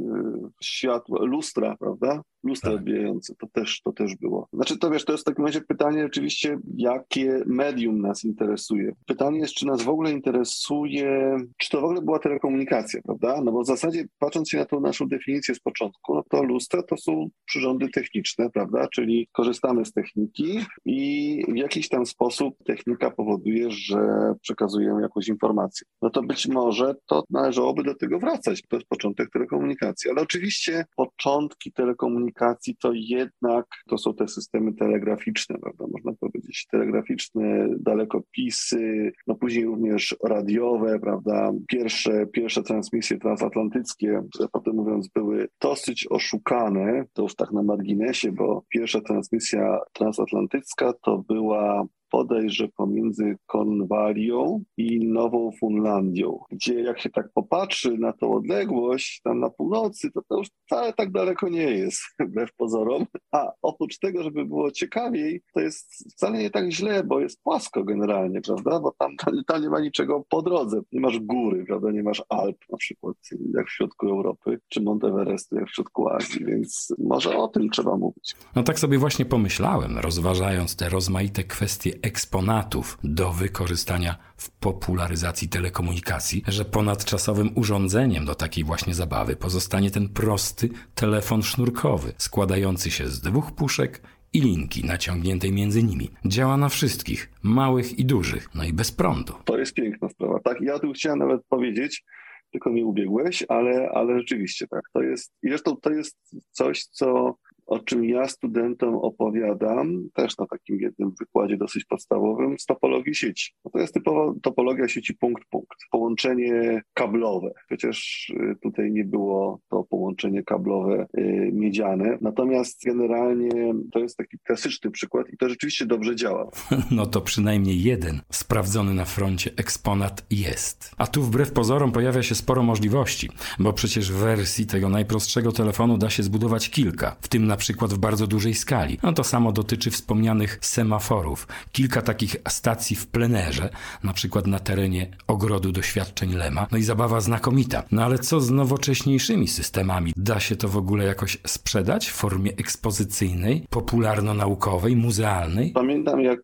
światła, 0.61 1.25
lustra, 1.25 1.77
prawda? 1.77 2.23
lustra 2.45 2.71
tak. 2.71 2.79
odbijające, 2.79 3.35
to 3.35 3.47
też, 3.47 3.81
to 3.83 3.93
też 3.93 4.17
było. 4.17 4.49
Znaczy 4.53 4.79
to 4.79 4.91
wiesz, 4.91 5.05
to 5.05 5.13
jest 5.13 5.25
w 5.25 5.31
takim 5.31 5.47
razie 5.47 5.61
pytanie 5.61 6.05
oczywiście, 6.07 6.59
jakie 6.77 7.43
medium 7.47 8.01
nas 8.01 8.25
interesuje. 8.25 8.93
Pytanie 9.07 9.39
jest, 9.39 9.55
czy 9.55 9.67
nas 9.67 9.83
w 9.83 9.89
ogóle 9.89 10.11
interesuje, 10.11 11.37
czy 11.59 11.71
to 11.71 11.81
w 11.81 11.85
ogóle 11.85 12.03
była 12.03 12.19
telekomunikacja, 12.19 13.01
prawda? 13.03 13.41
No 13.45 13.53
bo 13.53 13.63
w 13.63 13.67
zasadzie 13.67 14.05
patrząc 14.19 14.51
się 14.51 14.59
na 14.59 14.65
tą 14.65 14.81
naszą 14.81 15.09
definicję 15.09 15.55
z 15.55 15.61
początku, 15.61 16.15
no 16.15 16.23
to 16.31 16.43
lustra 16.43 16.83
to 16.83 16.97
są 16.97 17.29
przyrządy 17.61 17.89
techniczne, 17.89 18.51
prawda? 18.51 18.89
Czyli 18.89 19.29
korzystamy 19.33 19.85
z 19.85 19.93
techniki 19.93 20.61
i 20.85 21.45
w 21.49 21.57
jakiś 21.57 21.89
tam 21.89 22.07
sposób 22.07 22.55
technika 22.65 23.11
powoduje, 23.11 23.71
że 23.71 23.99
przekazujemy 24.43 25.03
jakąś 25.03 25.29
informację. 25.29 25.87
No 26.03 26.11
to 26.11 26.23
być 26.23 26.49
może 26.49 26.95
to 27.07 27.25
należałoby 27.31 27.83
do 27.83 27.95
tego 27.95 28.19
wracać. 28.19 28.63
To 28.69 28.77
jest 28.77 28.89
początek 28.89 29.31
telekomunikacji. 29.31 30.11
Ale 30.11 30.23
oczywiście 30.23 30.85
po 30.97 31.07
początki 31.07 31.73
telekomunikacji 31.73 32.77
to 32.83 32.93
jednak 32.95 33.67
to 33.89 33.99
są 33.99 34.15
te 34.15 34.29
systemy 34.29 34.75
telegraficzne, 34.75 35.59
prawda? 35.59 35.85
Można 35.93 36.13
powiedzieć 36.21 36.67
telegraficzne, 36.71 37.69
dalekopisy, 37.81 39.13
no 39.27 39.35
później 39.35 39.65
również 39.65 40.17
radiowe, 40.25 41.01
prawda? 41.01 41.53
Pierwsze, 41.69 42.27
pierwsze 42.27 42.63
transmisje 42.63 43.19
transatlantyckie, 43.19 44.23
potem 44.53 44.75
mówiąc 44.75 45.09
były 45.09 45.49
dosyć 45.61 46.07
oszukane, 46.11 47.05
to 47.13 47.23
już 47.23 47.35
tak 47.35 47.50
na 47.53 47.63
marginesie, 47.63 48.33
bo 48.33 48.63
pierwsza 48.69 49.01
transmisja 49.01 49.79
transatlantycka 49.93 50.93
to 50.93 51.19
była 51.19 51.87
podejrze 52.11 52.69
pomiędzy 52.69 53.37
Konwalią 53.47 54.63
i 54.77 55.09
Nową 55.09 55.51
Funlandią, 55.61 56.39
gdzie 56.51 56.81
jak 56.81 57.01
się 57.01 57.11
tak 57.11 57.29
popatrzy 57.35 57.99
na 57.99 58.13
tą 58.13 58.33
odległość 58.33 59.21
tam 59.25 59.41
na 59.41 59.51
północy, 59.51 60.11
to 60.11 60.23
to 60.29 60.39
już 60.39 60.49
wcale 60.67 60.93
tak 60.93 61.13
daleko 61.13 61.49
nie 61.49 61.63
jest, 61.63 62.01
wbrew 62.29 62.55
pozorom. 62.57 63.07
A 63.33 63.53
oprócz 63.63 63.99
tego, 63.99 64.23
żeby 64.23 64.45
było 64.45 64.71
ciekawiej, 64.71 65.43
to 65.55 65.61
jest 65.61 66.13
wcale 66.13 66.39
nie 66.39 66.51
tak 66.51 66.73
źle, 66.73 67.05
bo 67.05 67.21
jest 67.21 67.43
płasko 67.43 67.85
generalnie, 67.85 68.41
prawda? 68.41 68.81
Bo 68.81 68.95
tam, 68.99 69.17
tam, 69.17 69.45
tam 69.47 69.63
nie 69.63 69.71
ma 69.71 69.81
niczego 69.81 70.25
po 70.29 70.43
drodze. 70.43 70.81
Nie 70.93 71.01
masz 71.01 71.19
góry, 71.19 71.65
prawda? 71.65 71.91
Nie 71.91 72.03
masz 72.03 72.23
Alp 72.29 72.57
na 72.71 72.79
przykład, 72.79 73.17
jak 73.55 73.67
w 73.67 73.73
środku 73.73 74.09
Europy, 74.09 74.59
czy 74.69 74.83
Monteverestu, 74.83 75.57
jak 75.57 75.69
w 75.69 75.75
środku 75.75 76.09
Azji, 76.09 76.45
więc 76.45 76.95
może 76.99 77.37
o 77.37 77.49
tym 77.49 77.71
trzeba 77.71 77.97
mówić. 77.97 78.37
No 78.57 78.63
tak 78.63 78.79
sobie 78.79 78.99
właśnie 78.99 79.25
pomyślałem, 79.25 79.99
rozważając 79.99 80.77
te 80.77 80.89
rozmaite 80.89 81.45
kwestie 81.45 81.93
eksponatów 82.03 82.99
do 83.05 83.33
wykorzystania 83.33 84.17
w 84.37 84.51
popularyzacji 84.51 85.49
telekomunikacji, 85.49 86.43
że 86.49 86.65
ponadczasowym 86.65 87.51
urządzeniem 87.55 88.25
do 88.25 88.35
takiej 88.35 88.65
właśnie 88.65 88.95
zabawy 88.95 89.37
pozostanie 89.37 89.91
ten 89.91 90.09
prosty 90.09 90.69
telefon 90.95 91.43
sznurkowy, 91.43 92.13
składający 92.19 92.91
się 92.91 93.09
z 93.09 93.21
dwóch 93.21 93.53
puszek 93.53 94.03
i 94.33 94.41
linki 94.41 94.85
naciągniętej 94.85 95.53
między 95.53 95.83
nimi. 95.83 96.11
Działa 96.25 96.57
na 96.57 96.69
wszystkich, 96.69 97.31
małych 97.43 97.99
i 97.99 98.05
dużych, 98.05 98.55
no 98.55 98.65
i 98.65 98.73
bez 98.73 98.93
prądu. 98.93 99.33
To 99.45 99.59
jest 99.59 99.75
piękna 99.75 100.09
sprawa. 100.09 100.41
Tak, 100.41 100.61
ja 100.61 100.79
tu 100.79 100.93
chciałem 100.93 101.19
nawet 101.19 101.41
powiedzieć, 101.49 102.05
tylko 102.53 102.71
mi 102.71 102.85
ubiegłeś, 102.85 103.45
ale, 103.49 103.91
ale 103.95 104.19
rzeczywiście 104.19 104.67
tak, 104.67 104.83
to 104.93 105.03
jest, 105.03 105.33
zresztą 105.43 105.77
to 105.77 105.91
jest 105.91 106.17
coś, 106.51 106.85
co 106.85 107.35
o 107.71 107.79
czym 107.79 108.05
ja 108.05 108.29
studentom 108.29 108.95
opowiadam, 108.95 110.09
też 110.15 110.39
na 110.39 110.47
takim 110.47 110.81
jednym 110.81 111.13
wykładzie 111.21 111.57
dosyć 111.57 111.85
podstawowym, 111.85 112.59
z 112.59 112.67
topologii 112.67 113.15
sieci. 113.15 113.53
No 113.65 113.71
to 113.71 113.79
jest 113.79 113.95
typowa 113.95 114.33
topologia 114.43 114.89
sieci 114.89 115.15
punkt-punkt, 115.15 115.79
połączenie 115.91 116.83
kablowe. 116.95 117.51
Przecież 117.67 118.29
y, 118.31 118.57
tutaj 118.63 118.93
nie 118.93 119.05
było 119.05 119.61
to 119.71 119.85
połączenie 119.85 120.43
kablowe 120.43 121.07
y, 121.19 121.51
miedziane, 121.53 122.19
natomiast 122.21 122.85
generalnie 122.85 123.75
to 123.93 123.99
jest 123.99 124.17
taki 124.17 124.39
klasyczny 124.39 124.91
przykład 124.91 125.27
i 125.33 125.37
to 125.37 125.49
rzeczywiście 125.49 125.87
dobrze 125.87 126.17
działa. 126.17 126.51
No 126.91 127.07
to 127.07 127.21
przynajmniej 127.21 127.83
jeden 127.83 128.21
sprawdzony 128.33 128.95
na 128.95 129.05
froncie 129.05 129.51
eksponat 129.57 130.27
jest. 130.31 130.95
A 130.99 131.07
tu 131.07 131.23
wbrew 131.23 131.53
pozorom 131.53 131.93
pojawia 131.93 132.23
się 132.23 132.35
sporo 132.35 132.63
możliwości, 132.63 133.29
bo 133.59 133.73
przecież 133.73 134.13
w 134.13 134.17
wersji 134.17 134.67
tego 134.67 134.89
najprostszego 134.89 135.53
telefonu 135.53 135.99
da 135.99 136.11
się 136.11 136.23
zbudować 136.23 136.71
kilka, 136.71 137.17
w 137.21 137.29
tym 137.29 137.47
na 137.47 137.57
przykład 137.61 137.95
w 137.95 137.99
bardzo 137.99 138.27
dużej 138.27 138.55
skali. 138.55 138.99
No 139.03 139.13
to 139.13 139.25
samo 139.25 139.53
dotyczy 139.53 139.91
wspomnianych 139.91 140.59
semaforów. 140.61 141.49
Kilka 141.73 142.03
takich 142.03 142.37
stacji 142.49 142.97
w 142.97 143.07
plenerze, 143.07 143.69
na 144.05 144.13
przykład 144.13 144.47
na 144.47 144.59
terenie 144.59 145.11
ogrodu 145.27 145.73
doświadczeń 145.73 146.35
Lema. 146.35 146.67
No 146.73 146.79
i 146.79 146.83
zabawa 146.83 147.21
znakomita. 147.21 147.83
No 147.93 148.05
ale 148.05 148.19
co 148.19 148.41
z 148.41 148.51
nowocześniejszymi 148.51 149.49
systemami? 149.49 150.13
Da 150.17 150.41
się 150.41 150.57
to 150.57 150.69
w 150.69 150.77
ogóle 150.77 151.05
jakoś 151.05 151.39
sprzedać 151.47 152.09
w 152.09 152.15
formie 152.15 152.53
ekspozycyjnej, 152.57 153.67
popularno-naukowej, 153.71 154.97
muzealnej? 154.97 155.73
Pamiętam 155.73 156.21
jak 156.21 156.39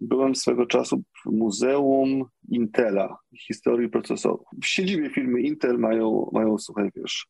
byłem 0.00 0.34
swego 0.34 0.66
czasu 0.66 1.02
w 1.24 1.30
Muzeum 1.30 2.24
Intela, 2.48 3.16
historii 3.46 3.88
procesorów. 3.88 4.46
W 4.62 4.66
siedzibie 4.66 5.10
firmy 5.10 5.40
Intel 5.40 5.78
mają, 5.78 6.30
mają 6.32 6.58
słuchaj, 6.58 6.90
wiesz, 6.96 7.26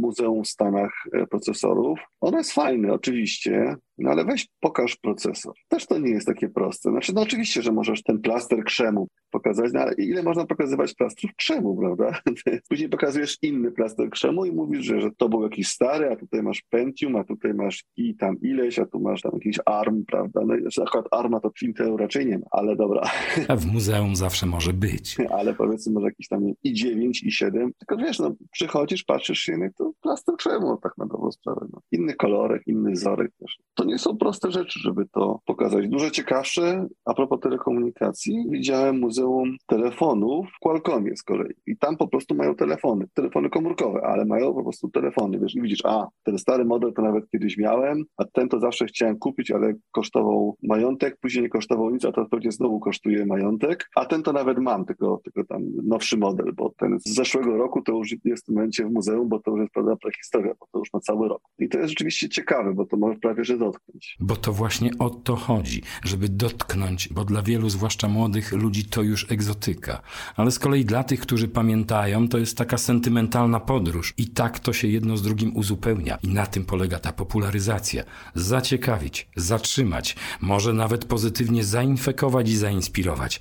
Muzeum 0.00 0.44
w 0.44 0.48
Stanach 0.48 0.92
e, 1.12 1.26
Procesorów. 1.26 2.00
Ono 2.20 2.38
jest 2.38 2.52
fajne, 2.52 2.92
oczywiście, 2.92 3.76
no 3.98 4.10
ale 4.10 4.24
weź 4.24 4.48
pokaż 4.60 4.96
procesor. 4.96 5.54
Też 5.68 5.86
to 5.86 5.98
nie 5.98 6.10
jest 6.10 6.26
takie 6.26 6.48
proste. 6.48 6.90
Znaczy, 6.90 7.12
no 7.14 7.20
oczywiście, 7.20 7.62
że 7.62 7.72
możesz 7.72 8.02
ten 8.02 8.20
plaster 8.20 8.64
krzemu 8.64 9.08
pokazać, 9.48 9.72
no 9.72 9.80
ale 9.80 9.94
ile 9.94 10.22
można 10.22 10.46
pokazywać 10.46 10.94
plastrów 10.94 11.30
krzemu, 11.36 11.76
prawda? 11.76 12.20
Później 12.68 12.88
pokazujesz 12.88 13.38
inny 13.42 13.72
plaster 13.72 14.10
krzemu 14.10 14.44
i 14.44 14.52
mówisz, 14.52 14.84
że, 14.84 15.00
że 15.00 15.10
to 15.16 15.28
był 15.28 15.42
jakiś 15.42 15.68
stary, 15.68 16.10
a 16.12 16.16
tutaj 16.16 16.42
masz 16.42 16.62
Pentium, 16.70 17.16
a 17.16 17.24
tutaj 17.24 17.54
masz 17.54 17.84
i 17.96 18.16
tam 18.16 18.40
ileś, 18.40 18.78
a 18.78 18.86
tu 18.86 19.00
masz 19.00 19.22
tam 19.22 19.32
jakiś 19.34 19.58
ARM, 19.66 20.04
prawda? 20.04 20.40
No 20.46 20.56
i 20.56 20.60
znaczy, 20.60 20.82
akurat 20.82 21.06
ARMa 21.10 21.40
to 21.40 21.50
Intel 21.62 21.96
raczej 21.96 22.26
nie 22.26 22.38
ma, 22.38 22.46
ale 22.50 22.76
dobra. 22.76 23.02
A 23.48 23.56
w 23.56 23.66
muzeum 23.66 24.16
zawsze 24.16 24.46
może 24.46 24.72
być. 24.72 25.16
ale 25.30 25.54
powiedzmy 25.54 25.92
może 25.92 26.06
jakiś 26.06 26.28
tam 26.28 26.52
i 26.62 26.72
9, 26.72 27.22
i 27.22 27.32
7, 27.32 27.72
tylko 27.78 27.96
wiesz, 27.96 28.18
no 28.18 28.34
przychodzisz, 28.52 29.04
patrzysz 29.04 29.38
się, 29.38 29.56
no 29.56 29.66
to 29.76 29.92
plaster 30.02 30.34
krzemu, 30.36 30.76
tak 30.82 30.92
na 30.98 31.06
dobrą 31.06 31.32
sprawę. 31.32 31.66
No. 31.72 31.80
Inny 31.92 32.14
kolorek, 32.14 32.62
inny 32.66 32.92
wzorek 32.92 33.32
też. 33.40 33.58
To 33.74 33.84
nie 33.84 33.98
są 33.98 34.16
proste 34.16 34.50
rzeczy, 34.50 34.80
żeby 34.82 35.06
to 35.12 35.40
pokazać. 35.44 35.88
Dużo 35.88 36.10
ciekawsze, 36.10 36.86
a 37.04 37.14
propos 37.14 37.40
telekomunikacji, 37.40 38.44
widziałem 38.50 38.98
Muzeum 38.98 39.37
Telefonów 39.66 40.46
w 40.56 40.58
Qualcommie 40.60 41.16
z 41.16 41.22
kolei. 41.22 41.54
I 41.66 41.76
tam 41.76 41.96
po 41.96 42.08
prostu 42.08 42.34
mają 42.34 42.54
telefony, 42.54 43.06
telefony 43.14 43.50
komórkowe, 43.50 44.00
ale 44.02 44.24
mają 44.24 44.54
po 44.54 44.62
prostu 44.62 44.88
telefony. 44.88 45.38
Wiesz, 45.38 45.54
widzisz, 45.54 45.84
a 45.84 46.06
ten 46.22 46.38
stary 46.38 46.64
model 46.64 46.92
to 46.92 47.02
nawet 47.02 47.30
kiedyś 47.30 47.56
miałem, 47.58 48.04
a 48.16 48.24
ten 48.24 48.48
to 48.48 48.60
zawsze 48.60 48.86
chciałem 48.86 49.18
kupić, 49.18 49.50
ale 49.50 49.74
kosztował 49.90 50.56
majątek, 50.62 51.16
później 51.20 51.42
nie 51.42 51.48
kosztował 51.48 51.90
nic, 51.90 52.04
a 52.04 52.12
to 52.12 52.26
pewnie 52.26 52.52
znowu 52.52 52.80
kosztuje 52.80 53.26
majątek, 53.26 53.88
a 53.96 54.06
ten 54.06 54.22
to 54.22 54.32
nawet 54.32 54.58
mam, 54.58 54.84
tylko, 54.84 55.20
tylko 55.24 55.44
tam 55.44 55.62
nowszy 55.84 56.16
model, 56.16 56.52
bo 56.56 56.72
ten 56.78 56.98
z 57.00 57.14
zeszłego 57.14 57.56
roku 57.56 57.82
to 57.82 57.92
już 57.92 58.14
jest 58.24 58.46
w 58.46 58.48
momencie 58.48 58.84
w 58.84 58.92
muzeum, 58.92 59.28
bo 59.28 59.38
to 59.38 59.50
już 59.50 59.60
jest 59.60 59.72
prawda 59.72 59.96
prehistoria, 59.96 60.52
bo 60.60 60.66
to 60.72 60.78
już 60.78 60.92
ma 60.92 61.00
cały 61.00 61.28
rok. 61.28 61.42
I 61.58 61.68
to 61.68 61.78
jest 61.78 61.90
rzeczywiście 61.90 62.28
ciekawe, 62.28 62.74
bo 62.74 62.86
to 62.86 62.96
może 62.96 63.18
prawie 63.18 63.44
że 63.44 63.58
dotknąć. 63.58 64.16
Bo 64.20 64.36
to 64.36 64.52
właśnie 64.52 64.90
o 64.98 65.10
to 65.10 65.36
chodzi, 65.36 65.82
żeby 66.04 66.28
dotknąć, 66.28 67.08
bo 67.08 67.24
dla 67.24 67.42
wielu, 67.42 67.68
zwłaszcza 67.68 68.08
młodych 68.08 68.52
ludzi, 68.52 68.84
to 68.84 69.02
już 69.02 69.17
egzotyka. 69.28 70.00
Ale 70.36 70.50
z 70.50 70.58
kolei 70.58 70.84
dla 70.84 71.04
tych, 71.04 71.20
którzy 71.20 71.48
pamiętają, 71.48 72.28
to 72.28 72.38
jest 72.38 72.56
taka 72.56 72.78
sentymentalna 72.78 73.60
podróż. 73.60 74.14
I 74.16 74.26
tak 74.26 74.58
to 74.58 74.72
się 74.72 74.88
jedno 74.88 75.16
z 75.16 75.22
drugim 75.22 75.56
uzupełnia. 75.56 76.18
I 76.22 76.28
na 76.28 76.46
tym 76.46 76.64
polega 76.64 76.98
ta 76.98 77.12
popularyzacja. 77.12 78.02
Zaciekawić, 78.34 79.28
zatrzymać, 79.36 80.16
może 80.40 80.72
nawet 80.72 81.04
pozytywnie 81.04 81.64
zainfekować 81.64 82.48
i 82.48 82.56
zainspirować. 82.56 83.40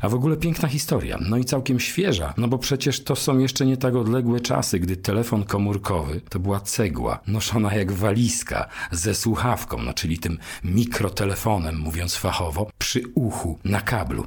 A 0.00 0.08
w 0.08 0.14
ogóle 0.14 0.36
piękna 0.36 0.68
historia, 0.68 1.18
no 1.20 1.36
i 1.36 1.44
całkiem 1.44 1.80
świeża, 1.80 2.34
no 2.36 2.48
bo 2.48 2.58
przecież 2.58 3.04
to 3.04 3.16
są 3.16 3.38
jeszcze 3.38 3.66
nie 3.66 3.76
tak 3.76 3.96
odległe 3.96 4.40
czasy, 4.40 4.78
gdy 4.78 4.96
telefon 4.96 5.44
komórkowy 5.44 6.20
to 6.28 6.38
była 6.38 6.60
cegła, 6.60 7.20
noszona 7.26 7.74
jak 7.74 7.92
walizka, 7.92 8.68
ze 8.90 9.14
słuchawką, 9.14 9.82
no 9.82 9.94
czyli 9.94 10.18
tym 10.18 10.38
mikrotelefonem, 10.64 11.78
mówiąc 11.78 12.16
fachowo, 12.16 12.70
przy 12.78 13.02
uchu, 13.14 13.58
na 13.64 13.80
kablu. 13.80 14.26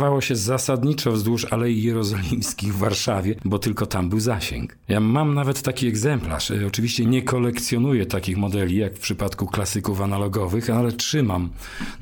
Spacerowało 0.00 0.20
się 0.20 0.36
zasadniczo 0.36 1.12
wzdłuż 1.12 1.52
Alei 1.52 1.82
Jerozolimskich 1.82 2.74
w 2.74 2.78
Warszawie, 2.78 3.34
bo 3.44 3.58
tylko 3.58 3.86
tam 3.86 4.08
był 4.08 4.20
zasięg. 4.20 4.76
Ja 4.88 5.00
mam 5.00 5.34
nawet 5.34 5.62
taki 5.62 5.86
egzemplarz. 5.86 6.50
E, 6.50 6.66
oczywiście 6.66 7.06
nie 7.06 7.22
kolekcjonuję 7.22 8.06
takich 8.06 8.36
modeli, 8.36 8.76
jak 8.76 8.94
w 8.94 9.00
przypadku 9.00 9.46
klasyków 9.46 10.00
analogowych, 10.00 10.70
ale 10.70 10.92
trzymam 10.92 11.50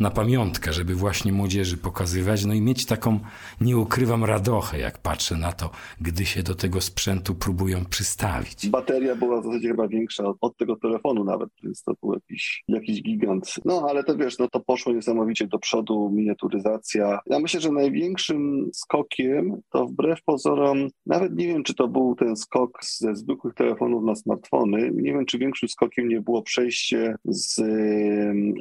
na 0.00 0.10
pamiątkę, 0.10 0.72
żeby 0.72 0.94
właśnie 0.94 1.32
młodzieży 1.32 1.76
pokazywać, 1.76 2.44
no 2.44 2.54
i 2.54 2.60
mieć 2.60 2.86
taką, 2.86 3.20
nie 3.60 3.78
ukrywam, 3.78 4.24
radochę, 4.24 4.78
jak 4.78 4.98
patrzę 4.98 5.36
na 5.36 5.52
to, 5.52 5.70
gdy 6.00 6.26
się 6.26 6.42
do 6.42 6.54
tego 6.54 6.80
sprzętu 6.80 7.34
próbują 7.34 7.84
przystawić. 7.84 8.68
Bateria 8.68 9.16
była 9.16 9.40
w 9.40 9.44
zasadzie 9.44 9.68
chyba 9.68 9.88
większa 9.88 10.24
od, 10.40 10.56
tego 10.56 10.76
telefonu 10.76 11.24
nawet, 11.24 11.48
więc 11.62 11.82
to 11.82 11.92
był 12.02 12.14
jakiś, 12.14 12.64
jakiś 12.68 13.02
gigant. 13.02 13.54
No 13.64 13.86
ale 13.88 14.04
to 14.04 14.16
wiesz, 14.16 14.38
no 14.38 14.48
to 14.48 14.60
poszło 14.60 14.92
niesamowicie 14.92 15.46
do 15.46 15.58
przodu, 15.58 16.10
miniaturyzacja. 16.14 17.18
Ja 17.26 17.38
myślę, 17.38 17.60
że 17.60 17.70
największym 17.88 18.70
skokiem 18.72 19.60
to 19.70 19.86
wbrew 19.86 20.22
pozorom, 20.22 20.88
nawet 21.06 21.36
nie 21.36 21.46
wiem, 21.46 21.62
czy 21.62 21.74
to 21.74 21.88
był 21.88 22.14
ten 22.14 22.36
skok 22.36 22.78
ze 22.84 23.14
zwykłych 23.14 23.54
telefonów 23.54 24.04
na 24.04 24.14
smartfony, 24.14 24.90
nie 24.94 25.12
wiem, 25.12 25.26
czy 25.26 25.38
większym 25.38 25.68
skokiem 25.68 26.08
nie 26.08 26.20
było 26.20 26.42
przejście 26.42 27.14
z 27.24 27.60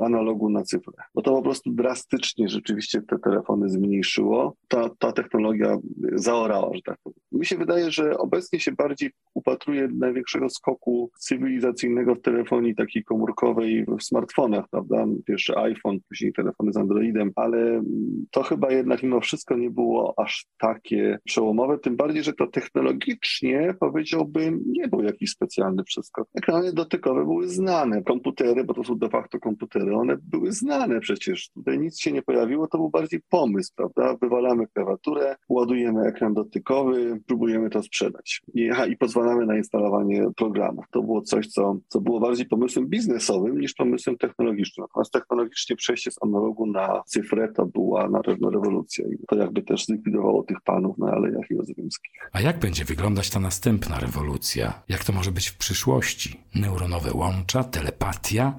analogu 0.02 0.50
na 0.50 0.64
cyfrę, 0.64 0.94
bo 1.16 1.22
to 1.22 1.32
po 1.32 1.42
prostu 1.42 1.72
drastycznie 1.72 2.50
rzeczywiście 2.50 3.02
te 3.02 3.20
telefony 3.20 3.70
zmniejszyło. 3.70 4.56
Ta, 4.68 4.90
ta 5.00 5.12
technologia 5.12 5.78
zaorała, 6.14 6.74
że 6.76 6.82
tak 6.82 6.98
powiem. 7.04 7.20
Mi 7.32 7.46
się 7.46 7.58
wydaje, 7.58 7.92
że 7.92 8.18
obecnie 8.18 8.60
się 8.60 8.72
bardziej 8.72 9.12
upatruje 9.34 9.88
największego 10.00 10.50
skoku 10.50 11.12
cywilizacyjnego 11.20 12.16
w 12.16 12.22
telefonii 12.22 12.76
takiej 12.76 13.04
komórkowej 13.04 13.86
w 14.00 14.04
smartfonach, 14.04 14.66
prawda? 14.72 15.06
Pierwszy 15.26 15.58
iPhone, 15.58 16.00
później 16.10 16.34
telefony 16.34 16.74
z 16.74 16.78
Androidem, 16.78 17.32
ale 17.36 17.84
to 18.32 18.44
chyba 18.44 18.72
jednak 18.72 19.04
mimo 19.04 19.17
wszystko 19.22 19.58
nie 19.58 19.70
było 19.70 20.14
aż 20.18 20.46
takie 20.60 21.20
przełomowe, 21.24 21.80
tym 21.80 21.96
bardziej, 21.96 22.24
że 22.24 22.34
to 22.34 22.48
technologicznie 22.48 23.76
powiedziałbym 23.80 24.64
nie 24.68 24.88
był 24.88 25.04
jakiś 25.04 25.32
specjalny 25.32 25.84
przeskok. 25.84 26.28
Ekrany 26.36 26.74
dotykowe 26.74 27.24
były 27.24 27.50
znane, 27.50 28.04
komputery, 28.04 28.64
bo 28.64 28.74
to 28.74 28.84
są 28.84 28.98
de 28.98 29.10
facto 29.10 29.40
komputery, 29.40 29.96
one 29.96 30.18
były 30.24 30.52
znane 30.52 31.00
przecież. 31.00 31.50
Tutaj 31.50 31.80
nic 31.80 32.00
się 32.00 32.12
nie 32.12 32.22
pojawiło, 32.22 32.68
to 32.68 32.78
był 32.78 32.90
bardziej 32.90 33.22
pomysł, 33.30 33.74
prawda? 33.76 34.18
Wywalamy 34.22 34.68
klawiaturę, 34.68 35.36
ładujemy 35.50 36.08
ekran 36.08 36.34
dotykowy, 36.34 37.22
próbujemy 37.28 37.70
to 37.70 37.84
sprzedać. 37.84 38.42
I, 38.54 38.70
aha, 38.70 38.86
i 38.86 38.98
pozwalamy 38.98 39.46
na 39.46 39.58
instalowanie 39.58 40.28
programów. 40.36 40.86
To 40.92 41.02
było 41.02 41.22
coś, 41.22 41.48
co, 41.48 41.78
co 41.88 42.02
było 42.02 42.20
bardziej 42.20 42.46
pomysłem 42.46 42.88
biznesowym 42.88 43.60
niż 43.60 43.74
pomysłem 43.74 44.18
technologicznym. 44.18 44.84
Natomiast 44.90 45.12
technologicznie 45.12 45.76
przejście 45.76 46.12
z 46.12 46.24
analogu 46.24 46.66
na 46.66 47.02
cyfrę 47.06 47.54
to 47.56 47.66
była 47.66 48.10
na 48.10 48.22
pewno 48.22 48.50
rewolucja 48.50 49.07
to 49.28 49.36
jakby 49.36 49.62
też 49.62 49.86
zlikwidowało 49.86 50.44
tych 50.44 50.62
panów 50.62 50.98
na 50.98 51.12
Alejach 51.12 51.50
Jerozolimskich. 51.50 52.12
A 52.32 52.42
jak 52.42 52.60
będzie 52.60 52.86
wyglądać 52.86 53.30
ta 53.30 53.40
następna 53.40 54.00
rewolucja? 54.00 54.84
Jak 54.90 55.04
to 55.04 55.14
może 55.14 55.32
być 55.32 55.48
w 55.48 55.58
przyszłości? 55.58 56.40
Neuronowe 56.56 57.14
łącza, 57.14 57.64
telepatia? 57.64 58.54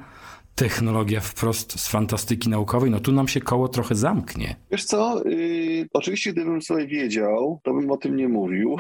Technologia 0.59 1.21
wprost 1.21 1.81
z 1.81 1.89
fantastyki 1.89 2.49
naukowej, 2.49 2.91
no 2.91 3.01
tu 3.01 3.13
nam 3.13 3.29
się 3.29 3.41
koło 3.41 3.69
trochę 3.69 3.95
zamknie. 3.95 4.57
Wiesz 4.71 4.85
co, 4.85 5.23
yy, 5.29 5.87
oczywiście 5.93 6.33
gdybym 6.33 6.63
sobie 6.63 6.87
wiedział, 6.87 7.61
to 7.63 7.75
bym 7.75 7.91
o 7.91 7.97
tym 7.97 8.17
nie 8.17 8.29
mówił. 8.29 8.77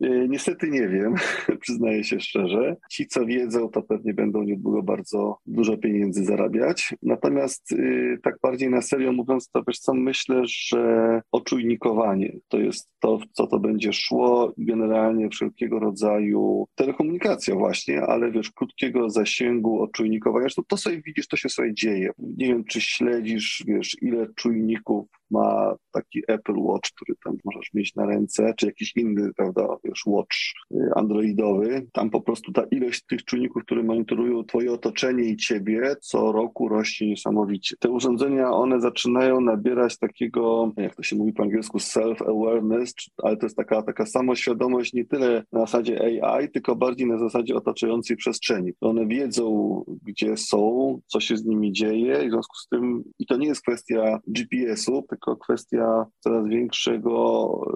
Yy, 0.00 0.28
niestety 0.34 0.70
nie 0.70 0.88
wiem, 0.88 1.14
przyznaję 1.60 2.04
się 2.04 2.20
szczerze. 2.20 2.76
Ci, 2.90 3.06
co 3.06 3.26
wiedzą, 3.26 3.68
to 3.68 3.82
pewnie 3.82 4.14
będą 4.14 4.42
niedługo 4.42 4.82
bardzo 4.82 5.38
dużo 5.46 5.76
pieniędzy 5.76 6.24
zarabiać. 6.24 6.94
Natomiast 7.02 7.70
yy, 7.70 8.18
tak 8.22 8.34
bardziej 8.42 8.70
na 8.70 8.82
serio 8.82 9.12
mówiąc, 9.12 9.48
to 9.48 9.62
wiesz 9.68 9.78
co, 9.78 9.94
myślę, 9.94 10.42
że 10.44 11.22
oczujnikowanie 11.32 12.36
to 12.48 12.58
jest 12.58 12.88
to, 13.00 13.18
w 13.18 13.24
co 13.32 13.46
to 13.46 13.58
będzie 13.58 13.92
szło. 13.92 14.52
Generalnie 14.58 15.28
wszelkiego 15.28 15.78
rodzaju 15.78 16.66
telekomunikacja 16.74 17.54
właśnie, 17.54 18.02
ale 18.02 18.30
wiesz, 18.30 18.50
krótkiego 18.50 19.10
zasięgu 19.10 19.82
oczujnikowania. 19.82 20.48
To, 20.56 20.62
to 20.68 20.76
sobie 20.76 21.02
widzisz, 21.14 21.28
to 21.28 21.36
się 21.36 21.48
sobie 21.48 21.74
dzieje. 21.74 22.10
Nie 22.18 22.46
wiem, 22.46 22.64
czy 22.64 22.80
śledzisz, 22.80 23.62
wiesz, 23.66 23.96
ile 24.02 24.26
czujników 24.36 25.06
ma 25.30 25.74
taki 25.92 26.22
Apple 26.28 26.56
Watch, 26.56 26.90
który 26.90 27.14
tam 27.24 27.36
możesz 27.44 27.74
mieć 27.74 27.94
na 27.94 28.06
ręce, 28.06 28.54
czy 28.56 28.66
jakiś 28.66 28.96
inny, 28.96 29.30
prawda, 29.36 29.66
wiesz, 29.84 30.02
watch 30.06 30.36
y, 30.72 30.76
androidowy. 30.94 31.86
Tam 31.92 32.10
po 32.10 32.20
prostu 32.20 32.52
ta 32.52 32.62
ilość 32.70 33.04
tych 33.06 33.24
czujników, 33.24 33.62
które 33.62 33.82
monitorują 33.82 34.44
twoje 34.44 34.72
otoczenie 34.72 35.24
i 35.24 35.36
ciebie, 35.36 35.96
co 36.00 36.32
roku 36.32 36.68
rośnie 36.68 37.08
niesamowicie. 37.08 37.76
Te 37.80 37.90
urządzenia, 37.90 38.50
one 38.50 38.80
zaczynają 38.80 39.40
nabierać 39.40 39.98
takiego, 39.98 40.72
jak 40.76 40.94
to 40.94 41.02
się 41.02 41.16
mówi 41.16 41.32
po 41.32 41.42
angielsku, 41.42 41.78
self-awareness, 41.78 42.92
ale 43.22 43.36
to 43.36 43.46
jest 43.46 43.56
taka, 43.56 43.82
taka 43.82 44.06
samoświadomość 44.06 44.92
nie 44.92 45.04
tyle 45.04 45.44
na 45.52 45.60
zasadzie 45.60 46.22
AI, 46.22 46.50
tylko 46.50 46.76
bardziej 46.76 47.06
na 47.06 47.18
zasadzie 47.18 47.54
otaczającej 47.54 48.16
przestrzeni. 48.16 48.72
One 48.80 49.06
wiedzą, 49.06 49.84
gdzie 50.02 50.36
są, 50.36 51.00
co 51.06 51.20
się 51.20 51.36
z 51.36 51.44
nimi 51.44 51.72
dzieje 51.72 52.28
w 52.28 52.30
związku 52.30 52.56
z 52.56 52.68
tym, 52.68 53.04
i 53.18 53.26
to 53.26 53.36
nie 53.36 53.46
jest 53.46 53.62
kwestia 53.62 54.20
GPS-u, 54.26 55.02
tylko 55.14 55.36
kwestia 55.36 56.06
coraz 56.20 56.48
większego 56.48 57.14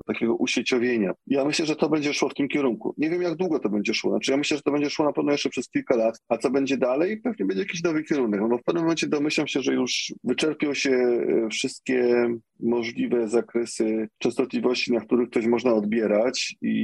takiego 0.07 0.34
usieciowienia. 0.34 1.12
Ja 1.26 1.45
myślę, 1.45 1.66
że 1.66 1.76
to 1.76 1.89
będzie 1.89 2.14
szło 2.14 2.28
w 2.28 2.34
tym 2.34 2.49
kierunku. 2.49 2.95
Nie 2.99 3.11
wiem, 3.11 3.22
jak 3.22 3.34
długo 3.34 3.59
to 3.59 3.68
będzie 3.68 3.95
szło. 3.95 4.11
Znaczy, 4.11 4.30
ja 4.30 4.36
myślę, 4.36 4.57
że 4.57 4.62
to 4.62 4.72
będzie 4.72 4.91
szło 4.91 5.05
na 5.05 5.12
pewno 5.12 5.32
jeszcze 5.32 5.49
przez 5.49 5.68
kilka 5.68 5.97
lat. 5.97 6.20
A 6.28 6.39
co 6.39 6.51
będzie 6.51 6.76
dalej? 6.76 7.20
Pewnie 7.20 7.47
będzie 7.47 7.62
jakiś 7.62 7.82
nowy 7.82 8.05
kierunek. 8.05 8.41
No 8.49 8.59
w 8.59 8.62
pewnym 8.62 8.84
momencie 8.84 9.07
domyślam 9.07 9.47
się, 9.47 9.61
że 9.61 9.74
już 9.74 10.14
wyczerpią 10.24 10.74
się 10.74 10.91
e, 10.91 11.49
wszystkie 11.51 12.28
możliwe 12.61 13.28
zakresy 13.28 14.09
częstotliwości, 14.18 14.93
na 14.93 15.01
których 15.01 15.30
coś 15.30 15.47
można 15.47 15.72
odbierać 15.74 16.57
i, 16.62 16.76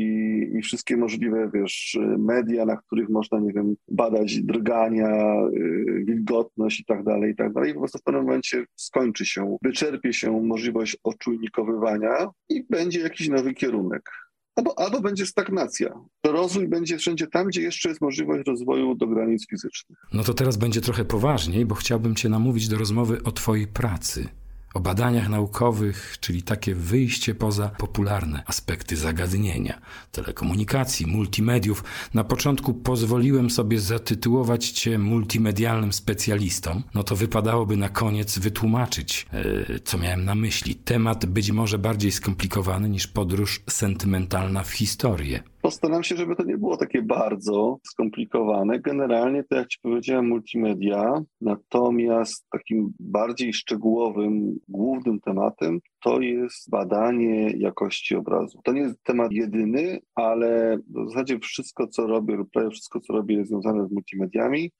i 0.59 0.63
wszystkie 0.63 0.97
możliwe, 0.97 1.51
wiesz, 1.55 1.99
media, 2.19 2.65
na 2.65 2.77
których 2.77 3.09
można, 3.09 3.41
nie 3.41 3.53
wiem, 3.53 3.75
badać 3.89 4.41
drgania, 4.41 5.35
y, 5.55 6.05
wilgotność 6.05 6.81
i 6.81 6.85
tak 6.85 7.05
dalej, 7.05 7.33
i 7.33 7.37
tak 7.37 7.53
dalej. 7.53 7.75
Po 7.75 7.81
prostu 7.81 7.99
w 7.99 8.03
pewnym 8.03 8.25
momencie 8.25 8.65
skończy 8.77 9.27
się, 9.27 9.57
wyczerpie 9.63 10.13
się 10.13 10.44
możliwość 10.45 10.97
oczujnikowywania 11.05 12.31
i 12.49 12.67
będzie 12.71 13.01
jakiś 13.01 13.29
nowy 13.29 13.55
kierunek. 13.55 14.11
Albo, 14.57 14.79
albo 14.79 15.01
będzie 15.01 15.27
stagnacja. 15.27 16.01
Rozwój 16.27 16.69
będzie 16.69 16.99
wszędzie 16.99 17.27
tam, 17.27 17.47
gdzie 17.47 17.63
jeszcze 17.63 17.89
jest 17.89 18.01
możliwość 18.01 18.47
rozwoju 18.47 18.95
do 18.95 19.07
granic 19.07 19.47
fizycznych. 19.49 19.99
No 20.13 20.25
to 20.25 20.35
teraz 20.35 20.57
będzie 20.57 20.81
trochę 20.81 21.05
poważniej, 21.05 21.67
bo 21.67 21.75
chciałbym 21.75 22.15
Cię 22.15 22.29
namówić 22.29 22.69
do 22.69 22.79
rozmowy 22.79 23.23
o 23.23 23.33
Twojej 23.33 23.67
pracy 23.67 24.29
o 24.75 24.81
badaniach 24.81 25.29
naukowych, 25.29 26.17
czyli 26.21 26.43
takie 26.43 26.75
wyjście 26.75 27.35
poza 27.35 27.69
popularne 27.69 28.43
aspekty 28.47 28.97
zagadnienia, 28.97 29.81
telekomunikacji, 30.13 31.07
multimediów. 31.07 31.85
Na 32.15 32.25
początku 32.25 32.75
pozwoliłem 32.75 33.51
sobie 33.51 33.81
zatytułować 33.81 34.71
Cię 34.71 34.99
multimedialnym 34.99 35.93
specjalistą, 35.93 36.83
no 36.95 37.03
to 37.03 37.17
wypadałoby 37.17 37.77
na 37.77 37.89
koniec 37.89 38.39
wytłumaczyć, 38.39 39.27
yy, 39.69 39.81
co 39.85 39.99
miałem 39.99 40.25
na 40.25 40.35
myśli. 40.35 40.75
Temat 40.75 41.27
być 41.27 41.51
może 41.51 41.79
bardziej 41.79 42.13
skomplikowany 42.13 42.89
niż 42.89 43.07
podróż 43.07 43.63
sentymentalna 43.71 44.63
w 44.63 44.71
historię. 44.71 45.54
Postaram 45.65 46.03
się, 46.03 46.17
żeby 46.17 46.37
to 46.37 46.45
nie 46.45 46.59
było 46.59 46.77
takie 46.77 47.03
bardzo 47.03 47.79
skomplikowane. 47.91 48.81
Generalnie, 48.81 49.45
to 49.45 49.57
jak 49.57 49.69
Ci 49.69 49.79
powiedziałem, 49.83 50.29
multimedia, 50.29 51.23
natomiast 51.41 52.47
takim 52.51 52.93
bardziej 53.01 53.53
szczegółowym, 53.53 54.59
głównym 54.69 55.21
tematem 55.21 55.81
to 56.03 56.21
jest 56.21 56.71
badanie 56.71 57.51
jakości 57.51 58.17
obrazu. 58.17 58.61
To 58.65 58.73
nie 58.73 58.81
jest 58.81 59.03
temat 59.03 59.33
jedyny, 59.33 59.99
ale 60.15 60.79
w 60.89 61.09
zasadzie 61.09 61.39
wszystko, 61.39 61.87
co 61.87 62.07
robię, 62.07 62.35
lub 62.35 62.51
prawie 62.51 62.71
wszystko, 62.71 63.01
co 63.01 63.13
robię, 63.13 63.37
jest 63.37 63.51
związane 63.51 63.87
z 63.89 63.93
multimediami. 63.93 64.73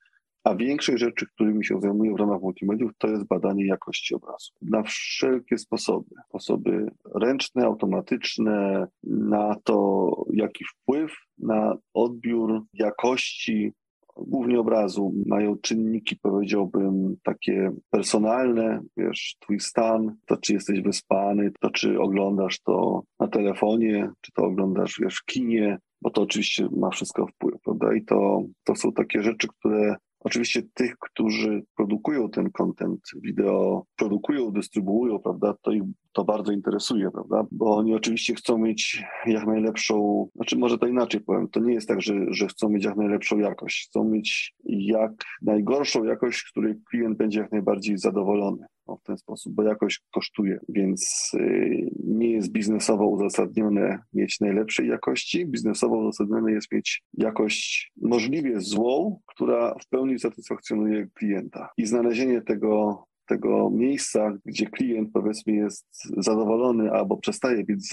A 0.45 0.55
większość 0.55 0.99
rzeczy, 0.99 1.25
którymi 1.25 1.65
się 1.65 1.81
zajmuję 1.81 2.13
w 2.13 2.19
ramach 2.19 2.41
multimediów, 2.41 2.91
to 2.97 3.07
jest 3.07 3.27
badanie 3.27 3.67
jakości 3.67 4.15
obrazu. 4.15 4.51
Na 4.61 4.83
wszelkie 4.83 5.57
sposoby. 5.57 6.15
Sposoby 6.29 6.87
ręczne, 7.15 7.65
automatyczne, 7.65 8.87
na 9.03 9.55
to, 9.63 10.09
jaki 10.33 10.65
wpływ 10.65 11.11
na 11.37 11.77
odbiór 11.93 12.61
jakości 12.73 13.73
głównie 14.17 14.59
obrazu, 14.59 15.13
mają 15.25 15.57
czynniki, 15.57 16.15
powiedziałbym, 16.15 17.15
takie 17.23 17.71
personalne, 17.89 18.81
wiesz, 18.97 19.37
twój 19.39 19.59
stan, 19.59 20.15
to 20.25 20.37
czy 20.37 20.53
jesteś 20.53 20.81
wyspany, 20.81 21.51
to 21.59 21.69
czy 21.69 21.99
oglądasz 21.99 22.59
to 22.61 23.03
na 23.19 23.27
telefonie, 23.27 24.09
czy 24.21 24.31
to 24.31 24.43
oglądasz, 24.43 24.99
wiesz, 25.01 25.17
w 25.17 25.25
kinie, 25.25 25.77
bo 26.01 26.09
to 26.09 26.21
oczywiście 26.21 26.67
ma 26.77 26.89
wszystko 26.89 27.27
wpływ, 27.27 27.61
prawda? 27.63 27.95
I 27.95 28.05
to, 28.05 28.43
to 28.63 28.75
są 28.75 28.91
takie 28.91 29.23
rzeczy, 29.23 29.47
które 29.47 29.95
Oczywiście 30.25 30.61
tych, 30.73 30.97
którzy 30.99 31.63
produkują 31.75 32.29
ten 32.29 32.51
content 32.51 33.01
wideo, 33.21 33.85
produkują, 33.95 34.51
dystrybuują, 34.51 35.19
prawda, 35.19 35.53
to 35.61 35.71
ich 35.71 35.83
to 36.13 36.23
bardzo 36.23 36.51
interesuje, 36.51 37.11
prawda, 37.11 37.45
bo 37.51 37.75
oni 37.75 37.95
oczywiście 37.95 38.35
chcą 38.35 38.57
mieć 38.57 39.03
jak 39.25 39.45
najlepszą, 39.45 40.27
znaczy 40.35 40.57
może 40.57 40.77
to 40.77 40.87
inaczej 40.87 41.21
powiem, 41.21 41.49
to 41.49 41.59
nie 41.59 41.73
jest 41.73 41.87
tak, 41.87 42.01
że, 42.01 42.13
że 42.29 42.47
chcą 42.47 42.69
mieć 42.69 42.85
jak 42.85 42.95
najlepszą 42.95 43.37
jakość, 43.37 43.87
chcą 43.87 44.03
mieć 44.03 44.55
jak 44.65 45.11
najgorszą 45.41 46.03
jakość, 46.03 46.39
z 46.39 46.51
której 46.51 46.75
klient 46.89 47.17
będzie 47.17 47.39
jak 47.39 47.51
najbardziej 47.51 47.97
zadowolony 47.97 48.65
w 48.87 49.03
ten 49.03 49.17
sposób, 49.17 49.53
bo 49.53 49.63
jakość 49.63 50.01
kosztuje, 50.13 50.59
więc 50.69 51.31
y, 51.33 51.89
nie 52.03 52.31
jest 52.31 52.51
biznesowo 52.51 53.07
uzasadnione 53.07 53.99
mieć 54.13 54.39
najlepszej 54.39 54.87
jakości. 54.87 55.45
Biznesowo 55.45 55.97
uzasadnione 55.97 56.51
jest 56.51 56.71
mieć 56.71 57.03
jakość 57.13 57.91
możliwie 58.01 58.61
złą, 58.61 59.19
która 59.25 59.75
w 59.83 59.87
pełni 59.89 60.19
satysfakcjonuje 60.19 61.07
klienta. 61.13 61.69
I 61.77 61.85
znalezienie 61.85 62.41
tego 62.41 63.03
tego 63.25 63.69
miejsca, 63.69 64.37
gdzie 64.45 64.65
klient 64.65 65.09
powiedzmy 65.13 65.53
jest 65.53 65.85
zadowolony 66.17 66.91
albo 66.91 67.17
przestaje 67.17 67.63
być 67.63 67.89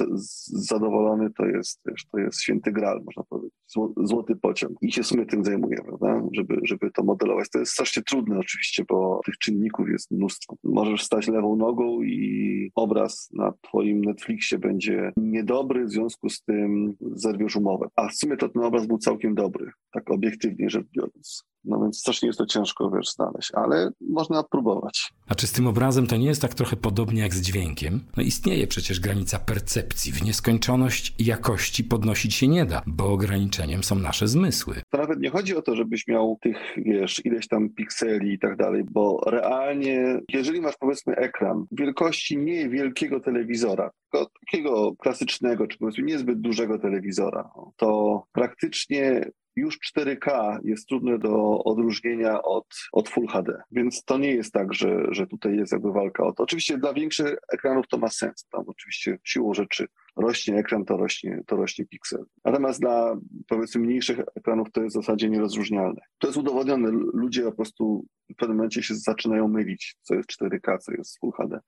zadowolony, 0.46 1.30
to 1.30 1.46
jest, 1.46 1.82
to 2.12 2.18
jest 2.18 2.40
święty 2.40 2.72
gral, 2.72 3.02
można 3.04 3.22
powiedzieć, 3.22 3.52
złoty 3.96 4.36
pociąg. 4.36 4.72
I 4.82 4.92
się 4.92 5.02
w 5.02 5.06
sumie 5.06 5.26
tym 5.26 5.44
zajmuje, 5.44 5.76
prawda, 5.76 6.22
żeby, 6.32 6.60
żeby 6.64 6.90
to 6.90 7.04
modelować. 7.04 7.50
To 7.50 7.58
jest 7.58 7.72
strasznie 7.72 8.02
trudne 8.02 8.38
oczywiście, 8.38 8.84
bo 8.88 9.20
tych 9.24 9.38
czynników 9.38 9.88
jest 9.88 10.10
mnóstwo. 10.10 10.56
Możesz 10.64 11.02
stać 11.02 11.28
lewą 11.28 11.56
nogą 11.56 12.02
i 12.02 12.70
obraz 12.74 13.28
na 13.32 13.52
twoim 13.62 14.04
Netflixie 14.04 14.58
będzie 14.58 15.12
niedobry, 15.16 15.84
w 15.84 15.90
związku 15.90 16.28
z 16.28 16.42
tym 16.42 16.94
zerwiesz 17.00 17.56
umowę. 17.56 17.88
A 17.96 18.08
w 18.08 18.14
sumie 18.14 18.36
to 18.36 18.48
ten 18.48 18.62
obraz 18.62 18.86
był 18.86 18.98
całkiem 18.98 19.34
dobry, 19.34 19.70
tak 19.92 20.10
obiektywnie 20.10 20.70
rzecz 20.70 20.86
biorąc. 20.96 21.51
No 21.64 21.80
więc 21.80 21.98
strasznie 21.98 22.26
jest 22.26 22.38
to 22.38 22.46
ciężko, 22.46 22.90
wiesz, 22.90 23.12
znaleźć, 23.12 23.50
ale 23.54 23.90
można 24.00 24.42
próbować. 24.42 25.12
A 25.28 25.34
czy 25.34 25.46
z 25.46 25.52
tym 25.52 25.66
obrazem 25.66 26.06
to 26.06 26.16
nie 26.16 26.26
jest 26.26 26.42
tak 26.42 26.54
trochę 26.54 26.76
podobnie 26.76 27.22
jak 27.22 27.34
z 27.34 27.40
dźwiękiem? 27.40 28.00
No 28.16 28.22
istnieje 28.22 28.66
przecież 28.66 29.00
granica 29.00 29.38
percepcji. 29.38 30.12
W 30.12 30.22
nieskończoność 30.22 31.14
jakości 31.18 31.84
podnosić 31.84 32.34
się 32.34 32.48
nie 32.48 32.66
da, 32.66 32.82
bo 32.86 33.12
ograniczeniem 33.12 33.84
są 33.84 33.94
nasze 33.94 34.28
zmysły. 34.28 34.74
To 34.90 34.98
nawet 34.98 35.20
nie 35.20 35.30
chodzi 35.30 35.56
o 35.56 35.62
to, 35.62 35.76
żebyś 35.76 36.08
miał 36.08 36.38
tych, 36.42 36.56
wiesz, 36.76 37.24
ileś 37.24 37.48
tam 37.48 37.68
pikseli 37.68 38.32
i 38.32 38.38
tak 38.38 38.56
dalej, 38.56 38.84
bo 38.90 39.20
realnie, 39.26 40.20
jeżeli 40.28 40.60
masz 40.60 40.76
powiedzmy 40.76 41.16
ekran 41.16 41.66
wielkości 41.72 42.38
nie 42.38 42.68
wielkiego 42.68 43.20
telewizora, 43.20 43.90
tylko 44.10 44.30
takiego 44.46 44.94
klasycznego, 44.96 45.66
czy 45.66 45.78
powiedzmy 45.78 46.04
niezbyt 46.04 46.40
dużego 46.40 46.78
telewizora, 46.78 47.50
to 47.76 48.22
praktycznie 48.32 49.30
już 49.56 49.78
4K 49.96 50.58
jest 50.64 50.88
trudne 50.88 51.18
do 51.18 51.64
odróżnienia 51.64 52.42
od, 52.42 52.66
od 52.92 53.08
Full 53.08 53.26
HD. 53.26 53.62
Więc 53.72 54.04
to 54.04 54.18
nie 54.18 54.34
jest 54.34 54.52
tak, 54.52 54.74
że, 54.74 55.04
że 55.10 55.26
tutaj 55.26 55.56
jest 55.56 55.72
jakby 55.72 55.92
walka 55.92 56.24
o 56.24 56.32
to. 56.32 56.42
Oczywiście 56.42 56.78
dla 56.78 56.92
większych 56.94 57.36
ekranów 57.52 57.88
to 57.88 57.98
ma 57.98 58.08
sens. 58.08 58.46
Tam 58.50 58.64
oczywiście 58.66 59.18
siłą 59.24 59.54
rzeczy 59.54 59.86
rośnie 60.16 60.56
ekran, 60.56 60.84
to 60.84 60.96
rośnie, 60.96 61.42
to 61.46 61.56
rośnie 61.56 61.86
piksel. 61.86 62.24
Natomiast 62.44 62.80
dla 62.80 63.16
powiedzmy 63.48 63.80
mniejszych 63.80 64.18
ekranów 64.34 64.68
to 64.72 64.82
jest 64.82 64.96
w 64.96 65.00
zasadzie 65.00 65.30
nierozróżnialne. 65.30 66.00
To 66.18 66.26
jest 66.26 66.38
udowodnione. 66.38 66.90
Ludzie 66.92 67.42
po 67.42 67.52
prostu 67.52 68.06
w 68.30 68.34
pewnym 68.36 68.56
momencie 68.56 68.82
się 68.82 68.94
zaczynają 68.94 69.48
mylić, 69.48 69.96
co 70.02 70.14
jest 70.14 70.30
4K, 70.30 70.78
co 70.78 70.92
jest 70.92 71.18
Full 71.18 71.32
HD 71.32 71.60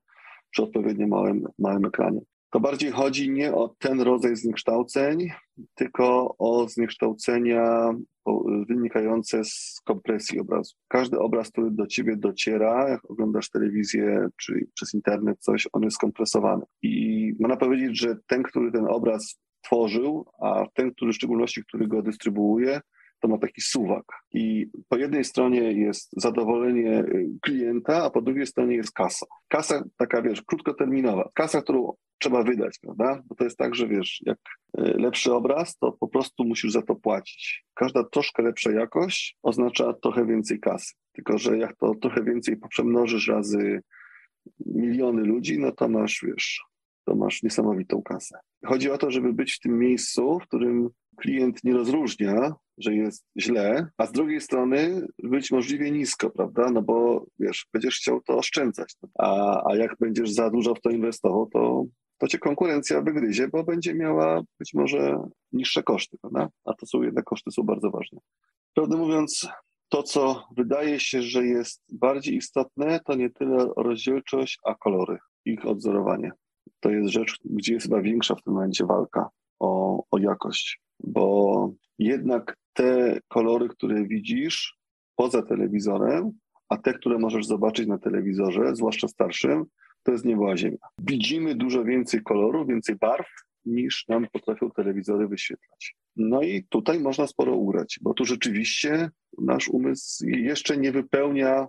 przy 0.50 0.62
odpowiednio 0.62 1.06
małym, 1.06 1.46
małym 1.58 1.84
ekranie 1.84 2.20
to 2.54 2.60
bardziej 2.60 2.90
chodzi 2.90 3.30
nie 3.30 3.54
o 3.54 3.74
ten 3.78 4.00
rodzaj 4.00 4.36
zniekształceń, 4.36 5.30
tylko 5.74 6.34
o 6.38 6.68
zniekształcenia 6.68 7.90
wynikające 8.68 9.44
z 9.44 9.80
kompresji 9.84 10.40
obrazu. 10.40 10.74
Każdy 10.88 11.18
obraz, 11.18 11.50
który 11.50 11.70
do 11.70 11.86
ciebie 11.86 12.16
dociera, 12.16 12.88
jak 12.88 13.10
oglądasz 13.10 13.50
telewizję 13.50 14.28
czy 14.36 14.66
przez 14.74 14.94
internet 14.94 15.38
coś, 15.40 15.68
on 15.72 15.82
jest 15.82 15.96
skompresowany. 15.96 16.64
I 16.82 17.32
można 17.40 17.56
powiedzieć, 17.56 18.00
że 18.00 18.16
ten, 18.26 18.42
który 18.42 18.72
ten 18.72 18.86
obraz 18.88 19.40
tworzył, 19.62 20.26
a 20.42 20.64
ten, 20.74 20.94
który 20.94 21.12
w 21.12 21.16
szczególności, 21.16 21.64
który 21.64 21.88
go 21.88 22.02
dystrybuuje, 22.02 22.80
to 23.24 23.28
ma 23.28 23.38
taki 23.38 23.60
suwak. 23.60 24.04
I 24.32 24.66
po 24.88 24.96
jednej 24.96 25.24
stronie 25.24 25.72
jest 25.72 26.10
zadowolenie 26.16 26.98
y, 27.00 27.28
klienta, 27.42 28.04
a 28.04 28.10
po 28.10 28.22
drugiej 28.22 28.46
stronie 28.46 28.76
jest 28.76 28.92
kasa. 28.92 29.26
Kasa 29.48 29.84
taka, 29.96 30.22
wiesz, 30.22 30.42
krótkoterminowa. 30.42 31.30
Kasa, 31.34 31.62
którą 31.62 31.92
trzeba 32.18 32.42
wydać, 32.42 32.78
prawda? 32.78 33.22
Bo 33.26 33.34
to 33.34 33.44
jest 33.44 33.56
tak, 33.56 33.74
że 33.74 33.88
wiesz, 33.88 34.22
jak 34.26 34.38
y, 34.78 34.82
lepszy 34.82 35.32
obraz, 35.32 35.76
to 35.76 35.92
po 35.92 36.08
prostu 36.08 36.44
musisz 36.44 36.72
za 36.72 36.82
to 36.82 36.94
płacić. 36.94 37.64
Każda 37.74 38.04
troszkę 38.04 38.42
lepsza 38.42 38.70
jakość 38.70 39.36
oznacza 39.42 39.92
trochę 39.92 40.26
więcej 40.26 40.60
kasy. 40.60 40.94
Tylko, 41.12 41.38
że 41.38 41.58
jak 41.58 41.76
to 41.76 41.94
trochę 41.94 42.24
więcej 42.24 42.56
poprzemnożysz 42.56 43.28
razy 43.28 43.82
miliony 44.66 45.22
ludzi, 45.22 45.58
no 45.58 45.72
to 45.72 45.88
masz, 45.88 46.24
wiesz, 46.26 46.60
to 47.04 47.14
masz 47.14 47.42
niesamowitą 47.42 48.02
kasę. 48.02 48.38
Chodzi 48.64 48.90
o 48.90 48.98
to, 48.98 49.10
żeby 49.10 49.32
być 49.32 49.54
w 49.54 49.60
tym 49.60 49.78
miejscu, 49.78 50.38
w 50.38 50.46
którym 50.46 50.90
klient 51.16 51.64
nie 51.64 51.72
rozróżnia, 51.72 52.54
że 52.78 52.94
jest 52.94 53.24
źle, 53.38 53.88
a 53.98 54.06
z 54.06 54.12
drugiej 54.12 54.40
strony 54.40 55.06
być 55.22 55.50
możliwie 55.50 55.90
nisko, 55.90 56.30
prawda? 56.30 56.70
No 56.70 56.82
bo 56.82 57.26
wiesz, 57.38 57.66
będziesz 57.72 57.96
chciał 57.96 58.20
to 58.20 58.36
oszczędzać. 58.36 58.94
A, 59.18 59.62
a 59.70 59.76
jak 59.76 59.96
będziesz 60.00 60.30
za 60.30 60.50
dużo 60.50 60.74
w 60.74 60.80
to 60.80 60.90
inwestował, 60.90 61.46
to, 61.52 61.84
to 62.18 62.28
cię 62.28 62.38
konkurencja 62.38 63.02
wygryzie, 63.02 63.48
bo 63.48 63.64
będzie 63.64 63.94
miała 63.94 64.42
być 64.58 64.74
może 64.74 65.18
niższe 65.52 65.82
koszty, 65.82 66.18
prawda? 66.20 66.48
A 66.64 66.74
to 66.74 66.86
są 66.86 67.02
jednak 67.02 67.24
koszty 67.24 67.50
są 67.50 67.62
bardzo 67.62 67.90
ważne. 67.90 68.20
Prawdę 68.74 68.96
mówiąc, 68.96 69.48
to, 69.88 70.02
co 70.02 70.44
wydaje 70.56 71.00
się, 71.00 71.22
że 71.22 71.46
jest 71.46 71.82
bardziej 71.92 72.36
istotne, 72.36 73.00
to 73.06 73.14
nie 73.14 73.30
tyle 73.30 73.68
rozdzielczość, 73.76 74.58
a 74.64 74.74
kolory, 74.74 75.18
ich 75.44 75.66
odzorowanie. 75.66 76.32
To 76.80 76.90
jest 76.90 77.08
rzecz, 77.08 77.38
gdzie 77.44 77.74
jest 77.74 77.86
chyba 77.86 78.02
większa 78.02 78.34
w 78.34 78.42
tym 78.42 78.52
momencie 78.52 78.86
walka 78.86 79.28
o, 79.60 80.02
o 80.10 80.18
jakość 80.18 80.84
bo 81.00 81.72
jednak 81.98 82.56
te 82.72 83.20
kolory, 83.28 83.68
które 83.68 84.06
widzisz 84.06 84.76
poza 85.16 85.42
telewizorem, 85.42 86.32
a 86.68 86.76
te, 86.76 86.94
które 86.94 87.18
możesz 87.18 87.46
zobaczyć 87.46 87.86
na 87.86 87.98
telewizorze, 87.98 88.76
zwłaszcza 88.76 89.08
starszym, 89.08 89.64
to 90.02 90.12
jest 90.12 90.24
nieba 90.24 90.56
ziemia. 90.56 90.78
Widzimy 90.98 91.54
dużo 91.54 91.84
więcej 91.84 92.22
kolorów, 92.22 92.68
więcej 92.68 92.96
barw, 92.96 93.26
niż 93.64 94.08
nam 94.08 94.26
potrafią 94.32 94.70
telewizory 94.70 95.28
wyświetlać. 95.28 95.96
No 96.16 96.42
i 96.42 96.64
tutaj 96.68 97.00
można 97.00 97.26
sporo 97.26 97.56
ugrać, 97.56 97.98
bo 98.02 98.14
tu 98.14 98.24
rzeczywiście 98.24 99.10
nasz 99.38 99.68
umysł 99.68 100.26
jeszcze 100.26 100.76
nie 100.76 100.92
wypełnia 100.92 101.66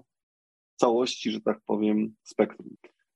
całości, 0.76 1.32
że 1.32 1.42
tak 1.42 1.60
powiem, 1.66 2.16
spektrum. 2.24 2.70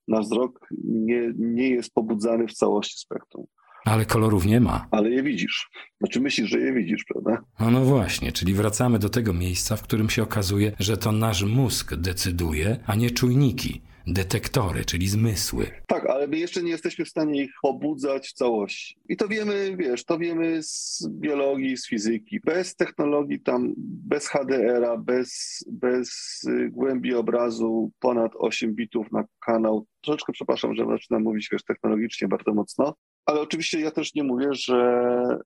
Nasz 0.10 0.26
wzrok 0.26 0.68
nie, 0.84 1.32
nie 1.38 1.70
jest 1.70 1.94
pobudzany 1.94 2.48
w 2.48 2.54
całości 2.54 3.00
spektrum. 3.00 3.46
Ale 3.86 4.06
kolorów 4.06 4.46
nie 4.46 4.60
ma. 4.60 4.88
Ale 4.92 5.10
je 5.10 5.24
widzisz. 5.24 5.70
Znaczy 6.00 6.22
myślisz, 6.22 6.50
że 6.50 6.60
je 6.60 6.74
widzisz, 6.74 7.06
prawda? 7.14 7.44
No, 7.60 7.72
no 7.72 7.86
właśnie, 7.86 8.32
czyli 8.32 8.54
wracamy 8.54 9.00
do 9.00 9.10
tego 9.10 9.34
miejsca, 9.34 9.76
w 9.76 9.84
którym 9.84 10.10
się 10.10 10.24
okazuje, 10.24 10.72
że 10.80 10.98
to 10.98 11.12
nasz 11.12 11.44
mózg 11.44 11.96
decyduje, 11.96 12.80
a 12.88 12.96
nie 12.96 13.12
czujniki 13.12 13.82
detektory, 14.08 14.86
czyli 14.86 15.08
zmysły. 15.08 15.66
Tak, 15.88 16.06
ale 16.06 16.28
my 16.28 16.38
jeszcze 16.38 16.64
nie 16.64 16.72
jesteśmy 16.72 17.06
w 17.06 17.10
stanie 17.10 17.44
ich 17.44 17.52
pobudzać 17.62 18.28
w 18.28 18.34
całości. 18.34 18.98
I 19.10 19.18
to 19.18 19.28
wiemy, 19.28 19.78
wiesz, 19.78 20.06
to 20.06 20.18
wiemy 20.18 20.64
z 20.64 21.08
biologii, 21.12 21.78
z 21.78 21.88
fizyki. 21.88 22.40
Bez 22.40 22.76
technologii 22.76 23.42
tam, 23.42 23.74
bez 23.78 24.28
HDR-a, 24.28 24.98
bez, 24.98 25.60
bez 25.72 26.10
y, 26.44 26.70
głębi 26.72 27.16
obrazu 27.16 27.92
ponad 28.00 28.32
8 28.36 28.76
bitów 28.76 29.12
na 29.12 29.24
kanał. 29.46 29.86
Troszeczkę 30.02 30.34
przepraszam, 30.34 30.76
że 30.76 30.86
zaczynam 30.86 31.24
mówić, 31.24 31.50
wiesz, 31.52 31.64
technologicznie 31.64 32.28
bardzo 32.28 32.54
mocno, 32.54 32.96
ale 33.26 33.42
oczywiście 33.42 33.80
ja 33.80 33.92
też 33.92 34.16
nie 34.16 34.24
mówię, 34.24 34.48
że, 34.52 35.40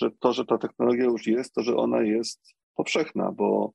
że 0.00 0.10
to, 0.20 0.32
że 0.32 0.44
ta 0.44 0.58
technologia 0.58 1.04
już 1.04 1.26
jest, 1.26 1.54
to, 1.54 1.62
że 1.62 1.76
ona 1.76 2.02
jest 2.02 2.54
powszechna, 2.74 3.32
bo 3.32 3.72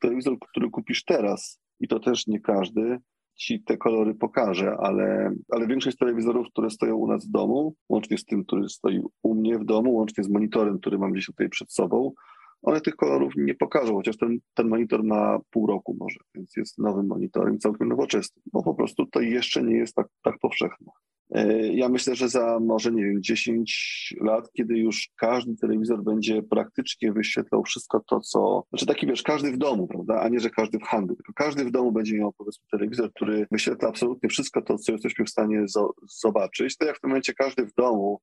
telewizor, 0.00 0.38
który 0.50 0.70
kupisz 0.70 1.04
teraz, 1.04 1.60
i 1.80 1.88
to 1.88 2.00
też 2.00 2.26
nie 2.26 2.40
każdy, 2.40 2.98
ci 3.42 3.62
te 3.62 3.76
kolory 3.76 4.14
pokaże, 4.14 4.76
ale, 4.78 5.34
ale 5.50 5.66
większość 5.66 5.96
telewizorów, 5.96 6.46
które 6.50 6.70
stoją 6.70 6.96
u 6.96 7.06
nas 7.06 7.26
w 7.26 7.30
domu, 7.30 7.74
łącznie 7.88 8.18
z 8.18 8.24
tym, 8.24 8.44
który 8.44 8.68
stoi 8.68 9.02
u 9.22 9.34
mnie 9.34 9.58
w 9.58 9.64
domu, 9.64 9.94
łącznie 9.94 10.24
z 10.24 10.28
monitorem, 10.28 10.78
który 10.78 10.98
mam 10.98 11.12
gdzieś 11.12 11.26
tutaj 11.26 11.48
przed 11.48 11.72
sobą, 11.72 12.12
one 12.62 12.80
tych 12.80 12.96
kolorów 12.96 13.32
nie 13.36 13.54
pokażą, 13.54 13.94
chociaż 13.94 14.16
ten, 14.16 14.38
ten 14.54 14.68
monitor 14.68 15.04
ma 15.04 15.38
pół 15.50 15.66
roku 15.66 15.96
może, 16.00 16.20
więc 16.34 16.56
jest 16.56 16.78
nowym 16.78 17.06
monitorem, 17.06 17.58
całkiem 17.58 17.88
nowoczesnym, 17.88 18.42
bo 18.52 18.62
po 18.62 18.74
prostu 18.74 19.06
to 19.06 19.20
jeszcze 19.20 19.62
nie 19.62 19.76
jest 19.76 19.94
tak, 19.94 20.06
tak 20.22 20.38
powszechne. 20.40 20.86
E, 21.34 21.68
ja 21.68 21.88
myślę, 21.88 22.14
że 22.14 22.28
za 22.28 22.60
może, 22.60 22.92
nie 22.92 23.04
wiem, 23.04 23.22
10 23.22 24.14
lat, 24.20 24.52
kiedy 24.52 24.78
już 24.78 25.10
każdy 25.16 25.56
telewizor 25.56 26.02
będzie 26.02 26.42
praktycznie 26.42 27.12
wyświetlał 27.12 27.62
wszystko 27.64 28.00
to, 28.00 28.20
co. 28.20 28.64
Znaczy 28.68 28.86
taki 28.86 29.06
wiesz, 29.06 29.22
każdy 29.22 29.52
w 29.52 29.58
domu, 29.58 29.86
prawda? 29.86 30.20
A 30.20 30.28
nie, 30.28 30.40
że 30.40 30.50
każdy 30.50 30.78
w 30.78 30.82
handlu, 30.82 31.16
tylko 31.16 31.32
każdy 31.32 31.64
w 31.64 31.70
domu 31.70 31.92
będzie 31.92 32.18
miał 32.18 32.32
powiedzmy 32.32 32.66
telewizor, 32.70 33.12
który 33.12 33.46
wyświetla 33.50 33.88
absolutnie 33.88 34.28
wszystko 34.28 34.62
to, 34.62 34.78
co 34.78 34.92
jesteśmy 34.92 35.24
w 35.24 35.30
stanie 35.30 35.64
zobaczyć. 36.20 36.76
To 36.76 36.86
jak 36.86 36.96
w 36.96 37.00
tym 37.00 37.10
momencie 37.10 37.34
każdy 37.34 37.66
w 37.66 37.74
domu 37.74 38.20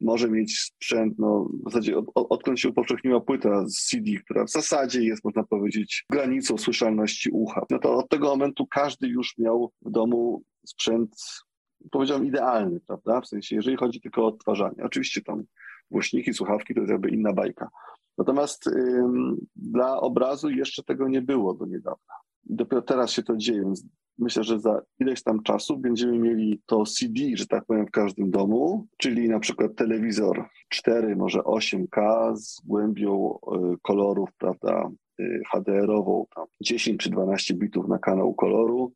może 0.00 0.30
mieć 0.30 0.58
sprzęt, 0.58 1.14
no 1.18 1.48
w 1.66 1.70
zasadzie 1.70 1.98
od, 1.98 2.06
odkąd 2.14 2.60
się 2.60 2.68
upowszechniła 2.68 3.20
płyta 3.20 3.66
z 3.66 3.74
CD, 3.74 4.10
która 4.24 4.44
w 4.44 4.50
zasadzie 4.50 5.02
jest, 5.02 5.24
można 5.24 5.44
powiedzieć, 5.44 6.04
granicą 6.10 6.58
słyszalności 6.58 7.30
ucha, 7.30 7.66
no 7.70 7.78
to 7.78 7.96
od 7.96 8.08
tego 8.08 8.28
momentu 8.28 8.66
każdy 8.66 9.08
już 9.08 9.38
miał 9.38 9.72
w 9.82 9.90
domu 9.90 10.42
sprzęt 10.66 11.10
powiedziałbym, 11.90 12.28
idealny, 12.28 12.80
prawda? 12.86 13.20
W 13.20 13.26
sensie, 13.26 13.56
jeżeli 13.56 13.76
chodzi 13.76 14.00
tylko 14.00 14.22
o 14.24 14.26
odtwarzanie. 14.26 14.84
Oczywiście 14.84 15.22
tam 15.22 15.42
głośniki, 15.90 16.34
słuchawki 16.34 16.74
to 16.74 16.80
jest 16.80 16.92
jakby 16.92 17.10
inna 17.10 17.32
bajka. 17.32 17.68
Natomiast 18.18 18.70
dla 19.56 20.00
obrazu 20.00 20.50
jeszcze 20.50 20.82
tego 20.82 21.08
nie 21.08 21.22
było 21.22 21.54
do 21.54 21.66
niedawna. 21.66 22.14
Dopiero 22.44 22.82
teraz 22.82 23.10
się 23.10 23.22
to 23.22 23.36
dzieje, 23.36 23.60
więc 23.62 23.86
myślę, 24.20 24.44
że 24.44 24.60
za 24.60 24.82
ileś 25.00 25.22
tam 25.22 25.42
czasu 25.42 25.78
będziemy 25.78 26.18
mieli 26.18 26.60
to 26.66 26.84
CD, 26.84 27.20
że 27.34 27.46
tak 27.46 27.64
powiem, 27.64 27.86
w 27.86 27.90
każdym 27.90 28.30
domu, 28.30 28.86
czyli 28.96 29.28
na 29.28 29.40
przykład 29.40 29.74
telewizor 29.76 30.48
4, 30.68 31.16
może 31.16 31.38
8K 31.38 32.36
z 32.36 32.60
głębią 32.64 33.38
y, 33.74 33.76
kolorów, 33.82 34.28
prawda, 34.38 34.90
y, 35.20 35.42
HDR-ową, 35.52 36.26
tam 36.34 36.46
10 36.60 37.00
czy 37.00 37.10
12 37.10 37.54
bitów 37.54 37.88
na 37.88 37.98
kanał 37.98 38.34
koloru, 38.34 38.92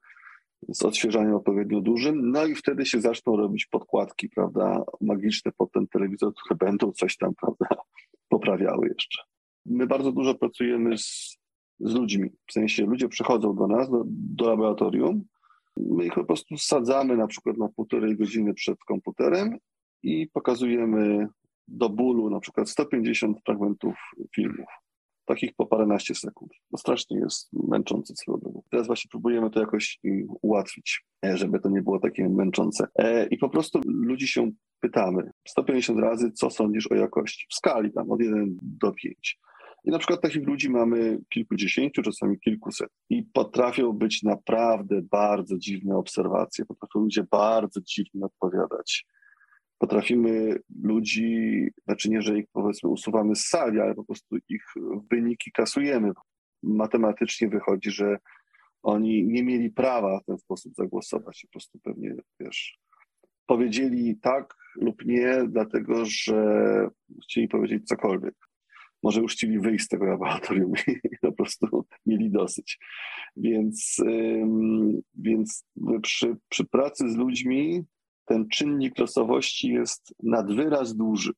z 0.69 0.83
odświeżaniem 0.83 1.35
odpowiednio 1.35 1.81
dużym, 1.81 2.31
no 2.31 2.47
i 2.47 2.55
wtedy 2.55 2.87
się 2.87 3.01
zaczną 3.01 3.37
robić 3.37 3.67
podkładki, 3.67 4.29
prawda, 4.29 4.85
magiczne 5.01 5.53
pod 5.53 5.73
ten 5.73 5.87
telewizor, 5.87 6.33
które 6.35 6.57
będą 6.57 6.93
coś 6.93 7.17
tam, 7.17 7.35
prawda, 7.41 7.67
poprawiały 8.29 8.89
jeszcze. 8.89 9.23
My 9.67 9.87
bardzo 9.87 10.13
dużo 10.13 10.35
pracujemy 10.35 10.99
z, 10.99 11.39
z 11.81 11.95
ludźmi, 11.95 12.31
w 12.47 12.53
sensie 12.53 12.87
ludzie 12.87 13.09
przychodzą 13.09 13.55
do 13.55 13.67
nas, 13.67 13.91
do, 13.91 14.03
do 14.07 14.49
laboratorium, 14.51 15.25
my 15.77 16.07
ich 16.07 16.15
po 16.15 16.25
prostu 16.25 16.59
sadzamy 16.59 17.17
na 17.17 17.27
przykład 17.27 17.57
na 17.57 17.69
półtorej 17.69 18.17
godziny 18.17 18.55
przed 18.55 18.79
komputerem 18.79 19.59
i 20.03 20.29
pokazujemy 20.33 21.29
do 21.69 21.89
bólu 21.89 22.31
na 22.31 22.41
przykład 22.41 22.71
150 22.71 23.39
fragmentów 23.45 23.95
filmów. 24.35 24.69
Takich 25.25 25.55
po 25.57 25.67
paręnaście 25.67 26.15
sekund. 26.15 26.53
To 26.71 26.79
strasznie 26.79 27.19
jest 27.19 27.49
męczące 27.53 28.15
celowo. 28.15 28.63
Teraz 28.71 28.87
właśnie 28.87 29.09
próbujemy 29.11 29.51
to 29.51 29.61
jakoś 29.61 29.99
ułatwić, 30.43 31.05
e, 31.27 31.37
żeby 31.37 31.61
to 31.61 31.69
nie 31.69 31.83
było 31.83 31.99
takie 31.99 32.29
męczące. 32.29 32.87
E, 32.99 33.27
I 33.27 33.39
po 33.39 33.49
prostu 33.49 33.81
ludzi 33.87 34.29
się 34.29 34.51
pytamy 34.81 35.31
150 35.49 36.01
razy, 36.01 36.33
co 36.33 36.51
sądzisz 36.51 36.91
o 36.91 36.95
jakości 36.95 37.47
w 37.51 37.55
skali 37.55 37.93
tam 37.93 38.11
od 38.11 38.21
1 38.21 38.59
do 38.63 38.93
5. 38.93 39.39
I 39.85 39.91
na 39.91 39.99
przykład 39.99 40.21
takich 40.21 40.47
ludzi 40.47 40.71
mamy 40.71 41.19
kilkudziesięciu, 41.29 42.03
czasami 42.03 42.41
kilkuset. 42.41 42.91
I 43.11 43.23
potrafią 43.23 43.93
być 43.93 44.23
naprawdę 44.23 45.03
bardzo 45.03 45.59
dziwne 45.59 45.97
obserwacje, 45.97 46.65
potrafią 46.65 47.01
ludzie 47.01 47.27
bardzo 47.31 47.81
dziwnie 47.81 48.25
odpowiadać. 48.25 49.07
Potrafimy 49.79 50.57
ludzi, 50.83 51.69
znaczy 51.85 52.11
nie, 52.11 52.23
że 52.23 52.39
ich 52.39 52.47
powiedzmy 52.53 52.91
usuwamy 52.91 53.37
z 53.37 53.47
sali, 53.47 53.81
ale 53.81 53.95
po 53.95 54.05
prostu 54.05 54.37
ich 54.49 54.65
wyniki 55.11 55.53
kasujemy. 55.53 56.13
Matematycznie 56.63 57.49
wychodzi, 57.49 57.91
że 57.91 58.19
oni 58.83 59.25
nie 59.25 59.45
mieli 59.45 59.71
prawa 59.71 60.21
w 60.21 60.25
ten 60.25 60.39
sposób 60.39 60.75
zagłosować. 60.75 61.41
Po 61.43 61.53
prostu 61.53 61.79
pewnie, 61.83 62.15
wiesz, 62.41 62.79
powiedzieli 63.47 64.17
tak 64.17 64.55
lub 64.77 65.05
nie, 65.05 65.45
dlatego 65.49 66.05
że 66.05 66.89
chcieli 67.23 67.49
powiedzieć 67.49 67.87
cokolwiek 67.87 68.35
może 69.05 69.21
już 69.21 69.33
chcieli 69.33 69.59
wyjść 69.59 69.85
z 69.85 69.89
tego 69.89 70.05
laboratorium 70.05 70.73
i 71.13 71.19
po 71.21 71.33
prostu 71.33 71.85
mieli 72.07 72.31
dosyć. 72.31 72.79
Więc, 73.37 73.97
więc 75.15 75.67
przy, 76.03 76.37
przy 76.49 76.65
pracy 76.65 77.11
z 77.11 77.17
ludźmi 77.17 77.85
ten 78.25 78.49
czynnik 78.49 78.99
losowości 78.99 79.69
jest 79.69 80.15
nad 80.23 80.55
wyraz 80.55 80.97
duży. 80.97 81.33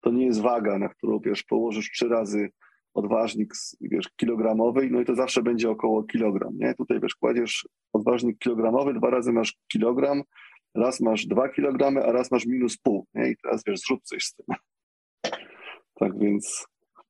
To 0.00 0.10
nie 0.10 0.26
jest 0.26 0.40
waga, 0.40 0.78
na 0.78 0.88
którą 0.88 1.18
wiesz, 1.18 1.42
położysz 1.42 1.90
trzy 1.90 2.08
razy 2.08 2.50
odważnik 2.94 3.54
wiesz, 3.80 4.08
kilogramowy, 4.16 4.88
no 4.90 5.00
i 5.00 5.04
to 5.04 5.14
zawsze 5.14 5.42
będzie 5.42 5.70
około 5.70 6.02
kilogram. 6.02 6.56
Nie? 6.56 6.74
Tutaj 6.74 7.00
wiesz, 7.00 7.14
kładziesz 7.14 7.68
odważnik 7.92 8.38
kilogramowy, 8.38 8.94
dwa 8.94 9.10
razy 9.10 9.32
masz 9.32 9.56
kilogram, 9.72 10.22
raz 10.74 11.00
masz 11.00 11.26
dwa 11.26 11.48
kilogramy, 11.48 12.04
a 12.04 12.12
raz 12.12 12.30
masz 12.30 12.46
minus 12.46 12.76
pół. 12.76 13.06
Nie? 13.14 13.30
I 13.30 13.36
teraz 13.42 13.62
wiesz, 13.66 13.80
zrób 13.80 14.02
coś 14.02 14.24
z 14.24 14.34
tym. 14.34 14.56
Tak 15.94 16.18
więc 16.18 16.66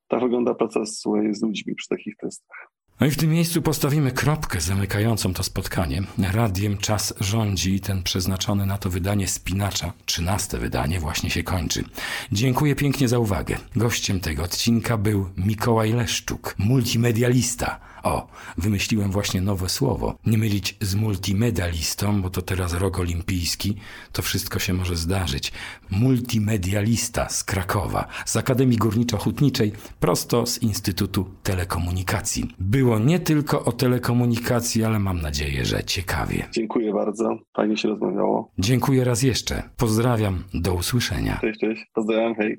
tak 0.08 0.20
wygląda 0.20 0.54
praca 0.54 0.86
z, 0.86 1.02
z 1.30 1.42
ludźmi 1.42 1.74
przy 1.74 1.88
takich 1.88 2.16
testach. 2.16 2.68
No 3.00 3.06
i 3.06 3.10
w 3.10 3.16
tym 3.16 3.30
miejscu 3.30 3.62
postawimy 3.62 4.10
kropkę 4.12 4.60
zamykającą 4.60 5.34
to 5.34 5.42
spotkanie. 5.42 6.02
Radiem 6.32 6.78
czas 6.78 7.14
rządzi 7.20 7.74
i 7.74 7.80
ten 7.80 8.02
przeznaczony 8.02 8.66
na 8.66 8.78
to 8.78 8.90
wydanie 8.90 9.28
spinacza, 9.28 9.92
trzynaste 10.06 10.58
wydanie, 10.58 11.00
właśnie 11.00 11.30
się 11.30 11.42
kończy. 11.42 11.84
Dziękuję 12.32 12.74
pięknie 12.74 13.08
za 13.08 13.18
uwagę. 13.18 13.56
Gościem 13.76 14.20
tego 14.20 14.42
odcinka 14.42 14.96
był 14.96 15.28
Mikołaj 15.36 15.92
Leszczuk, 15.92 16.54
multimedialista 16.58 17.80
o, 18.02 18.26
wymyśliłem 18.58 19.10
właśnie 19.10 19.40
nowe 19.40 19.68
słowo. 19.68 20.14
Nie 20.26 20.38
mylić 20.38 20.76
z 20.80 20.94
multimedialistą, 20.94 22.22
bo 22.22 22.30
to 22.30 22.42
teraz 22.42 22.74
rok 22.74 22.98
olimpijski, 22.98 23.76
to 24.12 24.22
wszystko 24.22 24.58
się 24.58 24.72
może 24.74 24.96
zdarzyć. 24.96 25.52
Multimedialista 25.90 27.28
z 27.28 27.44
Krakowa, 27.44 28.06
z 28.26 28.36
Akademii 28.36 28.78
Górniczo-Hutniczej, 28.78 29.72
prosto 30.00 30.46
z 30.46 30.62
Instytutu 30.62 31.26
Telekomunikacji. 31.42 32.54
Było 32.58 32.98
nie 32.98 33.18
tylko 33.18 33.64
o 33.64 33.72
telekomunikacji, 33.72 34.84
ale 34.84 34.98
mam 34.98 35.20
nadzieję, 35.20 35.64
że 35.64 35.84
ciekawie. 35.84 36.48
Dziękuję 36.52 36.92
bardzo, 36.92 37.38
fajnie 37.56 37.76
się 37.76 37.88
rozmawiało. 37.88 38.50
Dziękuję 38.58 39.04
raz 39.04 39.22
jeszcze. 39.22 39.62
Pozdrawiam, 39.76 40.44
do 40.54 40.74
usłyszenia. 40.74 41.38
Cześć, 41.40 41.60
cześć, 41.60 41.86
pozdrawiam, 41.94 42.34
hej. 42.34 42.56